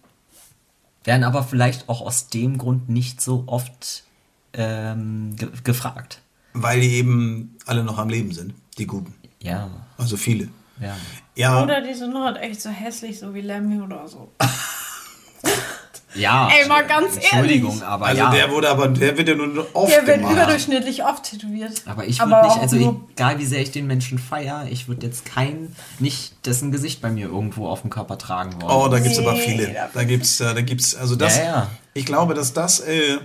Werden 1.03 1.25
aber 1.25 1.42
vielleicht 1.42 1.88
auch 1.88 2.01
aus 2.01 2.29
dem 2.29 2.59
Grund 2.59 2.88
nicht 2.88 3.20
so 3.20 3.42
oft 3.47 4.05
ähm, 4.53 5.35
ge 5.37 5.49
gefragt. 5.64 6.20
weil 6.53 6.81
die 6.81 6.90
eben 6.94 7.57
alle 7.66 7.83
noch 7.83 7.99
am 7.99 8.09
Leben 8.09 8.33
sind, 8.33 8.55
die 8.79 8.87
Guten. 8.87 9.12
Ja, 9.40 9.68
Also 9.99 10.16
viele. 10.16 10.49
ja. 10.81 10.97
Ja, 11.37 11.64
Oder 11.64 11.81
die 11.81 11.92
sind 11.94 12.14
halt 12.14 12.37
echt 12.37 12.62
so 12.62 12.70
hässlich, 12.70 13.18
so 13.18 13.35
wie 13.35 13.40
Lemmy 13.40 13.81
oder 13.81 14.07
so. 14.07 14.31
Ja. 16.14 16.48
Ey, 16.48 16.68
mal 16.68 16.87
ganz 16.87 17.16
Entschuldigung, 17.16 17.70
ehrlich. 17.72 17.85
aber 17.87 18.07
also 18.07 18.22
ja. 18.22 18.31
der 18.31 18.50
wurde 18.50 18.68
aber, 18.70 18.88
der 18.88 19.16
wird 19.18 19.29
ja 19.29 19.35
nur 19.35 19.66
oft 19.74 19.90
Der 19.92 20.07
wird 20.07 20.18
gemalt. 20.18 20.37
überdurchschnittlich 20.37 21.05
oft 21.05 21.24
tätowiert. 21.24 21.83
aber 21.87 22.07
ich 22.07 22.20
würde 22.20 22.42
nicht, 22.42 22.57
also 22.59 23.03
egal 23.16 23.38
wie 23.38 23.46
sehr 23.46 23.61
ich 23.62 23.72
den 23.72 23.87
Menschen 23.87 24.18
feier, 24.18 24.66
ich 24.70 24.87
würde 24.87 25.07
jetzt 25.07 25.24
kein, 25.24 25.74
nicht 25.98 26.35
dessen 26.46 26.70
Gesicht 26.70 27.00
bei 27.00 27.11
mir 27.11 27.27
irgendwo 27.27 27.68
auf 27.68 27.81
dem 27.81 27.90
Körper 27.90 28.16
tragen 28.16 28.61
wollen. 28.62 28.72
Oh, 28.72 28.88
da 28.88 29.00
gibt's 29.00 29.18
aber 29.18 29.33
Nee, 29.33 29.40
viele. 29.40 29.88
da- 29.92 30.05
gibt's, 30.05 30.40
äh, 30.40 30.55
da 30.55 30.61
gibt's, 30.61 30.94
also 30.94 31.16
das, 31.16 31.37
Ja, 31.38 31.44
ja. 31.44 31.70
ich 31.94 32.07
glaube, 32.07 32.35
dass 32.35 32.53
das 32.53 32.81
äh, 32.81 33.18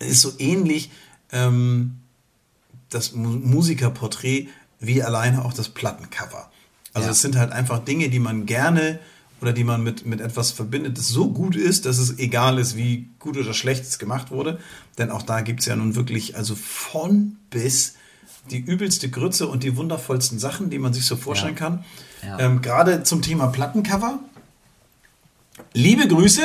ist 0.00 0.22
so 0.22 0.32
ähnlich 0.38 0.90
ähm, 1.32 2.00
das 2.88 3.12
Mu 3.12 3.28
Musikerporträt 3.28 4.48
wie 4.80 5.02
alleine 5.02 5.44
auch 5.44 5.52
das 5.52 5.68
Plattencover. 5.68 6.50
Also 6.94 7.06
Ja. 7.06 7.12
es 7.12 7.20
sind 7.22 7.36
halt 7.36 7.52
einfach 7.52 7.78
Dinge, 7.84 8.08
die 8.08 8.18
man 8.18 8.46
gerne 8.46 8.98
oder 9.40 9.52
die 9.52 9.64
man 9.64 9.82
mit, 9.82 10.04
mit 10.06 10.20
etwas 10.20 10.50
verbindet, 10.50 10.98
das 10.98 11.08
so 11.08 11.30
gut 11.30 11.56
ist, 11.56 11.86
dass 11.86 11.98
es 11.98 12.18
egal 12.18 12.58
ist, 12.58 12.76
wie 12.76 13.08
gut 13.18 13.36
oder 13.36 13.54
schlecht 13.54 13.84
es 13.84 13.98
gemacht 13.98 14.30
wurde. 14.30 14.58
Denn 14.98 15.10
auch 15.10 15.22
da 15.22 15.40
gibt's 15.40 15.66
ja 15.66 15.76
nun 15.76 15.94
wirklich, 15.96 16.36
also 16.36 16.54
von 16.54 17.36
bis 17.50 17.94
die 18.50 18.58
übelste 18.58 19.08
Grütze 19.10 19.46
und 19.46 19.62
die 19.62 19.76
wundervollsten 19.76 20.38
Sachen, 20.38 20.70
die 20.70 20.78
man 20.78 20.92
sich 20.92 21.06
so 21.06 21.16
vorstellen 21.16 21.54
Ja. 21.54 21.58
kann. 21.58 21.84
Ja. 22.26 22.38
Ähm, 22.38 22.62
Gerade 22.62 23.02
zum 23.02 23.22
Thema 23.22 23.46
Plattencover. 23.48 24.18
Liebe 25.72 26.06
Grüße 26.08 26.42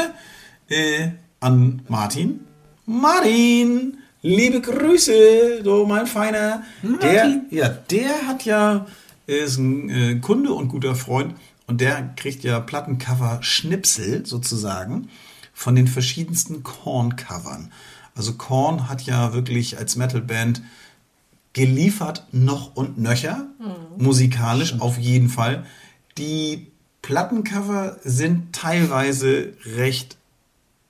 äh, 0.70 1.10
an 1.40 1.82
Martin. 1.88 2.42
Martin, 2.86 3.98
liebe 4.22 4.62
Grüße, 4.62 5.64
du 5.64 5.86
mein 5.86 6.06
Feiner. 6.06 6.64
Der, 7.02 7.42
ja, 7.50 7.70
der 7.70 8.28
hat 8.28 8.46
ja, 8.46 8.86
ist 9.26 9.58
ein 9.58 9.90
äh, 9.90 10.16
Kunde 10.20 10.54
und 10.54 10.68
guter 10.68 10.96
Freund 10.96 11.34
und 11.68 11.82
der 11.82 12.14
kriegt 12.16 12.44
ja 12.44 12.60
Plattencover-Schnipsel 12.60 14.26
sozusagen 14.26 15.10
von 15.54 15.76
den 15.76 15.88
verschiedensten 15.88 16.64
Korn-Covern. 16.64 17.72
Also 18.16 18.34
Korn 18.34 18.88
hat 18.90 19.02
ja 19.04 19.34
wirklich 19.34 19.78
als 19.78 19.96
Metalband 19.96 20.62
geliefert 21.54 22.28
noch 22.32 22.76
und 22.76 22.98
nöcher, 22.98 23.48
musikalisch 23.98 24.80
auf 24.80 24.98
jeden 24.98 25.30
Fall. 25.30 25.66
Die 26.18 26.68
Plattencover 27.02 27.98
sind 28.04 28.54
teilweise 28.54 29.54
recht 29.76 30.18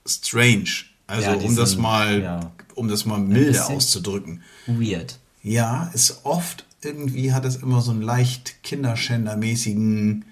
strange. 0.08 0.66
Also 1.08 1.30
Ja, 1.30 1.34
um 1.36 1.56
das 1.56 1.72
sind- 1.72 1.82
mal, 1.82 2.22
ja. 2.22 2.52
um 2.74 2.88
das 2.88 3.06
mal 3.06 3.20
milde 3.20 3.64
auszudrücken. 3.66 4.42
Weird. 4.66 5.20
Ja, 5.44 5.92
ist 5.94 6.22
oft 6.26 6.66
irgendwie 6.82 7.34
hat 7.34 7.46
es 7.46 7.56
immer 7.58 7.82
so 7.82 7.92
einen 7.92 8.02
leicht 8.02 8.64
Kinderschändermäßigen, 8.64 10.26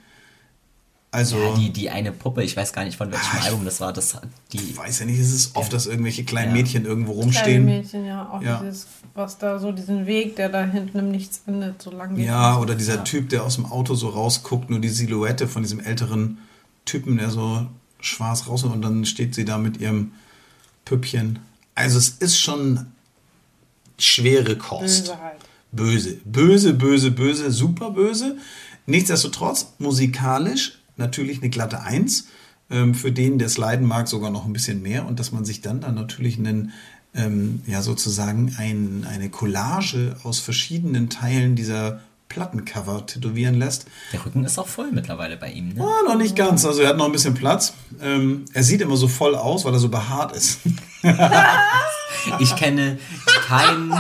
also 1.14 1.38
Ja, 1.38 1.54
die, 1.56 1.70
die 1.70 1.90
eine 1.90 2.12
Puppe, 2.12 2.44
ich 2.44 2.58
weiß 2.58 2.74
gar 2.74 2.84
nicht 2.84 2.98
von 2.98 3.12
welchem 3.12 3.40
Ah, 3.40 3.46
Album 3.46 3.64
das 3.66 3.80
war, 3.80 3.94
das 3.94 4.18
die. 4.52 4.58
ich 4.58 4.78
weiß 4.78 5.00
ja 5.00 5.06
nicht, 5.06 5.20
es 5.20 5.32
ist 5.32 5.56
oft, 5.56 5.72
dass 5.72 5.86
irgendwelche 5.86 6.24
kleinen 6.26 6.56
Ja. 6.56 6.62
Mädchen 6.62 6.86
irgendwo 6.86 7.12
Kleine 7.14 7.24
rumstehen. 7.26 7.66
Mädchen, 7.66 8.06
ja. 8.06 8.30
Auch 8.30 8.42
Ja. 8.42 8.62
dieses, 8.64 8.88
was 9.14 9.38
da 9.38 9.60
so, 9.60 9.72
diesen 9.72 10.06
Weg, 10.08 10.36
der 10.36 10.50
da 10.50 10.64
hinten 10.66 10.98
im 11.00 11.12
Nichts 11.12 11.42
endet, 11.46 11.82
so 11.82 11.92
lang 11.92 12.16
geht. 12.16 12.26
Ja, 12.26 12.58
oder 12.58 12.76
dieser 12.76 13.04
Typ, 13.04 13.30
der 13.30 13.44
aus 13.44 13.56
dem 13.56 13.66
Auto 13.66 13.94
so 13.96 14.10
rausguckt, 14.10 14.70
nur 14.70 14.80
die 14.80 14.90
Silhouette 14.90 15.48
von 15.48 15.62
diesem 15.64 15.80
älteren 15.80 16.40
Typen, 16.86 17.18
der 17.18 17.30
so 17.30 17.68
schwarz 18.02 18.48
raus 18.48 18.64
und 18.64 18.82
dann 18.82 19.06
steht 19.06 19.36
sie 19.36 19.46
da 19.46 19.58
mit 19.58 19.78
ihrem 19.78 20.12
Püppchen. 20.84 21.40
Also 21.76 21.98
es 21.98 22.10
ist 22.10 22.38
schon 22.40 22.88
schwere 23.98 24.58
Kost. 24.58 25.06
Böse 25.06 25.20
halt. 25.22 25.38
Böse, 25.72 26.18
böse, 26.26 26.74
böse, 26.74 27.12
böse, 27.12 27.52
super 27.52 27.92
böse. 27.92 28.38
Nichtsdestotrotz, 28.86 29.74
musikalisch 29.80 30.80
natürlich 30.98 31.40
eine 31.40 31.50
glatte 31.50 31.82
Eins. 31.82 32.28
Ähm, 32.70 32.96
für 32.96 33.12
den, 33.12 33.38
der 33.40 33.48
es 33.48 33.58
leiden 33.58 33.86
mag, 33.86 34.08
sogar 34.08 34.32
noch 34.32 34.46
ein 34.46 34.54
bisschen 34.54 34.82
mehr. 34.82 35.06
Und 35.06 35.20
dass 35.20 35.32
man 35.32 35.46
sich 35.46 35.62
dann 35.62 35.82
dann 35.82 35.96
natürlich 35.96 36.38
einen, 36.38 36.72
ähm, 37.14 37.62
ja 37.68 37.82
sozusagen 37.82 38.56
ein, 38.58 39.06
eine 39.10 39.30
Collage 39.30 40.16
aus 40.24 40.40
verschiedenen 40.40 41.10
Teilen 41.10 41.56
dieser 41.56 42.00
Plattencover 42.30 43.06
tätowieren 43.06 43.56
lässt. 43.56 43.86
Der 44.12 44.26
Rücken 44.26 44.44
ist 44.44 44.58
auch 44.58 44.68
voll 44.68 44.92
mittlerweile 44.92 45.38
bei 45.38 45.52
ihm, 45.52 45.70
ne? 45.70 45.84
Ah, 45.84 46.10
noch 46.10 46.18
nicht 46.18 46.36
ganz. 46.36 46.66
Also 46.66 46.82
er 46.82 46.90
hat 46.90 46.98
noch 46.98 47.06
ein 47.06 47.12
bisschen 47.12 47.36
Platz. 47.36 47.74
Ähm, 48.02 48.46
er 48.54 48.64
sieht 48.64 48.82
immer 48.82 48.98
so 48.98 49.08
voll 49.08 49.36
aus, 49.36 49.66
weil 49.66 49.74
er 49.74 49.80
so 49.80 49.90
behaart 49.90 50.36
ist. 50.36 50.60
Ich 52.40 52.56
kenne 52.56 53.00
keinen. 53.48 53.94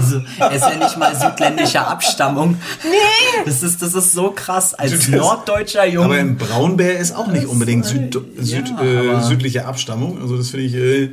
Also, 0.00 0.22
er 0.38 0.50
ist 0.52 0.62
ja 0.62 0.76
nicht 0.76 0.96
mal 0.98 1.14
südländischer 1.18 1.86
Abstammung. 1.88 2.56
Nee! 2.84 3.42
Das 3.44 3.62
ist, 3.62 3.82
das 3.82 3.94
ist 3.94 4.12
so 4.12 4.30
krass. 4.30 4.74
Als 4.74 4.92
Das- 4.92 5.08
norddeutscher 5.08 5.80
Aber 5.82 5.88
Junge. 5.90 6.16
ein 6.18 6.36
Braunbär 6.36 6.98
ist 6.98 7.14
auch 7.16 7.26
nicht 7.28 7.46
unbedingt 7.46 7.84
süd, 7.84 8.16
süd, 8.38 8.68
ja, 8.68 8.82
äh, 8.82 9.08
aber- 9.10 9.22
südliche 9.22 9.66
Abstammung. 9.66 10.20
Also 10.20 10.36
das 10.36 10.50
finde 10.50 10.66
ich. 10.66 10.74
Äh, 10.74 11.10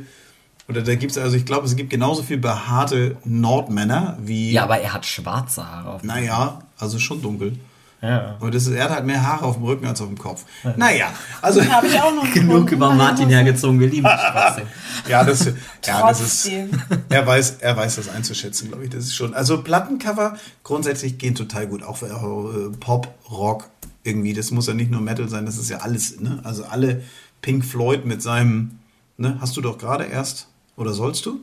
oder 0.68 0.82
da 0.82 0.94
gibt 0.96 1.12
es, 1.12 1.18
also 1.18 1.34
ich 1.36 1.46
glaube, 1.46 1.66
es 1.66 1.76
gibt 1.76 1.88
genauso 1.88 2.22
viel 2.22 2.36
behaarte 2.38 3.16
Nordmänner 3.24 4.18
wie. 4.22 4.52
Ja, 4.52 4.64
aber 4.64 4.78
er 4.80 4.92
hat 4.92 5.06
schwarze 5.06 5.66
Haare 5.66 5.88
auf 5.90 6.00
dem 6.02 6.08
Naja, 6.08 6.60
also 6.78 6.98
schon 6.98 7.22
dunkel. 7.22 7.54
Ja. 8.00 8.36
Aber 8.38 8.50
das 8.50 8.66
ist, 8.66 8.74
er 8.74 8.84
hat 8.84 8.90
halt 8.90 9.06
mehr 9.06 9.26
Haare 9.26 9.44
auf 9.44 9.56
dem 9.56 9.64
Rücken 9.64 9.86
als 9.86 10.00
auf 10.00 10.06
dem 10.06 10.18
Kopf. 10.18 10.44
Naja, 10.76 11.12
also. 11.42 11.64
Habe 11.64 11.88
ich 11.88 12.00
auch 12.00 12.14
noch 12.14 12.32
Genug 12.32 12.70
über 12.70 12.94
Martin 12.94 13.28
hergezogen, 13.28 13.80
wir 13.80 13.88
lieben 13.88 14.08
trotzdem. 14.32 14.66
Ja, 15.08 15.24
das, 15.24 15.46
ja, 15.86 16.06
das 16.06 16.20
ist. 16.20 16.50
Er 17.08 17.26
weiß, 17.26 17.58
er 17.60 17.76
weiß 17.76 17.96
das 17.96 18.08
einzuschätzen, 18.08 18.68
glaube 18.68 18.84
ich. 18.84 18.90
Das 18.90 19.04
ist 19.04 19.14
schon. 19.14 19.32
Also 19.32 19.62
Plattencover 19.62 20.36
grundsätzlich 20.62 21.18
gehen 21.18 21.34
total 21.34 21.66
gut. 21.66 21.82
Auch 21.82 21.96
für 21.96 22.06
äh, 22.06 22.76
Pop, 22.78 23.14
Rock 23.30 23.68
irgendwie. 24.02 24.34
Das 24.34 24.50
muss 24.50 24.66
ja 24.66 24.74
nicht 24.74 24.90
nur 24.90 25.00
Metal 25.00 25.28
sein. 25.28 25.46
Das 25.46 25.56
ist 25.56 25.70
ja 25.70 25.78
alles. 25.78 26.20
Ne? 26.20 26.40
Also 26.44 26.64
alle 26.64 27.02
Pink 27.40 27.64
Floyd 27.64 28.04
mit 28.04 28.22
seinem. 28.22 28.78
Ne? 29.16 29.38
Hast 29.40 29.56
du 29.56 29.60
doch 29.60 29.78
gerade 29.78 30.04
erst 30.04 30.48
oder 30.76 30.92
sollst 30.92 31.24
du? 31.24 31.40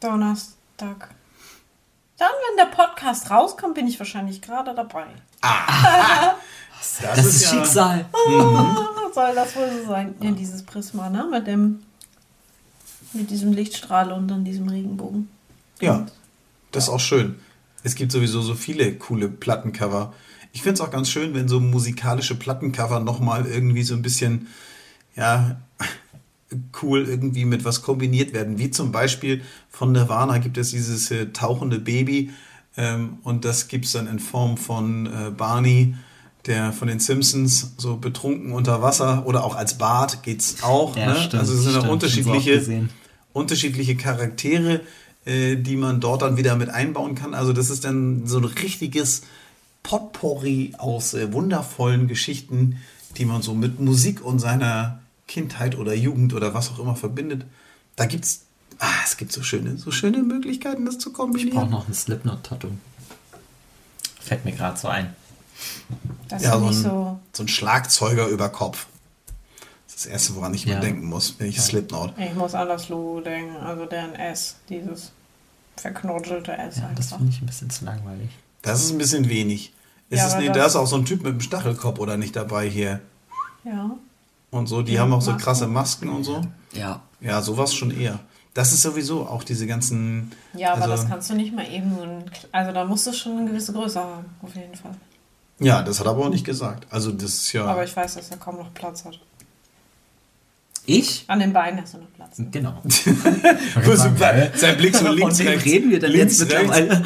Donnerstag. 0.00 1.10
Dann, 2.22 2.30
wenn 2.48 2.56
der 2.56 2.76
Podcast 2.76 3.30
rauskommt, 3.32 3.74
bin 3.74 3.88
ich 3.88 3.98
wahrscheinlich 3.98 4.40
gerade 4.40 4.72
dabei. 4.76 5.06
Das, 5.40 6.98
Das 7.16 7.26
ist 7.26 7.42
ja- 7.42 7.48
Schicksal. 7.50 8.04
Was 8.12 9.14
soll 9.16 9.34
das 9.34 9.56
wohl 9.56 9.68
so 9.82 9.88
sein? 9.88 10.14
Ja, 10.20 10.30
dieses 10.30 10.62
Prisma, 10.62 11.10
ne? 11.10 11.26
Mit 11.28 11.48
dem. 11.48 11.82
Mit 13.12 13.28
diesem 13.30 13.52
Lichtstrahl 13.52 14.12
und 14.12 14.28
dann 14.28 14.44
diesem 14.44 14.68
Regenbogen. 14.68 15.28
Ja, 15.80 16.06
das 16.70 16.84
ist 16.84 16.90
auch 16.90 17.00
schön. 17.00 17.40
Es 17.82 17.96
gibt 17.96 18.12
sowieso 18.12 18.40
so 18.40 18.54
viele 18.54 18.94
coole 18.94 19.28
Plattencover. 19.28 20.12
Ich 20.52 20.62
finde 20.62 20.74
es 20.74 20.80
auch 20.80 20.92
ganz 20.92 21.10
schön, 21.10 21.34
wenn 21.34 21.48
so 21.48 21.58
musikalische 21.58 22.36
Plattencover 22.36 23.00
nochmal 23.00 23.46
irgendwie 23.46 23.82
so 23.82 23.94
ein 23.94 24.02
bisschen, 24.02 24.46
ja, 25.16 25.56
cool 26.82 27.06
irgendwie 27.08 27.44
mit 27.44 27.64
was 27.64 27.82
kombiniert 27.82 28.32
werden. 28.32 28.58
Wie 28.58 28.70
zum 28.70 28.92
Beispiel 28.92 29.42
von 29.70 29.92
Nirvana 29.92 30.38
gibt 30.38 30.58
es 30.58 30.70
dieses 30.70 31.10
äh, 31.10 31.26
tauchende 31.32 31.78
Baby 31.78 32.30
ähm, 32.76 33.18
und 33.22 33.44
das 33.44 33.68
gibt 33.68 33.84
es 33.84 33.92
dann 33.92 34.06
in 34.06 34.18
Form 34.18 34.56
von 34.56 35.06
äh, 35.06 35.30
Barney, 35.30 35.94
der 36.46 36.72
von 36.72 36.88
den 36.88 36.98
Simpsons 36.98 37.74
so 37.76 37.96
betrunken 37.96 38.52
unter 38.52 38.82
Wasser 38.82 39.26
oder 39.26 39.44
auch 39.44 39.54
als 39.54 39.78
Bart 39.78 40.22
geht's 40.22 40.62
auch. 40.62 40.96
Ja, 40.96 41.12
ne? 41.12 41.16
stimmt, 41.16 41.34
also 41.34 41.54
es 41.54 41.62
sind 41.62 41.72
stimmt, 41.72 41.88
unterschiedliche 41.88 42.88
unterschiedliche 43.32 43.96
Charaktere, 43.96 44.80
äh, 45.24 45.56
die 45.56 45.76
man 45.76 46.00
dort 46.00 46.22
dann 46.22 46.36
wieder 46.36 46.56
mit 46.56 46.70
einbauen 46.70 47.14
kann. 47.14 47.34
Also 47.34 47.52
das 47.52 47.70
ist 47.70 47.84
dann 47.84 48.26
so 48.26 48.38
ein 48.38 48.44
richtiges 48.44 49.22
Potpourri 49.82 50.74
aus 50.78 51.14
äh, 51.14 51.32
wundervollen 51.32 52.08
Geschichten, 52.08 52.76
die 53.16 53.24
man 53.24 53.42
so 53.42 53.54
mit 53.54 53.80
Musik 53.80 54.24
und 54.24 54.38
seiner 54.38 55.01
Kindheit 55.32 55.76
oder 55.78 55.94
Jugend 55.94 56.34
oder 56.34 56.52
was 56.52 56.70
auch 56.70 56.78
immer 56.78 56.94
verbindet. 56.94 57.46
Da 57.96 58.04
gibt's, 58.04 58.42
ah, 58.78 58.86
es 59.04 59.16
gibt 59.16 59.32
so 59.32 59.42
schöne, 59.42 59.78
so 59.78 59.90
schöne 59.90 60.18
Möglichkeiten, 60.22 60.84
das 60.84 60.98
zu 60.98 61.08
Ich 61.08 61.14
brauche 61.16 61.26
kombinieren. 61.28 61.70
noch 61.70 61.88
ein 61.88 61.94
Slipknot-Tattoo. 61.94 62.68
Fällt 64.20 64.44
mir 64.44 64.52
gerade 64.52 64.78
so 64.78 64.88
ein. 64.88 65.14
Das 66.28 66.42
Ja, 66.42 66.54
ist 66.54 66.58
so 66.60 66.66
nicht 66.66 66.76
ein, 66.78 66.82
so. 66.82 67.18
so 67.32 67.42
ein 67.44 67.48
Schlagzeuger 67.48 68.26
über 68.28 68.50
Kopf. 68.50 68.86
Das 69.86 69.96
ist 69.96 70.04
das 70.04 70.12
Erste, 70.12 70.34
woran 70.34 70.52
ich 70.52 70.64
Ja. 70.66 70.74
mal 70.74 70.80
denken 70.80 71.06
muss, 71.06 71.34
wenn 71.38 71.48
ich 71.48 71.60
Slipknot. 71.60 72.12
Ich 72.18 72.34
muss 72.34 72.54
an 72.54 72.68
das 72.68 72.88
Logo 72.90 73.20
denken. 73.22 73.56
Also 73.56 73.86
deren 73.86 74.14
S. 74.14 74.56
Dieses 74.68 75.12
verknotschelte 75.76 76.52
S 76.52 76.76
Ja, 76.76 76.90
das 76.94 77.08
finde 77.12 77.30
ich 77.30 77.40
ein 77.40 77.46
bisschen 77.46 77.70
zu 77.70 77.84
langweilig. 77.86 78.28
Das 78.60 78.82
ist 78.84 78.90
ein 78.90 78.98
bisschen 78.98 79.28
wenig. 79.30 79.72
Ist 80.10 80.18
Ja, 80.18 80.26
es, 80.28 80.34
nee, 80.36 80.48
das- 80.48 80.56
da 80.58 80.66
ist 80.66 80.76
auch 80.76 80.86
so 80.86 80.96
ein 80.96 81.06
Typ 81.06 81.22
mit 81.22 81.30
einem 81.32 81.40
Stachelkopf 81.40 81.98
oder 81.98 82.18
nicht 82.18 82.36
dabei 82.36 82.68
hier. 82.68 83.00
Ja. 83.64 83.96
Und 84.52 84.66
so, 84.68 84.82
die 84.82 84.92
Ja, 84.92 85.00
haben 85.00 85.12
auch 85.12 85.20
so 85.22 85.32
Masken. 85.32 85.44
krasse 85.44 85.66
Masken 85.66 86.08
und 86.10 86.22
so. 86.24 86.40
Ja. 86.72 87.00
Ja, 87.20 87.42
sowas 87.42 87.74
schon 87.74 87.90
eher. 87.90 88.20
Das 88.54 88.72
ist 88.72 88.82
sowieso 88.82 89.26
auch 89.26 89.42
diese 89.44 89.66
ganzen. 89.66 90.30
Ja, 90.54 90.74
aber 90.74 90.82
also, 90.82 90.96
das 90.96 91.08
kannst 91.08 91.30
du 91.30 91.34
nicht 91.34 91.54
mal 91.54 91.66
eben 91.66 91.96
so 91.96 92.02
ein. 92.02 92.24
Also 92.52 92.70
da 92.72 92.84
musst 92.84 93.06
du 93.06 93.12
schon 93.14 93.38
eine 93.38 93.48
gewisse 93.50 93.72
Größe 93.72 93.98
haben, 93.98 94.26
auf 94.42 94.54
jeden 94.54 94.74
Fall. 94.76 94.92
Ja, 95.58 95.82
das 95.82 95.98
hat 96.00 96.06
er 96.06 96.10
aber 96.12 96.26
auch 96.26 96.30
nicht 96.30 96.44
gesagt. 96.44 96.86
Also 96.90 97.12
das 97.12 97.32
ist 97.32 97.52
ja. 97.54 97.64
Aber 97.64 97.82
ich 97.82 97.96
weiß, 97.96 98.14
dass 98.16 98.30
er 98.30 98.36
kaum 98.36 98.56
noch 98.58 98.72
Platz 98.74 99.04
hat. 99.06 99.18
Ich? 100.84 101.24
An 101.28 101.38
den 101.38 101.52
Beinen 101.52 101.80
hast 101.80 101.94
du 101.94 101.98
noch 101.98 102.12
Platz. 102.14 102.42
Genau. 102.50 102.82
sein, 103.94 104.50
sein 104.56 104.76
Blick 104.76 104.96
so 104.96 105.08
links, 105.08 105.36
Von 105.38 105.46
wem 105.46 105.52
rechts. 105.52 105.64
reden 105.64 105.90
wir 105.90 106.00
denn 106.00 106.10
links, 106.10 106.40
jetzt 106.40 106.52
rechts. 106.52 106.68
mittlerweile? 106.68 107.02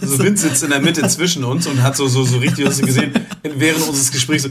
So 0.00 0.18
Vince 0.20 0.48
sitzt 0.48 0.62
in 0.62 0.70
der 0.70 0.80
Mitte 0.80 1.06
zwischen 1.08 1.42
uns 1.44 1.66
und 1.66 1.82
hat 1.82 1.96
so, 1.96 2.06
so, 2.06 2.22
so 2.22 2.38
richtig, 2.38 2.66
hast 2.66 2.80
du 2.80 2.86
gesehen, 2.86 3.12
während 3.42 3.86
unseres 3.88 4.12
Gesprächs 4.12 4.44
so, 4.44 4.50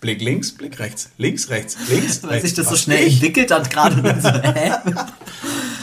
Blick 0.00 0.20
links, 0.20 0.52
Blick 0.52 0.78
rechts, 0.78 1.10
links, 1.18 1.48
rechts, 1.50 1.76
links, 1.88 2.22
Weil 2.22 2.30
rechts. 2.30 2.48
sich 2.48 2.54
das 2.54 2.68
so 2.68 2.76
schnell 2.76 3.04
ich? 3.04 3.14
entwickelt 3.14 3.50
hat 3.50 3.68
gerade. 3.70 4.20
So, 4.20 4.28
hä? 4.28 4.72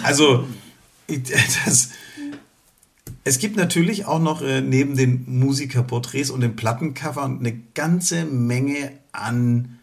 Also, 0.03 0.47
das, 1.07 1.89
es 3.23 3.39
gibt 3.39 3.57
natürlich 3.57 4.05
auch 4.05 4.19
noch 4.19 4.43
äh, 4.43 4.61
neben 4.61 4.95
den 4.95 5.25
Musikerporträts 5.27 6.29
und 6.29 6.41
den 6.41 6.55
Plattencovern 6.55 7.39
eine 7.39 7.53
ganze 7.73 8.23
Menge 8.25 8.91
an 9.11 9.79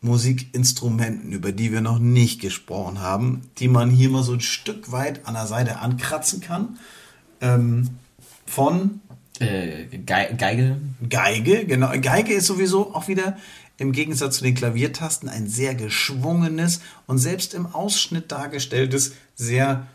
Musikinstrumenten, 0.00 1.32
über 1.32 1.50
die 1.50 1.72
wir 1.72 1.80
noch 1.80 1.98
nicht 1.98 2.40
gesprochen 2.40 3.00
haben, 3.00 3.42
die 3.58 3.68
man 3.68 3.90
hier 3.90 4.10
mal 4.10 4.22
so 4.22 4.34
ein 4.34 4.40
Stück 4.40 4.92
weit 4.92 5.26
an 5.26 5.34
der 5.34 5.46
Seite 5.46 5.80
ankratzen 5.80 6.40
kann. 6.40 6.78
Ähm, 7.40 7.90
von 8.46 9.00
äh, 9.40 9.86
Ge 9.86 10.34
Geige. 10.36 10.76
Geige, 11.08 11.64
genau. 11.64 11.90
Geige 12.00 12.34
ist 12.34 12.46
sowieso 12.46 12.94
auch 12.94 13.08
wieder 13.08 13.36
im 13.76 13.92
Gegensatz 13.92 14.38
zu 14.38 14.44
den 14.44 14.54
Klaviertasten 14.54 15.28
ein 15.28 15.48
sehr 15.48 15.74
geschwungenes 15.74 16.80
und 17.06 17.18
selbst 17.18 17.54
im 17.54 17.66
Ausschnitt 17.66 18.30
dargestelltes, 18.30 19.12
sehr, 19.34 19.86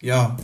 ja, 0.00 0.36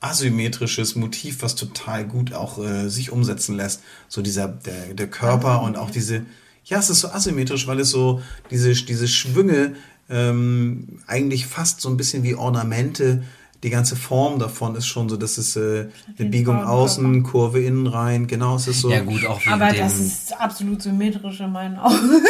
asymmetrisches 0.00 0.96
Motiv, 0.96 1.42
was 1.42 1.54
total 1.54 2.04
gut 2.06 2.32
auch 2.32 2.58
äh, 2.58 2.88
sich 2.88 3.12
umsetzen 3.12 3.56
lässt. 3.56 3.82
So 4.08 4.20
dieser, 4.20 4.48
der, 4.48 4.94
der 4.94 5.06
Körper 5.08 5.62
und 5.62 5.76
auch 5.76 5.90
diese, 5.90 6.26
ja, 6.64 6.78
es 6.78 6.90
ist 6.90 7.00
so 7.00 7.08
asymmetrisch, 7.08 7.68
weil 7.68 7.78
es 7.78 7.90
so 7.90 8.20
diese, 8.50 8.72
diese 8.72 9.06
Schwünge 9.06 9.76
ähm, 10.10 11.00
eigentlich 11.06 11.46
fast 11.46 11.80
so 11.80 11.88
ein 11.88 11.96
bisschen 11.96 12.24
wie 12.24 12.34
Ornamente, 12.34 13.22
die 13.62 13.70
ganze 13.70 13.94
Form 13.96 14.38
davon 14.40 14.74
ist 14.74 14.86
schon 14.86 15.08
so, 15.08 15.16
dass 15.16 15.38
es 15.38 15.54
äh, 15.56 15.86
eine 16.18 16.28
Biegung 16.28 16.56
ein 16.56 16.64
außen, 16.64 17.22
Kurve 17.22 17.60
innen 17.62 17.86
rein, 17.86 18.26
genau, 18.26 18.56
es 18.56 18.66
ist 18.66 18.80
so. 18.80 18.90
Ja 18.90 19.00
gut, 19.00 19.24
auch 19.26 19.40
wegen 19.40 19.52
Aber 19.52 19.68
dem... 19.70 19.78
das 19.80 19.98
ist 20.00 20.40
absolut 20.40 20.82
symmetrisch 20.82 21.40
in 21.40 21.52
meinen 21.52 21.76
Augen. 21.78 21.96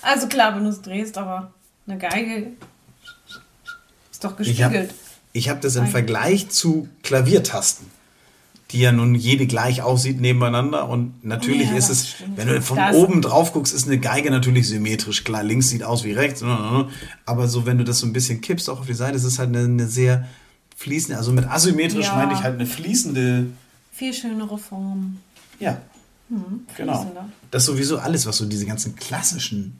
Also 0.00 0.28
klar, 0.28 0.54
wenn 0.54 0.62
du 0.64 0.70
es 0.70 0.80
drehst, 0.80 1.18
aber 1.18 1.52
eine 1.86 1.98
Geige 1.98 2.52
ist 4.10 4.24
doch 4.24 4.38
Ich 4.40 4.62
habe 4.62 4.74
gespiegelt. 4.74 4.94
ich 5.32 5.48
hab 5.48 5.60
das 5.60 5.76
im 5.76 5.86
Vergleich 5.88 6.48
zu 6.50 6.88
Klaviertasten, 7.02 7.86
die 8.70 8.80
ja 8.80 8.92
nun 8.92 9.14
jede 9.14 9.46
gleich 9.46 9.82
aussieht 9.82 10.20
nebeneinander 10.20 10.88
und 10.88 11.24
natürlich 11.24 11.68
Ja, 11.70 11.76
ist 11.76 11.90
das 11.90 11.98
es, 11.98 12.08
stimmt. 12.10 12.36
wenn 12.36 12.48
du 12.48 12.62
von 12.62 12.76
Da 12.76 12.90
ist- 12.90 12.96
oben 12.96 13.20
drauf 13.22 13.52
guckst, 13.52 13.74
ist 13.74 13.86
eine 13.86 13.98
Geige 13.98 14.30
natürlich 14.30 14.68
symmetrisch. 14.68 15.24
Klar, 15.24 15.42
links 15.42 15.68
sieht 15.68 15.82
aus 15.82 16.04
wie 16.04 16.12
rechts, 16.12 16.42
aber 17.26 17.48
so 17.48 17.66
wenn 17.66 17.78
du 17.78 17.84
das 17.84 17.98
so 17.98 18.06
ein 18.06 18.12
bisschen 18.12 18.40
kippst, 18.40 18.70
auch 18.70 18.80
auf 18.80 18.86
die 18.86 18.94
Seite, 18.94 19.16
ist 19.16 19.24
es 19.24 19.38
halt 19.38 19.48
eine, 19.48 19.64
eine 19.64 19.86
sehr 19.88 20.26
fließende, 20.78 21.18
also 21.18 21.32
mit 21.32 21.44
asymmetrisch 21.46 22.06
Ja. 22.06 22.14
meine 22.14 22.32
ich 22.34 22.40
halt 22.40 22.54
eine 22.54 22.66
fließende, 22.66 23.46
Viel 23.92 24.14
schönere 24.14 24.58
Form. 24.58 25.18
ja, 25.58 25.82
genau. 26.76 27.00
fließender. 27.02 27.28
Das 27.50 27.64
ist 27.64 27.66
sowieso 27.66 27.98
alles, 27.98 28.26
was 28.26 28.36
so 28.36 28.46
diese 28.46 28.64
ganzen 28.64 28.94
klassischen 28.94 29.78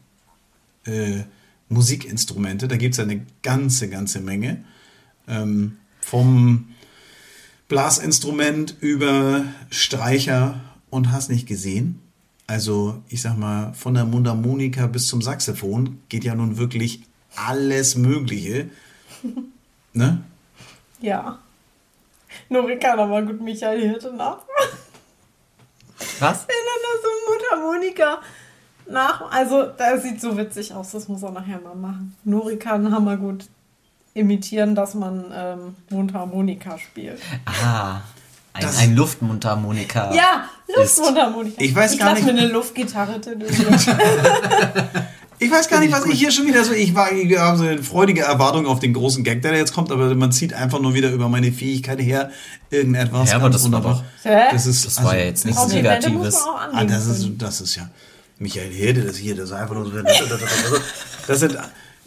äh, 0.85 1.21
Musikinstrumente, 1.69 2.67
da 2.67 2.77
gibt 2.77 2.95
es 2.95 2.99
ja 2.99 3.05
eine 3.05 3.25
ganze, 3.43 3.89
ganze 3.89 4.21
Menge. 4.21 4.65
Ähm, 5.29 5.77
vom 6.01 6.69
Blasinstrument 7.69 8.75
über 8.81 9.45
Streicher 9.71 10.59
und 10.91 11.13
hast 11.13 11.31
nicht 11.31 11.47
gesehen. 11.47 12.01
Also, 12.47 13.03
ich 13.09 13.21
sag 13.21 13.37
mal, 13.39 13.75
von 13.75 13.93
der 13.95 14.07
Mundharmonika 14.07 14.87
bis 14.87 15.07
zum 15.07 15.21
Saxophon 15.23 15.99
geht 16.09 16.25
ja 16.25 16.35
nun 16.35 16.57
wirklich 16.57 17.03
alles 17.37 17.95
Mögliche. 17.95 18.71
ne? 19.93 20.23
Ja. 21.01 21.39
Nori 22.49 22.79
kann 22.79 22.99
aber 22.99 23.23
gut 23.23 23.41
Michael 23.41 23.81
Hirte 23.81 24.13
nach. 24.13 24.39
Was? 26.21 26.47
Wenn 26.49 26.57
er 26.57 26.79
da 26.83 26.93
so 27.03 27.09
Mundharmonika 27.63 28.19
nach. 28.89 29.31
Also, 29.31 29.65
das 29.65 30.03
sieht 30.03 30.21
so 30.21 30.37
witzig 30.37 30.75
aus, 30.75 30.91
das 30.93 31.09
muss 31.09 31.23
er 31.23 31.31
nachher 31.31 31.61
mal 31.61 31.75
machen. 31.75 32.17
Nori 32.25 32.57
kann 32.57 32.93
hammergut 32.93 33.47
imitieren, 34.15 34.75
dass 34.75 34.95
man 34.95 35.33
ähm, 35.35 35.77
Mundharmonika 35.91 36.79
spielt. 36.79 37.21
Ah, 37.47 38.01
ein, 38.53 38.63
Das- 38.63 38.79
ein 38.79 38.97
Luftmundharmonika. 38.97 40.13
Ja, 40.15 40.49
Luftmundharmonika. 40.75 41.61
Ich 41.63 41.75
weiß 41.75 41.93
ich 41.93 41.99
gar 41.99 42.15
nicht- 42.15 42.25
mir 42.25 42.31
eine 42.33 42.49
Luftgitarre 42.49 43.21
tätowieren. 43.21 43.79
Ich 45.41 45.51
weiß 45.51 45.69
gar 45.69 45.81
nicht, 45.81 45.93
was 45.93 46.05
ich 46.07 46.19
hier 46.19 46.31
schon 46.31 46.47
wieder 46.47 46.65
so. 46.65 46.73
Ich 46.73 46.95
war 46.95 47.13
ich 47.13 47.37
habe 47.39 47.57
so 47.59 47.65
eine 47.65 47.83
freudige 47.83 48.23
Erwartung 48.23 48.67
auf 48.67 48.81
den 48.81 48.93
großen 48.93 49.23
Gag, 49.25 49.43
der 49.43 49.55
jetzt 49.57 49.73
kommt, 49.73 49.93
aber 49.93 50.15
man 50.15 50.33
zieht 50.33 50.53
einfach 50.53 50.81
nur 50.81 50.95
wieder 50.95 51.11
über 51.11 51.29
meine 51.29 51.53
Fähigkeit 51.53 52.01
her 52.01 52.31
irgendetwas. 52.71 53.31
Ja, 53.31 53.37
aber 53.37 53.51
das 53.51 53.63
war 53.63 53.67
wunderbar. 53.67 54.05
doch- 54.25 54.31
Hä? 54.31 54.43
Das, 54.51 54.67
ist, 54.67 54.85
Das 54.87 55.03
war 55.05 55.17
ja 55.17 55.27
jetzt 55.27 55.45
nichts 55.45 55.63
muss 55.63 55.73
Negatives. 55.73 56.37
Ah, 56.73 56.85
das, 56.85 57.07
ist, 57.07 57.29
das 57.39 57.61
ist 57.61 57.77
ja. 57.77 57.89
Michael 58.41 58.71
Herde, 58.73 59.03
das 59.03 59.17
hier, 59.17 59.35
das 59.35 59.47
ist 59.47 59.53
einfach 59.53 59.75
nur 59.75 59.87
so. 59.87 59.93
Das 61.27 61.41
sind. 61.41 61.59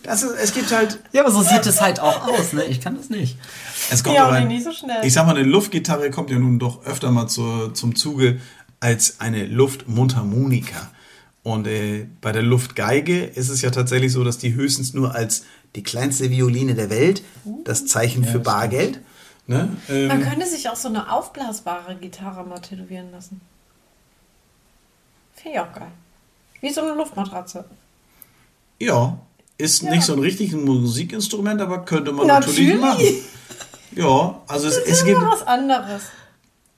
Das 0.04 0.24
ist, 0.24 0.32
es 0.41 0.54
gibt 0.54 0.72
halt. 0.72 1.00
Ja, 1.12 1.22
aber 1.22 1.32
so 1.32 1.41
sieht 1.44 1.65
es 1.65 1.80
halt 1.80 2.00
auch 2.00 2.28
aus, 2.28 2.54
ne? 2.54 2.63
Ich 2.65 2.82
kann 2.82 2.98
das 2.98 3.10
nicht. 3.10 3.38
Es 3.91 4.04
kommt 4.04 4.15
Ja, 4.15 4.26
aber 4.28 4.39
nicht 4.41 4.63
so 4.63 4.72
schnell. 4.72 5.06
Ich 5.06 5.13
sag 5.13 5.26
mal, 5.28 5.36
eine 5.36 5.48
Luftgitarre 5.48 6.10
kommt 6.10 6.32
ja 6.32 6.39
nun 6.39 6.58
doch 6.58 6.84
öfter 6.86 7.12
mal 7.12 7.28
zur, 7.28 7.74
zum 7.76 7.96
Zuge 7.96 8.39
als 8.80 9.20
eine 9.20 9.46
Luftmundharmonika. 9.46 10.89
Und 11.43 11.65
äh, 11.67 12.08
bei 12.21 12.32
der 12.32 12.43
Luftgeige 12.43 13.23
ist 13.23 13.49
es 13.49 13.62
ja 13.62 13.71
tatsächlich 13.71 14.12
so, 14.12 14.23
dass 14.23 14.38
die 14.38 14.54
höchstens 14.54 14.93
nur 14.93 15.15
als 15.15 15.43
die 15.75 15.82
kleinste 15.84 16.30
Violine 16.30 16.75
der 16.75 16.89
Welt, 16.89 17.23
das 17.63 17.86
Zeichen 17.88 18.23
für 18.25 18.39
Bargeld, 18.39 18.99
ne, 19.47 19.75
Man 19.88 20.21
ähm, 20.21 20.21
könnte 20.21 20.45
sich 20.45 20.69
auch 20.69 20.75
so 20.75 20.88
eine 20.89 21.12
aufblasbare 21.12 21.95
Gitarre 21.95 22.43
mal 22.43 22.60
tätowieren 22.60 23.12
lassen. 23.12 23.41
Finde 25.36 25.58
ich 25.58 25.60
auch 25.63 25.73
geil. 25.73 25.91
Wie 26.60 26.71
so 26.71 26.82
eine 26.82 26.93
Luftmatratze. 26.93 27.65
ja, 28.80 29.17
ist 29.58 29.82
Ja. 29.84 29.91
nicht 29.91 30.04
so 30.04 30.13
ein 30.13 30.19
richtiges 30.19 30.60
Musikinstrument, 30.60 31.62
aber 31.62 31.86
könnte 31.86 32.12
man 32.12 32.27
natürlich, 32.27 32.75
Natürlich. 32.80 32.82
machen. 32.82 33.06
Ja, 33.95 34.41
also 34.47 34.67
es, 34.67 34.75
Das 34.75 34.84
es 34.86 34.89
ist 34.99 35.06
gibt, 35.06 35.17
immer 35.21 35.32
was 35.32 35.43
anderes. 35.45 36.01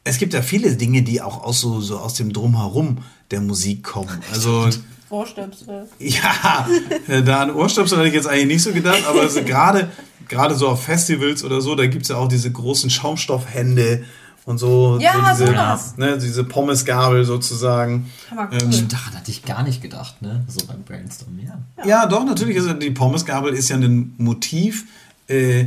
es 0.03 0.17
gibt 0.17 0.33
ja 0.33 0.41
viele 0.41 0.75
Dinge, 0.75 1.01
die 1.01 1.21
auch 1.21 1.43
aus 1.43 1.61
so, 1.61 1.79
so 1.81 1.97
aus 1.99 2.13
dem 2.15 2.31
Drumherum 2.33 3.03
der 3.33 3.41
Musik 3.41 3.83
kommen. 3.83 4.21
Also 4.31 4.69
Ohrstöpsel. 5.09 5.87
ja, 5.99 6.67
äh, 7.07 7.21
da 7.21 7.41
an 7.41 7.51
Ohrstöpsel 7.53 7.97
hatte 7.97 8.07
ich 8.07 8.13
jetzt 8.13 8.27
eigentlich 8.27 8.47
nicht 8.47 8.63
so 8.63 8.71
gedacht, 8.71 9.03
aber 9.07 9.21
also 9.21 9.43
gerade 9.43 9.89
gerade 10.27 10.55
so 10.55 10.69
auf 10.69 10.83
Festivals 10.83 11.43
oder 11.43 11.61
so, 11.61 11.75
da 11.75 11.85
gibt's 11.85 12.09
ja 12.09 12.15
auch 12.15 12.27
diese 12.27 12.51
großen 12.51 12.89
Schaumstoffhände 12.89 14.05
und 14.45 14.57
so. 14.57 14.97
Ja, 14.99 15.35
so 15.35 15.45
diese, 15.45 15.53
sowas. 15.53 15.97
ne, 15.97 16.17
diese 16.17 16.43
Pommesgabel 16.43 17.25
sozusagen. 17.25 18.11
Hammer 18.31 18.49
cool. 18.51 18.59
Ähm, 18.61 18.87
Daran 18.87 19.15
hatte 19.15 19.31
ich 19.31 19.43
gar 19.43 19.63
nicht 19.63 19.81
gedacht, 19.81 20.21
ne? 20.21 20.43
So 20.47 20.65
beim 20.65 20.83
Brainstorm, 20.83 21.39
ja. 21.39 21.85
Ja, 21.85 22.05
doch, 22.05 22.25
natürlich. 22.25 22.57
Also 22.57 22.73
die 22.73 22.91
Pommesgabel 22.91 23.53
ist 23.53 23.69
ja 23.69 23.77
ein 23.77 24.15
Motiv, 24.17 24.85
äh, 25.27 25.65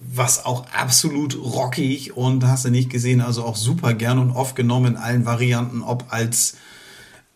was 0.00 0.44
auch 0.44 0.66
absolut 0.72 1.36
rockig 1.36 2.16
und 2.16 2.44
hast 2.44 2.64
du 2.64 2.70
nicht 2.70 2.90
gesehen, 2.90 3.20
also 3.20 3.44
auch 3.44 3.56
super 3.56 3.94
gern 3.94 4.18
und 4.18 4.30
oft 4.30 4.54
genommen 4.54 4.94
in 4.94 4.96
allen 4.96 5.24
Varianten, 5.24 5.82
ob 5.82 6.04
als 6.10 6.56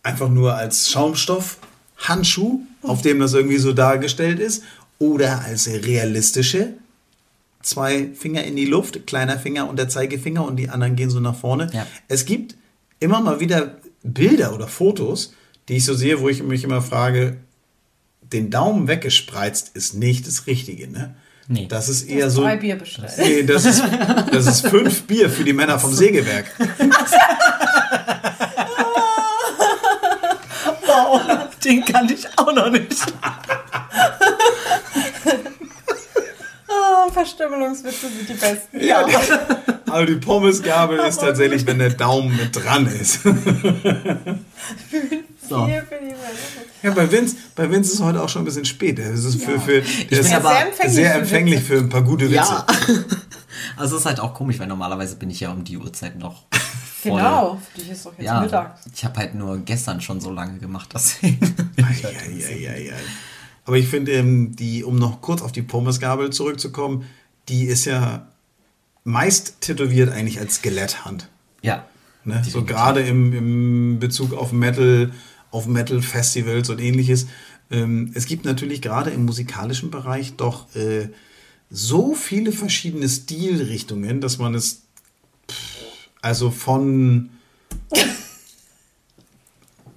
einfach 0.03 0.29
nur 0.29 0.55
als 0.55 0.91
Schaumstoff 0.91 1.59
Handschuh, 1.97 2.61
auf 2.83 3.03
dem 3.03 3.21
das 3.21 3.33
irgendwie 3.33 3.59
so 3.59 3.73
dargestellt 3.73 4.41
ist, 4.41 4.65
oder 4.99 5.45
als 5.45 5.69
realistische 5.69 6.75
zwei 7.63 8.09
Finger 8.15 8.45
in 8.45 8.57
die 8.57 8.65
Luft, 8.65 9.07
kleiner 9.07 9.39
Finger 9.39 9.69
und 9.69 9.79
der 9.79 9.89
Zeigefinger 9.89 10.45
und 10.45 10.57
die 10.57 10.69
anderen 10.69 10.97
gehen 10.97 11.11
so 11.11 11.21
nach 11.21 11.37
vorne. 11.37 11.71
Ja. 11.73 11.87
Es 12.09 12.25
gibt 12.25 12.57
immer 13.01 13.21
mal 13.21 13.39
wieder 13.41 13.77
Bilder 14.03 14.55
oder 14.55 14.67
Fotos, 14.69 15.35
die 15.69 15.77
ich 15.77 15.85
so 15.85 15.95
sehe, 15.95 16.21
wo 16.21 16.29
ich 16.29 16.43
mich 16.43 16.65
immer 16.65 16.83
frage, 16.83 17.37
den 18.21 18.51
Daumen 18.51 18.89
weggespreizt 18.89 19.71
ist 19.75 19.95
nicht 19.95 20.27
das 20.27 20.47
Richtige, 20.47 20.91
ne? 20.91 21.15
Nee. 21.49 21.67
Das 21.69 21.89
ist 21.89 22.05
eher 22.05 22.31
so. 22.31 22.43
drei 22.43 22.57
Bier 22.57 22.77
bestellt. 22.77 23.13
Nee, 23.19 23.43
das 23.43 23.65
ist, 23.65 23.83
das 24.33 24.47
ist 24.47 24.67
fünf 24.69 25.03
Bier 25.03 25.29
für 25.29 25.43
die 25.45 25.53
Männer 25.53 25.79
vom 25.79 25.93
Sägewerk. 30.93 31.61
Den 31.61 31.85
kann 31.85 32.09
ich 32.09 32.27
auch 32.39 32.53
noch 32.53 32.71
nicht. 32.71 32.97
Ah, 36.69 37.09
Verstümmelungswitze 37.13 38.09
sind 38.09 38.29
die 38.29 38.35
besten. 38.35 38.81
Ja, 38.81 39.07
aber 39.87 40.07
die 40.07 40.17
Pommesgabel 40.17 40.99
ist 41.01 41.21
tatsächlich, 41.21 41.67
wenn 41.67 41.79
der 41.79 41.91
Daumen 41.91 42.37
mit 42.37 42.55
dran 42.57 42.87
ist. 42.87 43.21
So. 45.49 45.67
Für 45.67 45.99
die. 46.01 46.15
Ja, 46.87 46.93
bei 46.93 47.11
Vince, 47.11 47.37
bei 47.57 47.69
Vince 47.71 47.93
ist 47.93 48.01
heute 48.01 48.23
auch 48.23 48.29
schon 48.29 48.43
ein 48.43 48.45
bisschen 48.45 48.65
spät. 48.65 48.99
Es 48.99 49.25
ist 49.25 49.43
für, 49.43 49.61
für, 49.61 49.83
bin 49.83 50.19
ist 50.19 50.33
aber 50.33 50.49
sehr 50.51 50.67
empfänglich 50.67 50.95
sehr 50.95 51.11
für 51.13 51.19
empfänglich 51.19 51.57
Witze. 51.59 51.67
für 51.67 51.79
ein 51.79 51.89
paar 51.89 52.03
gute 52.03 52.27
Witze. 52.31 52.37
Ja. 52.37 52.67
Also 53.77 53.97
es 53.97 54.03
ist 54.03 54.07
halt 54.07 54.21
auch 54.21 54.35
komisch, 54.35 54.59
weil 54.59 54.67
normalerweise 54.67 55.17
bin 55.17 55.31
ich 55.31 55.41
ja 55.41 55.51
um 55.51 55.65
die 55.65 55.79
Uhrzeit 55.79 56.19
noch 56.19 56.43
voll. 57.03 57.19
Genau, 57.21 57.61
für 57.73 57.81
dich 57.81 57.91
ist 57.91 58.07
doch 58.07 58.13
jetzt 58.17 58.25
Ja, 58.27 58.41
Mittag. 58.41 58.79
ich 58.95 59.05
habe 59.05 59.17
halt 59.19 59.35
nur 59.35 59.59
gestern 59.59 60.01
schon 60.01 60.21
so 60.21 60.31
lange 60.33 60.59
gemacht, 60.59 60.91
deswegen. 60.95 61.55
Ja, 61.77 62.11
ja, 62.11 62.57
ja, 62.57 62.77
ja. 62.77 62.95
Aber 63.65 63.77
ich 63.77 63.89
finde, 63.89 64.13
ähm, 64.13 64.57
die, 64.57 64.83
um 64.85 64.97
noch 64.97 65.21
kurz 65.21 65.43
auf 65.43 65.53
die 65.53 65.63
Pommesgabel 65.63 66.31
zurückzukommen, 66.31 67.05
die 67.49 67.65
ist 67.65 67.85
ja 67.85 68.27
meist 69.05 69.61
tätowiert 69.61 70.11
eigentlich 70.13 70.39
als 70.41 70.57
Skeletthand. 70.57 71.29
ja. 71.63 71.85
Ne? 72.25 72.41
So 72.49 72.65
gerade 72.65 73.01
im, 73.01 73.33
im 73.33 73.99
Bezug 73.99 74.33
auf 74.33 74.53
Metal, 74.53 75.11
auf 75.51 75.67
Metal-Festivals 75.67 76.71
und 76.71 76.81
ähnliches. 76.81 77.27
Ähm, 77.69 78.13
es 78.15 78.27
gibt 78.27 78.45
natürlich 78.45 78.81
gerade 78.81 79.11
im 79.11 79.25
musikalischen 79.25 79.91
Bereich 79.91 80.37
doch 80.37 80.73
äh, 80.77 81.09
so 81.69 82.15
viele 82.15 82.53
verschiedene 82.53 83.09
Stilrichtungen, 83.09 84.21
dass 84.21 84.39
man 84.39 84.55
es 84.55 84.82
also 86.23 86.51
von 86.51 87.31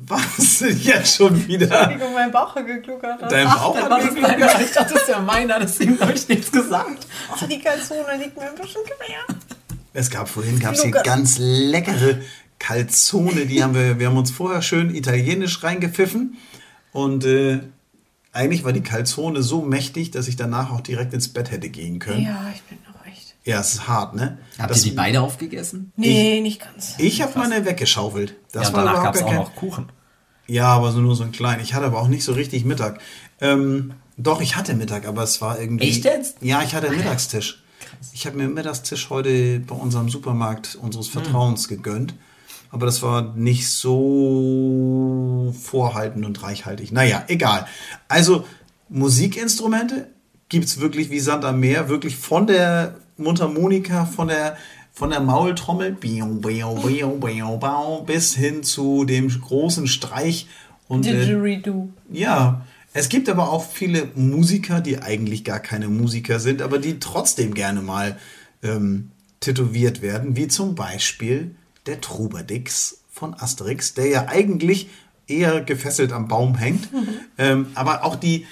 was 0.07 0.59
jetzt 0.59 1.15
schon 1.15 1.47
wieder 1.47 1.65
Entschuldigung, 1.71 2.13
mein 2.13 2.31
Bauch 2.31 2.55
hat 2.55 2.67
gegluckert. 2.67 3.21
hat. 3.21 3.31
dein 3.31 3.47
Bauch 3.47 3.75
das 3.75 3.91
angeguckt? 3.91 4.23
deiner. 4.23 4.61
Ich 4.61 4.71
dachte, 4.71 4.93
das 4.93 5.03
ist 5.03 5.09
ja 5.09 5.19
meiner, 5.19 5.59
deswegen 5.59 5.99
habe 5.99 6.13
ich 6.13 6.27
nichts 6.27 6.51
gesagt. 6.51 7.07
Ach, 7.31 7.47
die 7.47 7.59
Kalzone 7.59 8.17
liegt 8.17 8.38
mir 8.38 8.49
ein 8.49 8.55
bisschen 8.55 8.81
quer. 8.83 9.38
Es 9.93 10.09
gab 10.09 10.27
vorhin 10.27 10.59
gab's 10.59 10.83
hier 10.83 10.91
ganz 10.91 11.38
leckere 11.39 12.19
Calzone, 12.59 13.45
die 13.45 13.63
haben 13.63 13.73
wir, 13.73 13.99
wir 13.99 14.07
haben 14.07 14.17
uns 14.17 14.31
vorher 14.31 14.61
schön 14.61 14.93
italienisch 14.93 15.63
reingepfiffen 15.63 16.38
und 16.91 17.25
äh, 17.25 17.61
eigentlich 18.31 18.63
war 18.63 18.73
die 18.73 18.83
Calzone 18.83 19.41
so 19.41 19.61
mächtig, 19.61 20.11
dass 20.11 20.27
ich 20.27 20.35
danach 20.35 20.71
auch 20.71 20.81
direkt 20.81 21.13
ins 21.13 21.29
Bett 21.29 21.51
hätte 21.51 21.69
gehen 21.69 21.99
können. 21.99 22.23
Ja, 22.23 22.51
ich 22.53 22.61
bin 22.63 22.77
echt. 23.45 23.60
es 23.60 23.73
ist 23.75 23.88
hart, 23.88 24.15
ne? 24.15 24.38
Habt 24.58 24.71
Das- 24.71 24.84
ihr 24.86 24.91
die 24.91 24.95
beide 24.97 25.21
aufgegessen? 25.21 25.91
Nee, 25.95 26.41
nicht 26.41 26.62
ganz. 26.62 26.95
Ich 26.97 27.21
habe 27.21 27.38
meine 27.38 27.65
weggeschaufelt. 27.65 28.36
Das 28.51 28.63
ja, 28.63 28.69
und 28.69 28.75
war 28.75 28.86
danach 28.86 29.03
gab 29.03 29.15
es 29.15 29.21
auch 29.23 29.27
kein- 29.27 29.36
noch 29.38 29.55
Kuchen. 29.55 29.91
Ja, 30.47 30.67
aber 30.67 30.91
so 30.91 30.99
nur 30.99 31.15
so 31.15 31.23
ein 31.23 31.31
klein. 31.31 31.60
Ich 31.60 31.73
hatte 31.73 31.86
aber 31.88 31.99
auch 31.99 32.08
nicht 32.08 32.23
so 32.23 32.34
richtig 32.34 32.65
Mittag. 32.65 32.99
Ähm, 33.41 33.93
doch, 34.17 34.41
ich 34.41 34.55
hatte 34.55 34.73
Mittag, 34.75 35.08
aber 35.08 35.23
es 35.23 35.41
war 35.41 35.60
irgendwie. 35.60 35.88
Echt 35.89 36.05
jetzt? 36.05 36.38
Ja, 36.41 36.62
ich 36.62 36.75
hatte 36.75 36.88
einen 36.88 36.97
Mittagstisch. 36.97 37.63
Ich 38.13 38.25
habe 38.27 38.38
mir 38.38 38.43
einen 38.43 38.53
Mittagstisch 38.53 39.10
heute 39.10 39.60
bei 39.60 39.75
unserem 39.75 40.10
Supermarkt 40.10 40.75
unseres 40.81 41.08
Vertrauens 41.08 41.67
gegönnt. 41.67 42.13
Aber 42.71 42.86
das 42.86 43.01
war 43.01 43.34
nicht 43.36 43.67
so 43.69 45.53
vorhaltend 45.62 46.25
und 46.25 46.41
reichhaltig. 46.43 46.91
Naja, 46.91 47.23
egal. 47.27 47.67
Also, 48.08 48.45
Musikinstrumente 48.89 50.10
gibt's 50.49 50.79
wirklich 50.79 51.10
wie 51.10 51.19
Sand 51.19 51.45
am 51.45 51.60
Meer, 51.60 51.89
wirklich 51.89 52.15
von 52.17 52.47
der 52.47 52.95
Mundharmonika, 53.17 54.06
von 54.06 54.28
der, 54.28 54.58
von 54.93 55.10
der 55.10 55.21
Maultrommel 55.21 55.91
biau, 55.93 56.28
biau, 56.28 56.75
biau, 56.75 57.17
biau, 57.17 57.58
biau, 57.58 58.01
bis 58.04 58.36
hin 58.36 58.63
zu 58.63 59.06
dem 59.06 59.30
großen 59.30 59.88
Streich. 59.88 60.47
Und, 60.88 61.06
äh, 61.06 61.13
Didgeridoo. 61.13 61.89
ja, 62.12 62.65
es 62.93 63.10
gibt 63.10 63.28
aber 63.28 63.51
auch 63.51 63.65
viele 63.69 64.08
Musiker, 64.15 64.80
die 64.80 65.01
eigentlich 65.01 65.43
gar 65.43 65.60
keine 65.60 65.89
Musiker 65.89 66.39
sind, 66.39 66.62
aber 66.62 66.80
die 66.80 66.99
trotzdem 66.99 67.54
gerne 67.54 67.82
mal 67.82 68.17
ähm, 68.63 69.12
tätowiert 69.41 70.01
werden, 70.01 70.38
wie 70.38 70.47
zum 70.47 70.75
Beispiel 70.75 71.56
der 71.88 71.99
Trubadix 71.99 72.99
von 73.12 73.34
Asterix, 73.34 73.95
der 73.95 74.08
ja 74.08 74.28
eigentlich 74.28 74.88
eher 75.28 75.62
gefesselt 75.62 76.13
am 76.13 76.28
Baum 76.28 76.56
hängt, 76.56 76.88
ähm, 77.38 77.67
aber 77.75 78.06
auch 78.06 78.15
die 78.15 78.45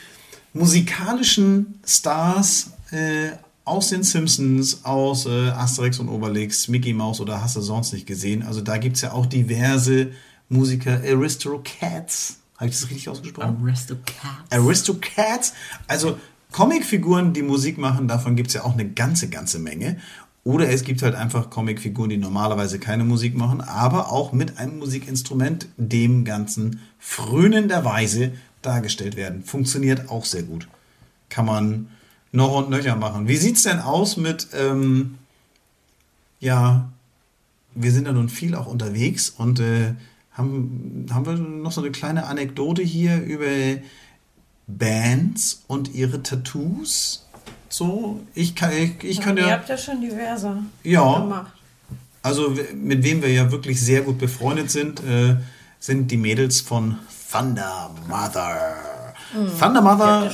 musikalischen 0.53 1.79
Stars 1.85 2.71
äh, 2.91 3.29
aus 3.65 3.89
den 3.89 4.03
Simpsons, 4.03 4.83
aus 4.83 5.25
äh, 5.25 5.49
Asterix 5.49 5.99
und 5.99 6.09
Obelix, 6.09 6.67
Mickey 6.67 6.93
Mouse 6.93 7.21
oder 7.21 7.41
hast 7.41 7.55
du 7.55 7.61
sonst 7.61 7.93
nicht 7.93 8.05
gesehen. 8.05 8.43
Also 8.43 8.61
da 8.61 8.77
gibt 8.77 8.97
es 8.97 9.01
ja 9.01 9.13
auch 9.13 9.25
diverse 9.25 10.11
Musiker, 10.49 11.01
Aristocats. 11.03 12.39
Habe 12.57 12.69
ich 12.69 12.79
das 12.79 12.89
richtig 12.89 13.09
ausgesprochen? 13.09 13.57
Aristocats. 13.61 14.51
Aristocats. 14.51 15.53
Also 15.87 16.17
Comicfiguren, 16.51 17.33
die 17.33 17.41
Musik 17.41 17.77
machen, 17.77 18.07
davon 18.07 18.35
gibt 18.35 18.49
es 18.49 18.53
ja 18.53 18.63
auch 18.63 18.73
eine 18.73 18.87
ganze, 18.87 19.29
ganze 19.29 19.59
Menge. 19.59 19.97
Oder 20.43 20.69
es 20.69 20.83
gibt 20.83 21.01
halt 21.01 21.15
einfach 21.15 21.49
Comicfiguren, 21.49 22.09
die 22.09 22.17
normalerweise 22.17 22.77
keine 22.77 23.05
Musik 23.05 23.35
machen, 23.35 23.61
aber 23.61 24.11
auch 24.11 24.33
mit 24.33 24.57
einem 24.57 24.77
Musikinstrument 24.77 25.67
dem 25.77 26.25
Ganzen 26.25 26.81
frönenderweise 26.99 28.33
dargestellt 28.61 29.15
werden. 29.15 29.43
Funktioniert 29.43 30.09
auch 30.09 30.25
sehr 30.25 30.43
gut. 30.43 30.67
Kann 31.29 31.45
man 31.45 31.87
noch 32.33 32.51
und 32.55 32.69
nöcher 32.69 32.95
machen. 32.97 33.27
Wie 33.29 33.37
sieht's 33.37 33.63
denn 33.63 33.79
aus 33.79 34.17
mit, 34.17 34.47
ähm, 34.53 35.17
ja, 36.41 36.89
wir 37.75 37.91
sind 37.91 38.05
ja 38.05 38.11
nun 38.11 38.27
viel 38.27 38.55
auch 38.55 38.65
unterwegs 38.67 39.29
und 39.29 39.59
äh, 39.61 39.93
haben, 40.33 41.05
haben 41.11 41.25
wir 41.25 41.33
noch 41.35 41.71
so 41.71 41.79
eine 41.81 41.91
kleine 41.91 42.25
Anekdote 42.25 42.81
hier 42.81 43.21
über 43.21 43.79
Bands 44.67 45.63
und 45.67 45.93
ihre 45.93 46.21
Tattoos? 46.23 47.25
So, 47.69 48.21
ich 48.33 48.55
kann, 48.55 48.71
ich, 48.73 49.03
ich 49.03 49.21
kann 49.21 49.37
Ihr 49.37 49.47
ja, 49.47 49.51
habt 49.53 49.69
ja 49.69 49.77
schon 49.77 50.01
diverse 50.01 50.57
Ja. 50.83 51.19
gemacht. 51.19 51.51
also 52.21 52.55
mit 52.75 53.03
wem 53.03 53.21
wir 53.21 53.31
ja 53.31 53.51
wirklich 53.51 53.81
sehr 53.81 54.01
gut 54.01 54.17
befreundet 54.19 54.69
sind, 54.71 55.03
äh, 55.03 55.37
sind 55.79 56.09
die 56.11 56.17
Mädels 56.17 56.61
von 56.61 56.97
Thunder 57.31 57.89
Mother. 58.07 59.13
Thunder 59.33 59.81
Die 59.81 59.87
habt 59.87 59.99
Mother, 59.99 60.23
ihr 60.25 60.31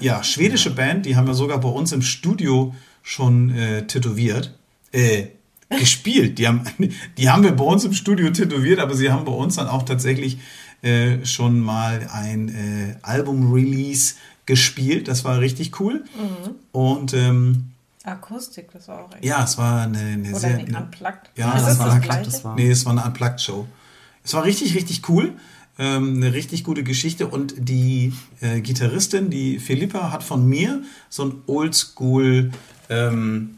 ja, 0.00 0.22
schwedische 0.24 0.70
Band, 0.74 1.06
die 1.06 1.16
haben 1.16 1.26
wir 1.26 1.34
sogar 1.34 1.58
bei 1.60 1.68
uns 1.68 1.92
im 1.92 2.02
Studio 2.02 2.74
schon 3.02 3.50
äh, 3.50 3.86
tätowiert. 3.86 4.54
Äh, 4.92 5.26
gespielt. 5.70 6.38
Die 6.38 6.48
haben, 6.48 6.62
die 7.18 7.30
haben 7.30 7.44
wir 7.44 7.52
bei 7.52 7.64
uns 7.64 7.84
im 7.84 7.92
Studio 7.92 8.30
tätowiert, 8.30 8.80
aber 8.80 8.94
sie 8.94 9.10
haben 9.10 9.24
bei 9.24 9.32
uns 9.32 9.54
dann 9.56 9.68
auch 9.68 9.84
tatsächlich 9.84 10.38
äh, 10.82 11.24
schon 11.24 11.60
mal 11.60 12.08
ein 12.12 12.48
äh, 12.48 12.96
Album-Release 13.02 14.14
gespielt. 14.46 15.06
Das 15.08 15.24
war 15.24 15.38
richtig 15.40 15.78
cool. 15.80 16.04
Mhm. 16.16 16.54
Und 16.72 17.14
ähm, 17.14 17.66
Akustik, 18.02 18.72
das 18.72 18.88
war 18.88 19.04
auch 19.04 19.12
echt. 19.14 19.24
ja, 19.24 19.44
es 19.44 19.58
war 19.58 19.82
eine, 19.82 19.98
eine 19.98 20.30
Oder 20.30 20.38
sehr. 20.40 20.56
nicht 20.56 20.74
unplugged. 20.74 21.30
Ja, 21.36 21.52
das 21.52 21.64
das 21.66 21.78
war 21.78 22.00
das 22.00 22.22
das 22.24 22.44
war- 22.44 22.56
Nee, 22.56 22.70
es 22.70 22.84
war 22.84 22.92
eine 22.92 23.04
Unplugged-Show. 23.04 23.66
Es 24.24 24.34
war 24.34 24.44
richtig, 24.44 24.74
richtig 24.74 25.08
cool. 25.08 25.34
Ähm, 25.80 26.16
eine 26.16 26.34
richtig 26.34 26.62
gute 26.62 26.84
Geschichte. 26.84 27.26
Und 27.26 27.54
die 27.56 28.12
äh, 28.42 28.60
Gitarristin, 28.60 29.30
die 29.30 29.58
Philippa, 29.58 30.12
hat 30.12 30.22
von 30.22 30.46
mir 30.46 30.82
so 31.08 31.24
ein 31.24 31.34
Oldschool, 31.46 32.50
ähm, 32.90 33.56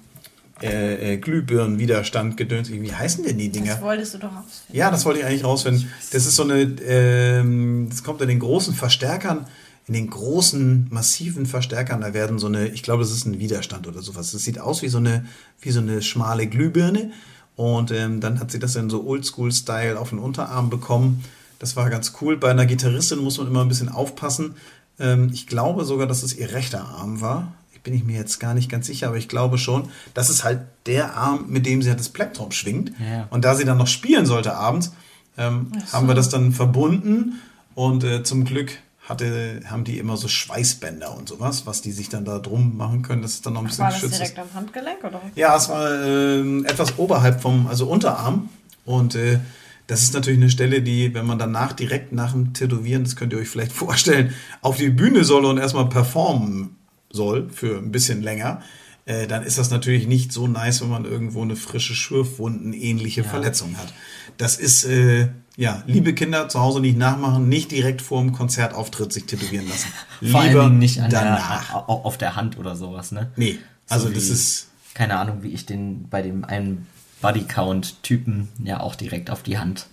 äh, 0.62 1.14
äh, 1.14 1.16
Glühbirnenwiderstand 1.16 2.36
gedöns. 2.36 2.70
Wie 2.70 2.94
heißen 2.94 3.24
denn 3.24 3.38
die 3.38 3.48
Dinger? 3.48 3.74
Das 3.74 3.82
wolltest 3.82 4.14
du 4.14 4.18
doch 4.18 4.28
rausfinden. 4.28 4.76
Ja, 4.76 4.92
das 4.92 5.04
wollte 5.04 5.18
ich 5.18 5.26
eigentlich 5.26 5.42
rausfinden. 5.42 5.90
Das 6.12 6.24
ist 6.24 6.36
so 6.36 6.44
eine, 6.44 6.60
ähm, 6.86 7.88
das 7.90 8.04
kommt 8.04 8.22
in 8.22 8.28
den 8.28 8.38
großen 8.38 8.72
Verstärkern, 8.72 9.46
in 9.88 9.94
den 9.94 10.08
großen, 10.08 10.86
massiven 10.90 11.46
Verstärkern, 11.46 12.00
da 12.02 12.14
werden 12.14 12.38
so 12.38 12.46
eine, 12.46 12.68
ich 12.68 12.84
glaube, 12.84 13.02
das 13.02 13.10
ist 13.10 13.26
ein 13.26 13.40
Widerstand 13.40 13.88
oder 13.88 14.00
sowas. 14.02 14.30
Das 14.30 14.42
sieht 14.42 14.60
aus 14.60 14.82
wie 14.82 14.88
so 14.88 14.98
eine, 14.98 15.26
wie 15.60 15.72
so 15.72 15.80
eine 15.80 16.00
schmale 16.00 16.46
Glühbirne. 16.46 17.10
Und 17.56 17.90
ähm, 17.90 18.20
dann 18.20 18.38
hat 18.38 18.52
sie 18.52 18.60
das 18.60 18.76
in 18.76 18.88
so 18.88 19.04
Oldschool-Style 19.04 19.98
auf 19.98 20.10
den 20.10 20.20
Unterarm 20.20 20.70
bekommen. 20.70 21.24
Das 21.62 21.76
war 21.76 21.88
ganz 21.90 22.14
cool. 22.20 22.36
Bei 22.36 22.50
einer 22.50 22.66
Gitarristin 22.66 23.20
muss 23.20 23.38
man 23.38 23.46
immer 23.46 23.60
ein 23.62 23.68
bisschen 23.68 23.88
aufpassen. 23.88 24.56
Ähm, 24.98 25.30
ich 25.32 25.46
glaube 25.46 25.84
sogar, 25.84 26.08
dass 26.08 26.24
es 26.24 26.34
ihr 26.36 26.52
rechter 26.52 26.84
Arm 26.84 27.20
war. 27.20 27.54
Ich 27.72 27.80
bin 27.82 27.94
ich 27.94 28.02
mir 28.02 28.16
jetzt 28.16 28.40
gar 28.40 28.52
nicht 28.52 28.68
ganz 28.68 28.88
sicher, 28.88 29.06
aber 29.06 29.16
ich 29.16 29.28
glaube 29.28 29.58
schon. 29.58 29.88
Das 30.12 30.28
ist 30.28 30.42
halt 30.42 30.62
der 30.86 31.14
Arm, 31.16 31.44
mit 31.50 31.64
dem 31.64 31.80
sie 31.80 31.88
halt 31.88 32.00
das 32.00 32.08
Plektrum 32.08 32.50
schwingt. 32.50 32.90
Ja. 32.98 33.28
Und 33.30 33.44
da 33.44 33.54
sie 33.54 33.64
dann 33.64 33.78
noch 33.78 33.86
spielen 33.86 34.26
sollte 34.26 34.56
abends, 34.56 34.90
ähm, 35.38 35.70
haben 35.92 36.08
wir 36.08 36.16
das 36.16 36.30
dann 36.30 36.50
verbunden. 36.50 37.40
Und 37.76 38.02
äh, 38.02 38.24
zum 38.24 38.44
Glück 38.44 38.72
hatte, 39.08 39.60
haben 39.64 39.84
die 39.84 39.98
immer 39.98 40.16
so 40.16 40.26
Schweißbänder 40.26 41.16
und 41.16 41.28
sowas, 41.28 41.64
was 41.64 41.80
die 41.80 41.92
sich 41.92 42.08
dann 42.08 42.24
da 42.24 42.40
drum 42.40 42.76
machen 42.76 43.02
können, 43.02 43.22
dass 43.22 43.34
es 43.34 43.42
dann 43.42 43.52
noch 43.52 43.60
ein 43.60 43.68
bisschen 43.68 43.84
War 43.84 43.92
das 43.92 44.00
geschützt 44.00 44.20
ist. 44.20 44.34
direkt 44.34 44.38
am 44.40 44.52
Handgelenk 44.52 45.04
oder? 45.04 45.20
Ja, 45.36 45.56
es 45.56 45.68
war 45.68 46.04
ähm, 46.04 46.64
etwas 46.64 46.98
oberhalb 46.98 47.40
vom, 47.40 47.68
also 47.68 47.86
Unterarm. 47.86 48.48
Und 48.84 49.14
äh, 49.14 49.38
das 49.86 50.02
ist 50.02 50.14
natürlich 50.14 50.40
eine 50.40 50.50
Stelle, 50.50 50.80
die, 50.82 51.12
wenn 51.14 51.26
man 51.26 51.38
danach 51.38 51.72
direkt 51.72 52.12
nach 52.12 52.32
dem 52.32 52.54
Tätowieren, 52.54 53.04
das 53.04 53.16
könnt 53.16 53.32
ihr 53.32 53.38
euch 53.38 53.48
vielleicht 53.48 53.72
vorstellen, 53.84 54.32
auf 54.60 54.76
die 54.76 54.90
Bühne 54.90 55.24
soll 55.24 55.44
und 55.44 55.58
erstmal 55.58 55.88
performen 55.88 56.76
soll 57.10 57.50
für 57.50 57.78
ein 57.78 57.92
bisschen 57.92 58.22
länger, 58.22 58.62
äh, 59.04 59.26
dann 59.26 59.42
ist 59.42 59.58
das 59.58 59.70
natürlich 59.70 60.06
nicht 60.06 60.32
so 60.32 60.46
nice, 60.46 60.80
wenn 60.80 60.88
man 60.88 61.04
irgendwo 61.04 61.42
eine 61.42 61.56
frische 61.56 61.94
Schürfwunden 61.94 62.72
ähnliche 62.72 63.24
Verletzung 63.24 63.76
hat. 63.76 63.92
Das 64.38 64.56
ist, 64.56 64.84
äh, 64.84 65.28
ja, 65.56 65.82
liebe 65.86 66.14
Kinder, 66.14 66.48
zu 66.48 66.60
Hause 66.60 66.80
nicht 66.80 66.96
nachmachen, 66.96 67.48
nicht 67.48 67.70
direkt 67.72 68.00
vor 68.00 68.22
dem 68.22 68.32
Konzertauftritt 68.32 69.12
sich 69.12 69.24
tätowieren 69.24 69.68
lassen. 69.68 69.88
Vor 70.30 70.44
Lieber 70.44 70.68
nicht 70.70 71.00
an 71.00 71.10
danach. 71.10 71.68
Der, 71.68 71.88
au- 71.90 72.04
auf 72.04 72.16
der 72.16 72.36
Hand 72.36 72.56
oder 72.58 72.74
sowas, 72.76 73.12
ne? 73.12 73.30
Nee, 73.36 73.58
also 73.88 74.06
So 74.06 74.14
das 74.14 74.28
wie- 74.28 74.32
ist, 74.32 74.68
Keine 74.94 75.18
Ahnung, 75.18 75.42
wie 75.42 75.48
ich 75.48 75.66
den 75.66 76.08
bei 76.08 76.22
dem 76.22 76.44
einen 76.44 76.86
Bodycount-Typen 77.22 78.48
ja 78.64 78.80
auch 78.80 78.94
direkt 78.94 79.30
auf 79.30 79.42
die 79.42 79.56
Hand. 79.58 79.86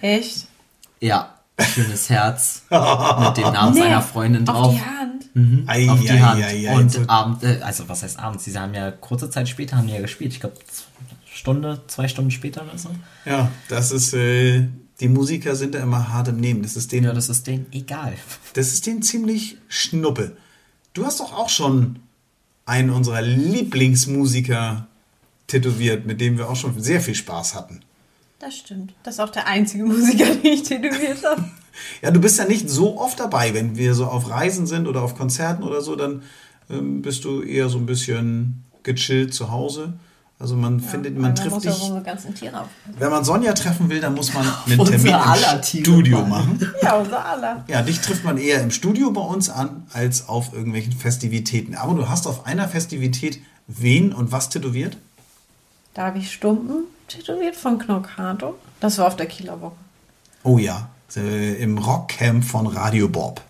Echt? 0.00 0.46
Ja, 1.00 1.34
schönes 1.60 2.08
Herz 2.10 2.62
mit 2.70 3.36
dem 3.36 3.52
Namen 3.52 3.74
seiner 3.74 4.02
Freundin 4.02 4.44
drauf. 4.44 4.66
Auf 4.68 4.74
die 4.74 4.80
Hand? 4.80 5.24
ei, 5.68 5.90
auf 5.90 6.00
die 6.00 6.10
ei, 6.10 6.18
Hand. 6.18 6.44
ei, 6.44 6.70
ei, 6.70 6.74
und 6.76 6.92
so- 6.92 7.02
abend, 7.08 7.42
äh, 7.42 7.58
also 7.62 7.88
was 7.88 8.02
heißt 8.04 8.18
abends? 8.20 8.44
Sie 8.44 8.56
haben 8.56 8.72
ja 8.74 8.92
kurze 8.92 9.28
Zeit 9.30 9.48
später 9.48 9.76
haben 9.76 9.88
die 9.88 9.94
ja 9.94 10.00
gespielt. 10.00 10.32
Ich 10.32 10.40
glaube 10.40 10.56
Stunde, 11.32 11.82
zwei 11.88 12.06
Stunden 12.06 12.30
später 12.30 12.62
oder 12.62 12.78
so. 12.78 12.90
Ja, 13.24 13.50
das 13.68 13.90
ist, 13.90 14.14
äh, 14.14 14.68
die 15.00 15.08
Musiker 15.08 15.56
sind 15.56 15.74
da 15.74 15.80
immer 15.80 16.12
hart 16.12 16.28
im 16.28 16.36
Nehmen. 16.36 16.62
Das 16.62 16.76
ist 16.76 16.92
denen, 16.92 17.06
Ja, 17.06 17.12
das 17.12 17.28
ist 17.28 17.46
denen 17.48 17.66
egal. 17.72 18.14
das 18.54 18.68
ist 18.68 18.86
denen 18.86 19.02
ziemlich 19.02 19.56
schnuppe. 19.68 20.36
Du 20.92 21.04
hast 21.04 21.18
doch 21.18 21.32
auch 21.32 21.48
schon 21.48 21.98
einen 22.66 22.90
unserer 22.90 23.20
Lieblingsmusiker 23.22 24.86
tätowiert, 25.46 26.06
mit 26.06 26.20
dem 26.20 26.38
wir 26.38 26.48
auch 26.48 26.56
schon 26.56 26.80
sehr 26.80 27.00
viel 27.00 27.14
Spaß 27.14 27.54
hatten. 27.54 27.80
Das 28.38 28.56
stimmt. 28.56 28.94
Das 29.02 29.14
ist 29.14 29.20
auch 29.20 29.30
der 29.30 29.46
einzige 29.46 29.84
Musiker, 29.86 30.26
den 30.26 30.44
ich 30.44 30.62
tätowiert 30.62 31.24
habe. 31.24 31.44
Ja, 32.02 32.12
du 32.12 32.20
bist 32.20 32.38
ja 32.38 32.44
nicht 32.44 32.70
so 32.70 33.00
oft 33.00 33.18
dabei, 33.18 33.52
wenn 33.52 33.76
wir 33.76 33.94
so 33.94 34.06
auf 34.06 34.30
Reisen 34.30 34.64
sind 34.64 34.86
oder 34.86 35.02
auf 35.02 35.16
Konzerten 35.16 35.64
oder 35.64 35.80
so, 35.80 35.96
dann 35.96 36.22
ähm, 36.70 37.02
bist 37.02 37.24
du 37.24 37.42
eher 37.42 37.68
so 37.68 37.78
ein 37.78 37.86
bisschen 37.86 38.62
gechillt 38.84 39.34
zu 39.34 39.50
Hause. 39.50 39.94
Also 40.38 40.56
man 40.56 40.78
findet, 40.78 41.16
man 41.16 41.34
trifft 41.34 41.50
muss 41.50 41.62
dich. 41.62 41.72
ja 42.42 42.62
so. 42.62 42.68
Wenn 42.98 43.10
man 43.10 43.24
Sonja 43.24 43.52
treffen 43.54 43.88
will, 43.88 44.00
dann 44.00 44.14
muss 44.14 44.34
man 44.34 44.46
einen 44.66 44.84
Termin 44.84 45.14
im 45.14 45.62
Studio 45.62 46.26
machen. 46.26 46.60
Ja, 46.82 46.96
unser 46.96 47.24
aller. 47.24 47.64
Ja, 47.68 47.82
dich 47.82 48.00
trifft 48.00 48.24
man 48.24 48.36
eher 48.36 48.60
im 48.60 48.70
Studio 48.70 49.10
bei 49.10 49.20
uns 49.20 49.48
an, 49.48 49.86
als 49.92 50.28
auf 50.28 50.52
irgendwelchen 50.52 50.92
Festivitäten. 50.92 51.76
Aber 51.76 51.94
du 51.94 52.08
hast 52.08 52.26
auf 52.26 52.46
einer 52.46 52.68
Festivität 52.68 53.40
wen 53.66 54.12
und 54.12 54.32
was 54.32 54.48
tätowiert? 54.50 54.96
Da 55.94 56.06
habe 56.06 56.18
ich 56.18 56.32
Stumpen 56.32 56.84
tätowiert 57.08 57.56
von 57.56 57.78
Knockato. 57.78 58.56
Das 58.80 58.98
war 58.98 59.06
auf 59.06 59.16
der 59.16 59.26
Kieler 59.26 59.60
Woche. 59.60 59.76
Oh 60.42 60.58
ja, 60.58 60.88
äh, 61.16 61.54
im 61.62 61.78
Rockcamp 61.78 62.44
von 62.44 62.66
Radio 62.66 63.08
Bob. 63.08 63.40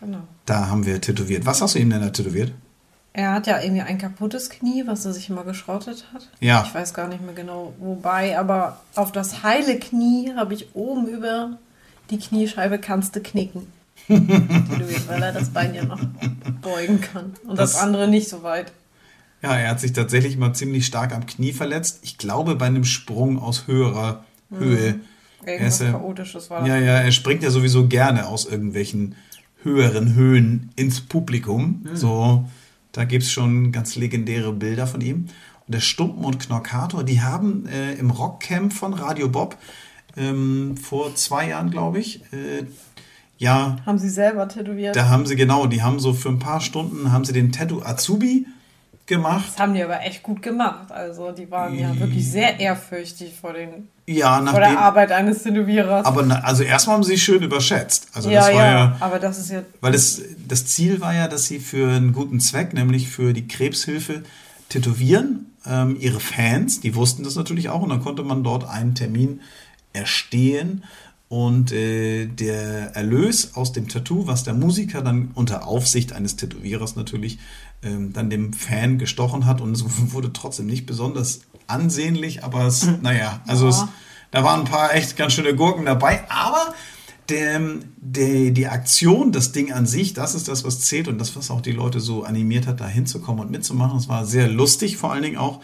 Genau. 0.00 0.20
Da 0.46 0.68
haben 0.68 0.86
wir 0.86 1.00
tätowiert. 1.00 1.44
Was 1.46 1.60
hast 1.60 1.74
du 1.74 1.78
ihm 1.78 1.90
denn 1.90 2.00
da 2.00 2.10
tätowiert? 2.10 2.52
Er 3.12 3.32
hat 3.32 3.46
ja 3.48 3.60
irgendwie 3.60 3.82
ein 3.82 3.98
kaputtes 3.98 4.48
Knie, 4.50 4.84
was 4.86 5.04
er 5.04 5.12
sich 5.12 5.28
immer 5.28 5.42
geschrottet 5.42 6.06
hat. 6.14 6.28
Ja. 6.38 6.62
Ich 6.66 6.72
weiß 6.74 6.94
gar 6.94 7.08
nicht 7.08 7.22
mehr 7.22 7.34
genau 7.34 7.74
wobei, 7.80 8.38
aber 8.38 8.80
auf 8.94 9.10
das 9.10 9.42
heile 9.42 9.78
Knie 9.80 10.32
habe 10.36 10.54
ich 10.54 10.74
oben 10.74 11.08
über 11.08 11.58
die 12.10 12.18
Kniescheibe 12.18 12.78
kannst 12.78 13.16
du 13.16 13.20
knicken. 13.20 13.66
tätowiert, 14.06 15.08
weil 15.08 15.22
er 15.22 15.32
das 15.32 15.50
Bein 15.50 15.74
ja 15.74 15.84
noch 15.84 16.00
beugen 16.62 17.00
kann. 17.00 17.34
Und 17.46 17.58
das, 17.58 17.72
Das- 17.72 17.82
andere 17.82 18.08
nicht 18.08 18.28
so 18.28 18.42
weit. 18.44 18.72
Ja, 19.42 19.56
er 19.56 19.70
hat 19.70 19.80
sich 19.80 19.92
tatsächlich 19.92 20.36
mal 20.36 20.52
ziemlich 20.54 20.84
stark 20.86 21.14
am 21.14 21.24
Knie 21.26 21.52
verletzt. 21.52 22.00
Ich 22.02 22.18
glaube 22.18 22.56
bei 22.56 22.66
einem 22.66 22.84
Sprung 22.84 23.38
aus 23.38 23.66
höherer 23.66 24.24
Höhe. 24.50 25.00
Er 25.44 25.54
Irgendwas 25.54 25.78
ja- 25.80 25.92
Chaotisches 25.92 26.50
war 26.50 26.60
das. 26.60 26.68
Ja, 26.68 26.76
ja, 26.76 26.98
er 27.00 27.12
springt 27.12 27.42
ja 27.42 27.50
sowieso 27.50 27.86
gerne 27.88 28.26
aus 28.28 28.44
irgendwelchen 28.44 29.14
höheren 29.62 30.14
Höhen 30.14 30.70
ins 30.76 31.00
Publikum. 31.00 31.84
So, 31.94 32.44
da 32.92 33.04
gibt's 33.04 33.30
schon 33.30 33.72
ganz 33.72 33.96
legendäre 33.96 34.52
Bilder 34.52 34.86
von 34.86 35.00
ihm. 35.00 35.26
Und 35.66 35.74
der 35.74 35.80
Stumpen 35.80 36.24
und 36.24 36.38
Knorkator, 36.40 37.04
die 37.04 37.22
haben 37.22 37.66
äh, 37.66 37.92
im 37.94 38.10
Rockcamp 38.10 38.72
von 38.72 38.92
Radio 38.92 39.28
Bob 39.28 39.56
ähm, 40.16 40.76
vor 40.76 41.14
zwei 41.14 41.48
Jahren, 41.48 41.70
glaube 41.70 42.00
ich, 42.00 42.22
äh, 42.32 42.64
ja, 43.38 43.76
Haben 43.86 43.98
sie 43.98 44.10
selber 44.10 44.48
tätowiert. 44.48 44.96
da 44.96 45.08
haben 45.08 45.24
sie 45.24 45.36
genau, 45.36 45.66
die 45.66 45.82
haben 45.82 45.98
so 46.00 46.12
für 46.12 46.28
ein 46.28 46.38
paar 46.40 46.60
Stunden 46.60 47.10
haben 47.12 47.24
sie 47.24 47.32
den 47.32 47.52
Tattoo 47.52 47.80
Azubi 47.82 48.46
gemacht. 49.10 49.44
Das 49.48 49.58
haben 49.58 49.74
die 49.74 49.82
aber 49.82 50.00
echt 50.00 50.22
gut 50.22 50.40
gemacht. 50.40 50.90
Also 50.90 51.32
die 51.32 51.50
waren 51.50 51.78
ja 51.78 51.98
wirklich 51.98 52.30
sehr 52.30 52.58
ehrfürchtig 52.58 53.34
vor, 53.38 53.52
den, 53.52 53.88
Ja, 54.06 54.36
vor 54.36 54.44
nachdem, 54.44 54.60
der 54.60 54.78
Arbeit 54.78 55.12
eines 55.12 55.42
Tätowierers. 55.42 56.06
aber 56.06 56.22
na, 56.22 56.36
also 56.40 56.62
erstmal 56.62 56.96
haben 56.96 57.04
sie 57.04 57.18
schön 57.18 57.42
überschätzt. 57.42 58.08
Also 58.14 58.30
ja, 58.30 58.40
das 58.40 58.54
war 58.54 58.54
ja, 58.54 58.70
ja 58.70 58.96
aber 59.00 59.18
das 59.18 59.38
ist 59.38 59.50
ja 59.50 59.62
Weil 59.82 59.92
das, 59.92 60.22
das 60.48 60.64
Ziel 60.64 61.02
war 61.02 61.12
ja, 61.12 61.28
dass 61.28 61.44
sie 61.44 61.58
für 61.58 61.90
einen 61.90 62.14
guten 62.14 62.40
Zweck, 62.40 62.72
nämlich 62.72 63.10
für 63.10 63.34
die 63.34 63.46
Krebshilfe, 63.46 64.22
tätowieren. 64.70 65.46
Ähm, 65.66 65.96
ihre 66.00 66.20
Fans, 66.20 66.80
die 66.80 66.94
wussten 66.94 67.22
das 67.22 67.34
natürlich 67.34 67.68
auch 67.68 67.82
und 67.82 67.90
dann 67.90 68.00
konnte 68.00 68.22
man 68.22 68.42
dort 68.42 68.66
einen 68.66 68.94
Termin 68.94 69.40
erstehen. 69.92 70.84
Und 71.28 71.70
äh, 71.70 72.26
der 72.26 72.96
Erlös 72.96 73.54
aus 73.54 73.72
dem 73.72 73.88
Tattoo, 73.88 74.26
was 74.26 74.42
der 74.42 74.54
Musiker 74.54 75.02
dann 75.02 75.30
unter 75.34 75.66
Aufsicht 75.66 76.12
eines 76.12 76.36
Tätowierers 76.36 76.96
natürlich 76.96 77.38
ähm, 77.82 78.12
dann 78.12 78.30
dem 78.30 78.52
Fan 78.52 78.98
gestochen 78.98 79.46
hat 79.46 79.60
und 79.60 79.72
es 79.72 79.84
wurde 80.12 80.32
trotzdem 80.32 80.66
nicht 80.66 80.86
besonders 80.86 81.40
ansehnlich, 81.66 82.44
aber 82.44 82.66
es, 82.66 82.86
naja, 83.02 83.40
also 83.46 83.68
es, 83.68 83.84
da 84.30 84.44
waren 84.44 84.60
ein 84.60 84.66
paar 84.66 84.94
echt 84.94 85.16
ganz 85.16 85.32
schöne 85.32 85.54
Gurken 85.54 85.86
dabei, 85.86 86.28
aber 86.28 86.74
der, 87.28 87.60
der, 87.96 88.50
die 88.50 88.66
Aktion, 88.66 89.32
das 89.32 89.52
Ding 89.52 89.72
an 89.72 89.86
sich, 89.86 90.14
das 90.14 90.34
ist 90.34 90.48
das, 90.48 90.64
was 90.64 90.80
zählt 90.80 91.08
und 91.08 91.18
das, 91.18 91.36
was 91.36 91.50
auch 91.50 91.60
die 91.60 91.72
Leute 91.72 92.00
so 92.00 92.24
animiert 92.24 92.66
hat, 92.66 92.80
da 92.80 92.88
hinzukommen 92.88 93.44
und 93.44 93.50
mitzumachen. 93.50 93.98
Es 93.98 94.08
war 94.08 94.26
sehr 94.26 94.48
lustig, 94.48 94.96
vor 94.96 95.12
allen 95.12 95.22
Dingen 95.22 95.36
auch. 95.36 95.60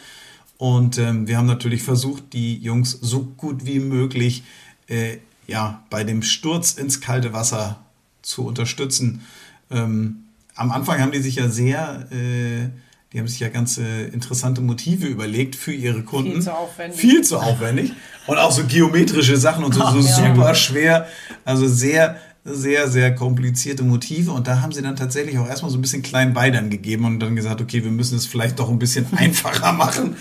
Und 0.59 0.97
ähm, 0.99 1.27
wir 1.27 1.37
haben 1.37 1.47
natürlich 1.47 1.83
versucht, 1.83 2.33
die 2.33 2.57
Jungs 2.59 2.93
so 2.93 3.25
gut 3.37 3.67
wie 3.67 3.81
möglich 3.81 4.45
äh, 4.87 5.19
ja, 5.47 5.83
bei 5.91 6.05
dem 6.05 6.23
Sturz 6.23 6.75
ins 6.75 7.01
kalte 7.01 7.33
Wasser 7.33 7.81
zu 8.23 8.47
unterstützen. 8.47 9.23
Ähm, 9.71 10.26
am 10.57 10.73
Anfang 10.73 11.01
haben 11.01 11.13
die 11.13 11.21
sich 11.21 11.37
ja 11.37 11.49
sehr, 11.49 12.07
äh, 12.11 12.69
die 13.13 13.19
haben 13.19 13.29
sich 13.29 13.41
ja 13.41 13.49
ganz 13.49 13.79
äh, 13.79 14.07
interessante 14.09 14.61
Motive 14.61 15.07
überlegt 15.07 15.55
für 15.55 15.73
ihre 15.73 16.03
Kunden. 16.03 16.33
Viel 16.33 16.43
zu 16.43 16.55
aufwendig. 16.55 17.01
Viel 17.01 17.23
zu 17.23 17.39
aufwendig. 17.39 17.93
Und 18.27 18.39
auch 18.39 18.51
so 18.51 18.65
geometrische 18.65 19.37
Sachen 19.37 19.65
und 19.65 19.75
so, 19.75 19.87
so 19.87 20.01
super 20.01 20.55
schwer. 20.55 21.07
Also 21.45 21.69
sehr, 21.69 22.17
sehr, 22.45 22.89
sehr 22.89 23.15
komplizierte 23.15 23.85
Motive. 23.85 24.33
Und 24.33 24.49
da 24.49 24.61
haben 24.63 24.73
sie 24.73 24.83
dann 24.83 24.97
tatsächlich 24.97 25.39
auch 25.39 25.47
erstmal 25.47 25.71
so 25.71 25.79
ein 25.79 25.83
bisschen 25.83 26.03
klein 26.03 26.35
Beidern 26.35 26.71
gegeben 26.71 27.05
und 27.05 27.21
dann 27.21 27.37
gesagt, 27.37 27.61
okay, 27.61 27.85
wir 27.85 27.91
müssen 27.91 28.17
es 28.17 28.27
vielleicht 28.27 28.59
doch 28.59 28.71
ein 28.71 28.79
bisschen 28.79 29.07
einfacher 29.17 29.73
machen. 29.73 30.17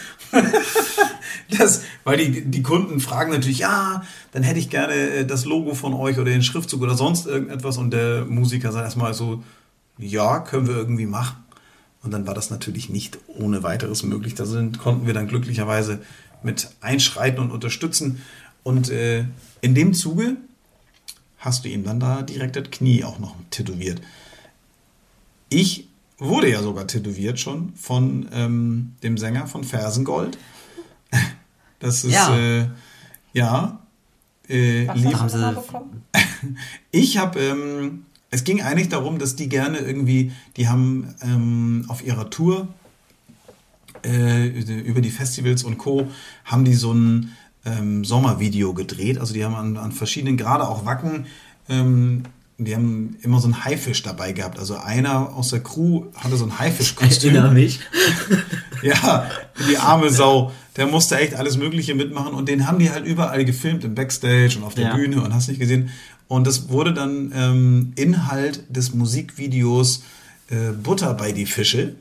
Das, 1.57 1.83
weil 2.03 2.17
die, 2.17 2.41
die 2.45 2.63
Kunden 2.63 2.99
fragen 2.99 3.31
natürlich, 3.31 3.59
ja, 3.59 4.03
dann 4.31 4.43
hätte 4.43 4.59
ich 4.59 4.69
gerne 4.69 4.93
äh, 4.93 5.25
das 5.25 5.45
Logo 5.45 5.75
von 5.75 5.93
euch 5.93 6.17
oder 6.17 6.31
den 6.31 6.43
Schriftzug 6.43 6.81
oder 6.81 6.95
sonst 6.95 7.27
irgendetwas. 7.27 7.77
Und 7.77 7.91
der 7.91 8.25
Musiker 8.25 8.71
sagt 8.71 8.85
erstmal 8.85 9.13
so, 9.13 9.43
ja, 9.97 10.39
können 10.39 10.67
wir 10.67 10.75
irgendwie 10.75 11.05
machen. 11.05 11.37
Und 12.03 12.11
dann 12.11 12.27
war 12.27 12.33
das 12.33 12.49
natürlich 12.51 12.89
nicht 12.89 13.17
ohne 13.27 13.63
weiteres 13.63 14.03
möglich. 14.03 14.35
Da 14.35 14.45
sind, 14.45 14.77
konnten 14.79 15.07
wir 15.07 15.13
dann 15.13 15.27
glücklicherweise 15.27 16.01
mit 16.43 16.69
einschreiten 16.81 17.39
und 17.39 17.51
unterstützen. 17.51 18.21
Und 18.63 18.89
äh, 18.89 19.25
in 19.61 19.73
dem 19.73 19.93
Zuge 19.93 20.37
hast 21.39 21.65
du 21.65 21.69
ihm 21.69 21.83
dann 21.83 21.99
da 21.99 22.21
direkt 22.21 22.55
das 22.55 22.69
Knie 22.71 23.03
auch 23.03 23.19
noch 23.19 23.35
tätowiert. 23.49 24.01
Ich 25.49 25.87
wurde 26.17 26.49
ja 26.49 26.61
sogar 26.61 26.87
tätowiert 26.87 27.39
schon 27.39 27.73
von 27.75 28.27
ähm, 28.31 28.93
dem 29.03 29.17
Sänger 29.17 29.47
von 29.47 29.63
Fersengold. 29.63 30.37
Das 31.79 32.03
ist, 32.05 32.13
Ja. 32.13 32.35
äh, 32.37 32.67
ja. 33.33 33.79
Äh, 34.47 34.87
Was 34.87 35.03
hast 35.19 35.33
du 35.35 35.37
sie- 35.37 35.43
da 35.43 35.51
bekommen? 35.51 36.03
ich 36.91 37.17
habe, 37.17 37.39
ähm, 37.39 38.05
es 38.35 38.43
ging 38.43 38.61
eigentlich 38.61 38.89
darum, 38.89 39.17
dass 39.17 39.35
die 39.35 39.47
gerne 39.47 39.77
irgendwie, 39.77 40.33
die 40.57 40.67
haben 40.67 41.15
ähm, 41.21 41.85
auf 41.87 42.05
ihrer 42.05 42.29
Tour 42.29 42.67
äh, 44.03 44.47
über 44.47 44.99
die 44.99 45.09
Festivals 45.09 45.63
und 45.63 45.77
Co. 45.77 46.09
haben 46.43 46.65
die 46.65 46.73
so 46.73 46.93
ein 46.93 47.31
ähm, 47.65 48.03
Sommervideo 48.03 48.73
gedreht. 48.73 49.19
Also 49.19 49.33
die 49.33 49.45
haben 49.45 49.55
an, 49.55 49.77
an 49.77 49.93
verschiedenen, 49.93 50.35
gerade 50.35 50.67
auch 50.67 50.85
Wacken, 50.85 51.27
ähm, 51.69 52.23
die 52.57 52.73
haben 52.73 53.17
immer 53.21 53.39
so 53.39 53.47
einen 53.47 53.65
Haifisch 53.65 54.01
dabei 54.03 54.31
gehabt. 54.31 54.59
Also 54.59 54.75
einer 54.77 55.33
aus 55.35 55.49
der 55.49 55.61
Crew 55.61 56.05
hatte 56.15 56.37
so 56.37 56.45
ein 56.45 56.57
Haifischkostüm. 56.57 57.35
erinnere 57.35 57.53
mich. 57.53 57.79
Ja, 58.81 59.29
die 59.67 59.77
arme 59.77 60.09
Sau. 60.11 60.51
Der 60.75 60.85
musste 60.85 61.17
echt 61.17 61.33
alles 61.33 61.57
Mögliche 61.57 61.95
mitmachen 61.95 62.33
und 62.33 62.47
den 62.49 62.67
haben 62.67 62.77
die 62.77 62.91
halt 62.91 63.05
überall 63.05 63.43
gefilmt, 63.45 63.83
im 63.83 63.95
Backstage 63.95 64.57
und 64.57 64.63
auf 64.63 64.75
der 64.75 64.89
Ja. 64.89 64.95
Bühne 64.95 65.21
und 65.21 65.33
hast 65.33 65.47
nicht 65.47 65.59
gesehen. 65.59 65.89
Und 66.27 66.45
das 66.45 66.69
wurde 66.69 66.93
dann 66.93 67.31
ähm, 67.33 67.93
Inhalt 67.95 68.63
des 68.69 68.93
Musikvideos 68.93 70.03
äh, 70.49 70.71
Butter 70.71 71.13
bei 71.15 71.31
die 71.31 71.45
Fische. 71.47 71.95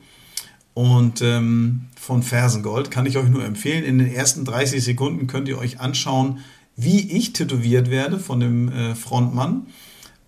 Und 0.75 1.21
ähm, 1.21 1.85
von 1.99 2.21
Fersengold 2.21 2.91
kann 2.91 3.05
ich 3.05 3.17
euch 3.17 3.29
nur 3.29 3.43
empfehlen. 3.45 3.83
In 3.83 3.97
den 3.97 4.13
ersten 4.13 4.45
30 4.45 4.83
Sekunden 4.83 5.25
könnt 5.27 5.47
ihr 5.47 5.57
euch 5.57 5.79
anschauen, 5.79 6.39
wie 6.75 6.99
ich 7.17 7.33
tätowiert 7.33 7.89
werde 7.89 8.19
von 8.19 8.39
dem 8.41 8.69
äh, 8.71 8.93
Frontmann. 8.95 9.67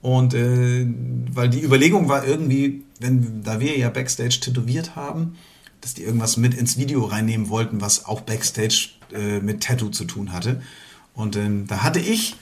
Und 0.08 0.34
äh, 0.34 0.88
weil 1.34 1.49
die 1.49 1.62
Überlegung 1.62 2.08
war 2.08 2.26
irgendwie, 2.26 2.86
wenn 3.01 3.43
da 3.43 3.60
wir 3.60 3.78
ja 3.78 3.89
Backstage 3.89 4.39
tätowiert 4.39 4.95
haben, 4.95 5.36
dass 5.82 5.95
die 5.95 6.03
irgendwas 6.03 6.38
mit 6.38 6.53
ins 6.53 6.78
Video 6.78 7.03
reinnehmen 7.03 7.49
wollten, 7.49 7.82
was 7.82 8.05
auch 8.05 8.22
Backstage 8.22 8.91
äh, 9.14 9.41
mit 9.41 9.64
Tattoo 9.64 9.89
zu 9.89 10.05
tun 10.05 10.32
hatte. 10.32 10.62
Und 11.14 11.36
ähm, 11.36 11.68
da 11.68 11.84
hatte 11.84 11.99
ich 11.99 12.38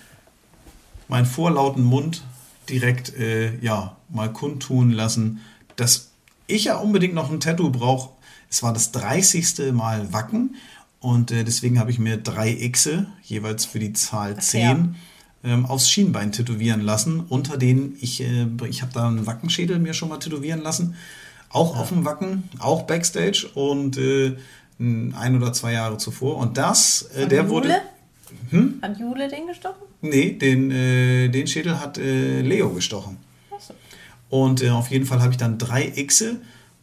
meinen 1.07 1.25
vorlauten 1.25 1.83
Mund 1.83 2.23
direkt 2.69 3.17
äh, 3.17 3.57
ja 3.61 3.97
mal 4.09 4.31
kundtun 4.31 4.91
lassen, 4.91 5.41
dass 5.75 6.11
ich 6.45 6.65
ja 6.65 6.77
unbedingt 6.77 7.15
noch 7.15 7.31
ein 7.31 7.39
Tattoo 7.39 7.71
brauche. 7.71 8.11
Es 8.47 8.61
war 8.61 8.73
das 8.73 8.91
30. 8.91 9.73
Mal 9.73 10.13
Wacken 10.13 10.53
und 10.99 11.31
äh, 11.31 11.43
deswegen 11.43 11.79
habe 11.79 11.89
ich 11.89 11.97
mir 11.97 12.17
drei 12.17 12.53
Xe, 12.69 13.07
jeweils 13.23 13.65
für 13.65 13.79
die 13.79 13.93
Zahl 13.93 14.39
10, 14.39 14.97
ähm, 15.45 15.65
aufs 15.65 15.89
Schienbein 15.89 16.31
tätowieren 16.31 16.81
lassen. 16.81 17.21
Unter 17.29 17.57
denen 17.57 17.97
ich, 18.01 18.21
äh, 18.21 18.47
ich 18.67 18.81
habe 18.81 18.91
da 18.93 19.07
einen 19.07 19.25
Wackenschädel 19.25 19.79
mir 19.79 19.93
schon 19.93 20.09
mal 20.09 20.17
tätowieren 20.17 20.61
lassen. 20.61 20.95
Auch 21.49 21.77
auf 21.77 21.89
dem 21.89 22.03
Wacken, 22.03 22.49
auch 22.59 22.83
Backstage 22.83 23.47
und 23.53 23.97
äh, 23.97 24.35
ein 24.79 25.35
oder 25.35 25.53
zwei 25.53 25.73
Jahre 25.73 25.97
zuvor. 25.97 26.37
Und 26.37 26.57
das, 26.57 27.03
äh, 27.15 27.27
der 27.27 27.43
Jule? 27.43 27.49
wurde. 27.49 27.81
Hm? 28.49 28.79
Hat 28.81 28.99
Jule 28.99 29.29
den 29.29 29.47
gestochen? 29.47 29.83
Nee, 30.01 30.31
den, 30.33 30.71
äh, 30.71 31.29
den 31.29 31.47
Schädel 31.47 31.79
hat 31.79 31.97
äh, 31.97 32.41
Leo 32.41 32.69
gestochen. 32.71 33.17
So. 33.59 33.73
Und 34.29 34.61
äh, 34.61 34.69
auf 34.69 34.89
jeden 34.89 35.05
Fall 35.05 35.21
habe 35.21 35.31
ich 35.31 35.37
dann 35.37 35.57
drei 35.57 35.89
Xe 35.89 36.37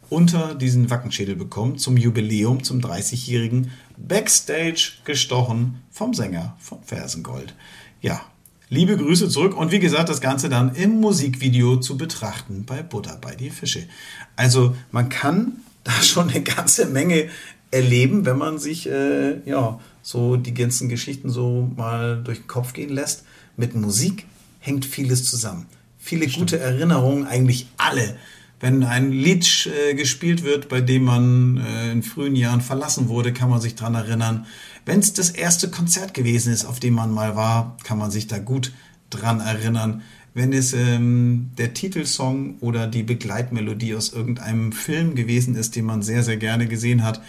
unter 0.09 0.55
diesen 0.55 0.89
Wackenschädel 0.89 1.35
bekommen 1.35 1.77
zum 1.77 1.97
Jubiläum, 1.97 2.63
zum 2.63 2.79
30-jährigen 2.79 3.71
Backstage 3.97 4.93
gestochen 5.05 5.81
vom 5.91 6.13
Sänger 6.13 6.55
von 6.59 6.83
Fersengold. 6.83 7.55
Ja, 8.01 8.21
liebe 8.69 8.97
Grüße 8.97 9.29
zurück 9.29 9.55
und 9.55 9.71
wie 9.71 9.79
gesagt, 9.79 10.09
das 10.09 10.21
Ganze 10.21 10.49
dann 10.49 10.75
im 10.75 10.99
Musikvideo 10.99 11.77
zu 11.77 11.97
betrachten 11.97 12.65
bei 12.65 12.81
Butter 12.81 13.17
bei 13.21 13.35
die 13.35 13.49
Fische. 13.49 13.87
Also 14.35 14.75
man 14.91 15.09
kann 15.09 15.57
da 15.83 15.91
schon 16.01 16.29
eine 16.29 16.41
ganze 16.41 16.85
Menge 16.87 17.29
erleben, 17.71 18.25
wenn 18.25 18.37
man 18.37 18.59
sich 18.59 18.89
äh, 18.89 19.39
ja 19.47 19.79
so 20.01 20.35
die 20.35 20.53
ganzen 20.53 20.89
Geschichten 20.89 21.29
so 21.29 21.71
mal 21.75 22.21
durch 22.23 22.39
den 22.39 22.47
Kopf 22.47 22.73
gehen 22.73 22.89
lässt. 22.89 23.23
Mit 23.57 23.75
Musik 23.75 24.25
hängt 24.59 24.85
vieles 24.85 25.25
zusammen. 25.29 25.65
Viele 25.97 26.27
gute 26.27 26.59
Erinnerungen, 26.59 27.25
eigentlich 27.25 27.67
alle. 27.77 28.17
Wenn 28.59 28.83
ein 28.83 29.11
Lied 29.11 29.67
äh, 29.67 29.93
gespielt 29.93 30.43
wird, 30.43 30.69
bei 30.69 30.79
dem 30.81 31.03
man 31.03 31.57
äh, 31.57 31.91
in 31.91 32.01
frühen 32.03 32.35
Jahren 32.35 32.61
verlassen 32.61 33.09
wurde, 33.09 33.33
kann 33.33 33.49
man 33.49 33.59
sich 33.59 33.75
dran 33.75 33.95
erinnern. 33.95 34.45
Wenn 34.85 34.99
es 34.99 35.13
das 35.13 35.29
erste 35.29 35.69
Konzert 35.69 36.13
gewesen 36.13 36.53
ist, 36.53 36.65
auf 36.65 36.79
dem 36.79 36.93
man 36.93 37.11
mal 37.11 37.35
war, 37.35 37.77
kann 37.83 37.97
man 37.97 38.11
sich 38.11 38.27
da 38.27 38.37
gut 38.39 38.71
dran 39.09 39.39
erinnern. 39.41 40.01
Wenn 40.33 40.51
es 40.53 40.73
ähm, 40.73 41.51
der 41.57 41.73
Titelsong 41.73 42.55
oder 42.59 42.87
die 42.87 43.03
Begleitmelodie 43.03 43.95
aus 43.95 44.11
irgendeinem 44.13 44.71
Film 44.71 45.13
gewesen 45.15 45.55
ist, 45.55 45.75
den 45.75 45.85
man 45.85 46.01
sehr, 46.01 46.23
sehr 46.23 46.37
gerne 46.37 46.67
gesehen 46.67 47.03
hat, 47.03 47.21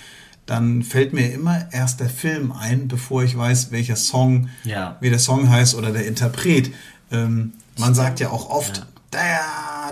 dann 0.46 0.82
fällt 0.82 1.12
mir 1.12 1.32
immer 1.32 1.68
erst 1.72 2.00
der 2.00 2.08
Film 2.10 2.52
ein, 2.52 2.86
bevor 2.88 3.22
ich 3.24 3.36
weiß, 3.36 3.72
welcher 3.72 3.96
Song, 3.96 4.48
Ja. 4.64 4.96
wie 5.00 5.10
der 5.10 5.18
Song 5.18 5.48
heißt 5.50 5.74
oder 5.74 5.90
der 5.90 6.06
Interpret. 6.06 6.70
Ähm, 7.10 7.52
man 7.78 7.94
sagt 7.94 8.20
ja 8.20 8.30
auch 8.30 8.48
oft, 8.50 8.78
ja. 8.78 8.86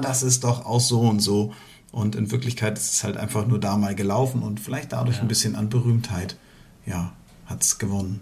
Das 0.01 0.23
ist 0.23 0.45
doch 0.45 0.65
auch 0.67 0.81
so 0.81 1.01
und 1.01 1.21
so. 1.21 1.53
Und 1.91 2.17
in 2.17 2.31
Wirklichkeit 2.31 2.79
ist 2.79 2.95
es 2.95 3.05
halt 3.05 3.17
einfach 3.17 3.47
nur 3.47 3.61
da 3.61 3.77
mal 3.77 3.95
gelaufen 3.95 4.43
und 4.43 4.61
vielleicht 4.61 4.93
dadurch 4.93 5.21
ein 5.21 5.29
bisschen 5.29 5.57
an 5.57 5.69
Berühmtheit, 5.69 6.37
ja, 6.87 7.13
hat 7.47 7.63
es 7.63 7.79
gewonnen. 7.79 8.21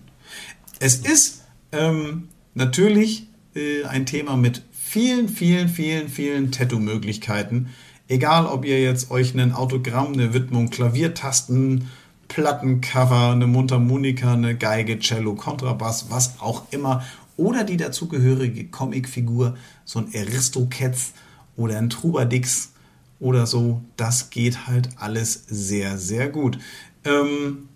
Es 0.80 0.96
ist 0.96 1.42
ähm, 1.70 2.28
natürlich 2.54 3.28
äh, 3.54 3.84
ein 3.84 4.06
Thema 4.06 4.36
mit 4.36 4.62
vielen, 4.72 5.28
vielen, 5.28 5.68
vielen, 5.68 6.08
vielen 6.08 6.50
Tattoo-Möglichkeiten. 6.50 7.68
Egal, 8.08 8.46
ob 8.46 8.64
ihr 8.64 8.82
jetzt 8.82 9.12
euch 9.12 9.34
ein 9.34 9.52
Autogramm, 9.52 10.14
eine 10.14 10.34
Widmung, 10.34 10.70
Klaviertasten, 10.70 11.88
Plattencover, 12.26 13.30
eine 13.30 13.46
Mundharmonika, 13.46 14.32
eine 14.32 14.56
Geige, 14.56 14.98
Cello, 14.98 15.34
Kontrabass, 15.34 16.10
was 16.10 16.40
auch 16.40 16.64
immer, 16.72 17.04
oder 17.40 17.64
die 17.64 17.78
dazugehörige 17.78 18.68
Comicfigur, 18.68 19.56
so 19.86 19.98
ein 20.00 20.08
Aristocats 20.14 21.12
oder 21.56 21.78
ein 21.78 21.88
Trubadix 21.88 22.72
oder 23.18 23.46
so, 23.46 23.82
das 23.96 24.28
geht 24.28 24.66
halt 24.66 24.90
alles 24.96 25.44
sehr, 25.48 25.96
sehr 25.96 26.28
gut. 26.28 26.58
Ähm, 27.04 27.70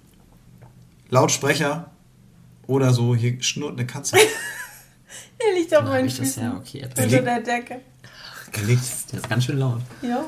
Lautsprecher 1.09 1.91
oder 2.67 2.93
so, 2.93 3.15
hier 3.15 3.43
schnurrt 3.43 3.79
eine 3.79 3.87
Katze. 3.87 4.17
Der 5.41 5.55
liegt 5.59 5.75
auf 5.75 5.85
meinen 5.85 6.11
Füßen. 6.11 6.43
ja, 6.43 6.57
okay. 6.57 6.85
Unter 6.85 7.23
der 7.23 7.41
Decke. 7.41 7.81
Der 8.55 8.63
liegt. 8.65 9.13
Der 9.13 9.21
ist 9.21 9.29
ganz 9.29 9.45
schön 9.45 9.59
laut. 9.59 9.81
Ja. 10.03 10.25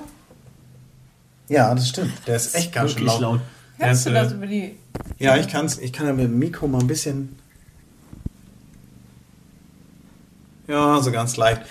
Ja, 1.49 1.75
das 1.75 1.91
stimmt. 1.91 2.13
Der 2.27 2.37
ist 2.37 2.55
echt 2.55 2.73
ganz 2.73 2.93
schön 2.93 3.05
laut. 3.05 3.21
laut. 3.21 3.41
Ist, 3.79 4.07
du 4.07 4.13
das 4.13 4.33
äh, 4.33 4.35
über 4.35 4.47
die. 4.47 4.77
Ja, 5.19 5.37
ich 5.37 5.49
kann's, 5.49 5.79
ich 5.79 5.93
kann 5.93 6.07
ja 6.07 6.15
mit 6.15 6.25
dem 6.25 6.39
Mikro 6.39 6.67
mal 6.67 6.81
ein 6.81 6.87
bisschen. 6.87 7.37
Ja, 10.69 11.01
so 11.01 11.13
ganz 11.13 11.37
leicht. 11.37 11.63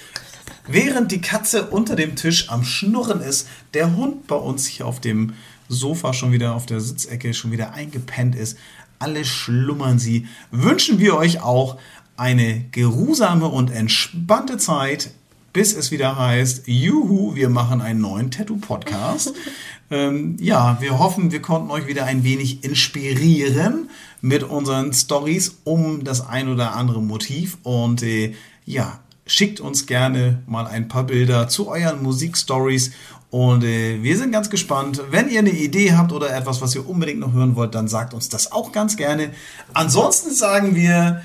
Während 0.67 1.11
die 1.11 1.21
Katze 1.21 1.67
unter 1.67 1.95
dem 1.95 2.15
Tisch 2.15 2.49
am 2.49 2.63
Schnurren 2.63 3.21
ist, 3.21 3.47
der 3.73 3.95
Hund 3.95 4.27
bei 4.27 4.35
uns 4.35 4.65
hier 4.65 4.87
auf 4.87 4.99
dem 4.99 5.33
Sofa 5.67 6.13
schon 6.13 6.31
wieder 6.31 6.55
auf 6.55 6.65
der 6.65 6.79
Sitzecke 6.79 7.33
schon 7.33 7.51
wieder 7.51 7.73
eingepennt 7.73 8.35
ist, 8.35 8.57
alle 8.97 9.25
schlummern 9.25 9.99
sie, 9.99 10.27
wünschen 10.51 10.99
wir 10.99 11.15
euch 11.15 11.41
auch 11.41 11.77
eine 12.17 12.65
geruhsame 12.71 13.47
und 13.47 13.69
entspannte 13.69 14.57
Zeit, 14.57 15.11
bis 15.51 15.73
es 15.73 15.91
wieder 15.91 16.17
heißt, 16.17 16.67
juhu, 16.67 17.35
wir 17.35 17.49
machen 17.49 17.81
einen 17.81 18.01
neuen 18.01 18.31
Tattoo-Podcast. 18.31 19.33
ähm, 19.91 20.37
ja, 20.39 20.77
wir 20.79 20.97
hoffen, 20.99 21.31
wir 21.31 21.41
konnten 21.41 21.71
euch 21.71 21.87
wieder 21.87 22.05
ein 22.05 22.23
wenig 22.23 22.63
inspirieren 22.63 23.89
mit 24.21 24.43
unseren 24.43 24.93
Stories 24.93 25.59
um 25.63 26.03
das 26.03 26.25
ein 26.25 26.49
oder 26.49 26.75
andere 26.75 27.01
Motiv 27.01 27.57
und 27.63 28.01
äh, 28.01 28.33
ja, 28.65 28.99
schickt 29.25 29.59
uns 29.59 29.85
gerne 29.85 30.41
mal 30.47 30.67
ein 30.67 30.87
paar 30.87 31.03
Bilder 31.03 31.47
zu 31.47 31.67
euren 31.69 32.01
Musikstories 32.03 32.91
und 33.31 33.63
äh, 33.63 34.01
wir 34.01 34.17
sind 34.17 34.31
ganz 34.31 34.49
gespannt. 34.49 35.01
Wenn 35.09 35.29
ihr 35.29 35.39
eine 35.39 35.49
Idee 35.49 35.93
habt 35.93 36.11
oder 36.11 36.35
etwas, 36.35 36.61
was 36.61 36.75
ihr 36.75 36.87
unbedingt 36.87 37.19
noch 37.19 37.33
hören 37.33 37.55
wollt, 37.55 37.75
dann 37.75 37.87
sagt 37.87 38.13
uns 38.13 38.29
das 38.29 38.51
auch 38.51 38.71
ganz 38.71 38.95
gerne. 38.97 39.31
Ansonsten 39.73 40.33
sagen 40.33 40.75
wir 40.75 41.21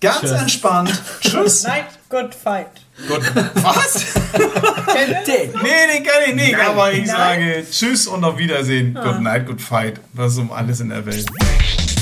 ganz 0.00 0.20
Tschüss. 0.20 0.30
entspannt 0.32 1.02
Tschüss. 1.20 1.62
Night, 1.64 1.84
good 2.08 2.34
fight. 2.34 2.66
Gut. 3.06 3.20
Was? 3.54 4.04
Den. 5.26 5.50
Nee, 5.62 5.94
den 5.94 6.04
kann 6.04 6.22
ich 6.28 6.34
nicht, 6.34 6.52
Nein. 6.52 6.66
aber 6.66 6.92
ich 6.92 7.06
Nein. 7.06 7.16
sage 7.16 7.66
Tschüss 7.70 8.06
und 8.06 8.24
auf 8.24 8.36
Wiedersehen. 8.38 8.94
Good 8.94 9.20
night, 9.20 9.46
good 9.46 9.60
fight. 9.60 10.00
Was 10.12 10.36
um 10.38 10.50
alles 10.50 10.80
in 10.80 10.88
der 10.88 11.04
Welt. 11.06 11.26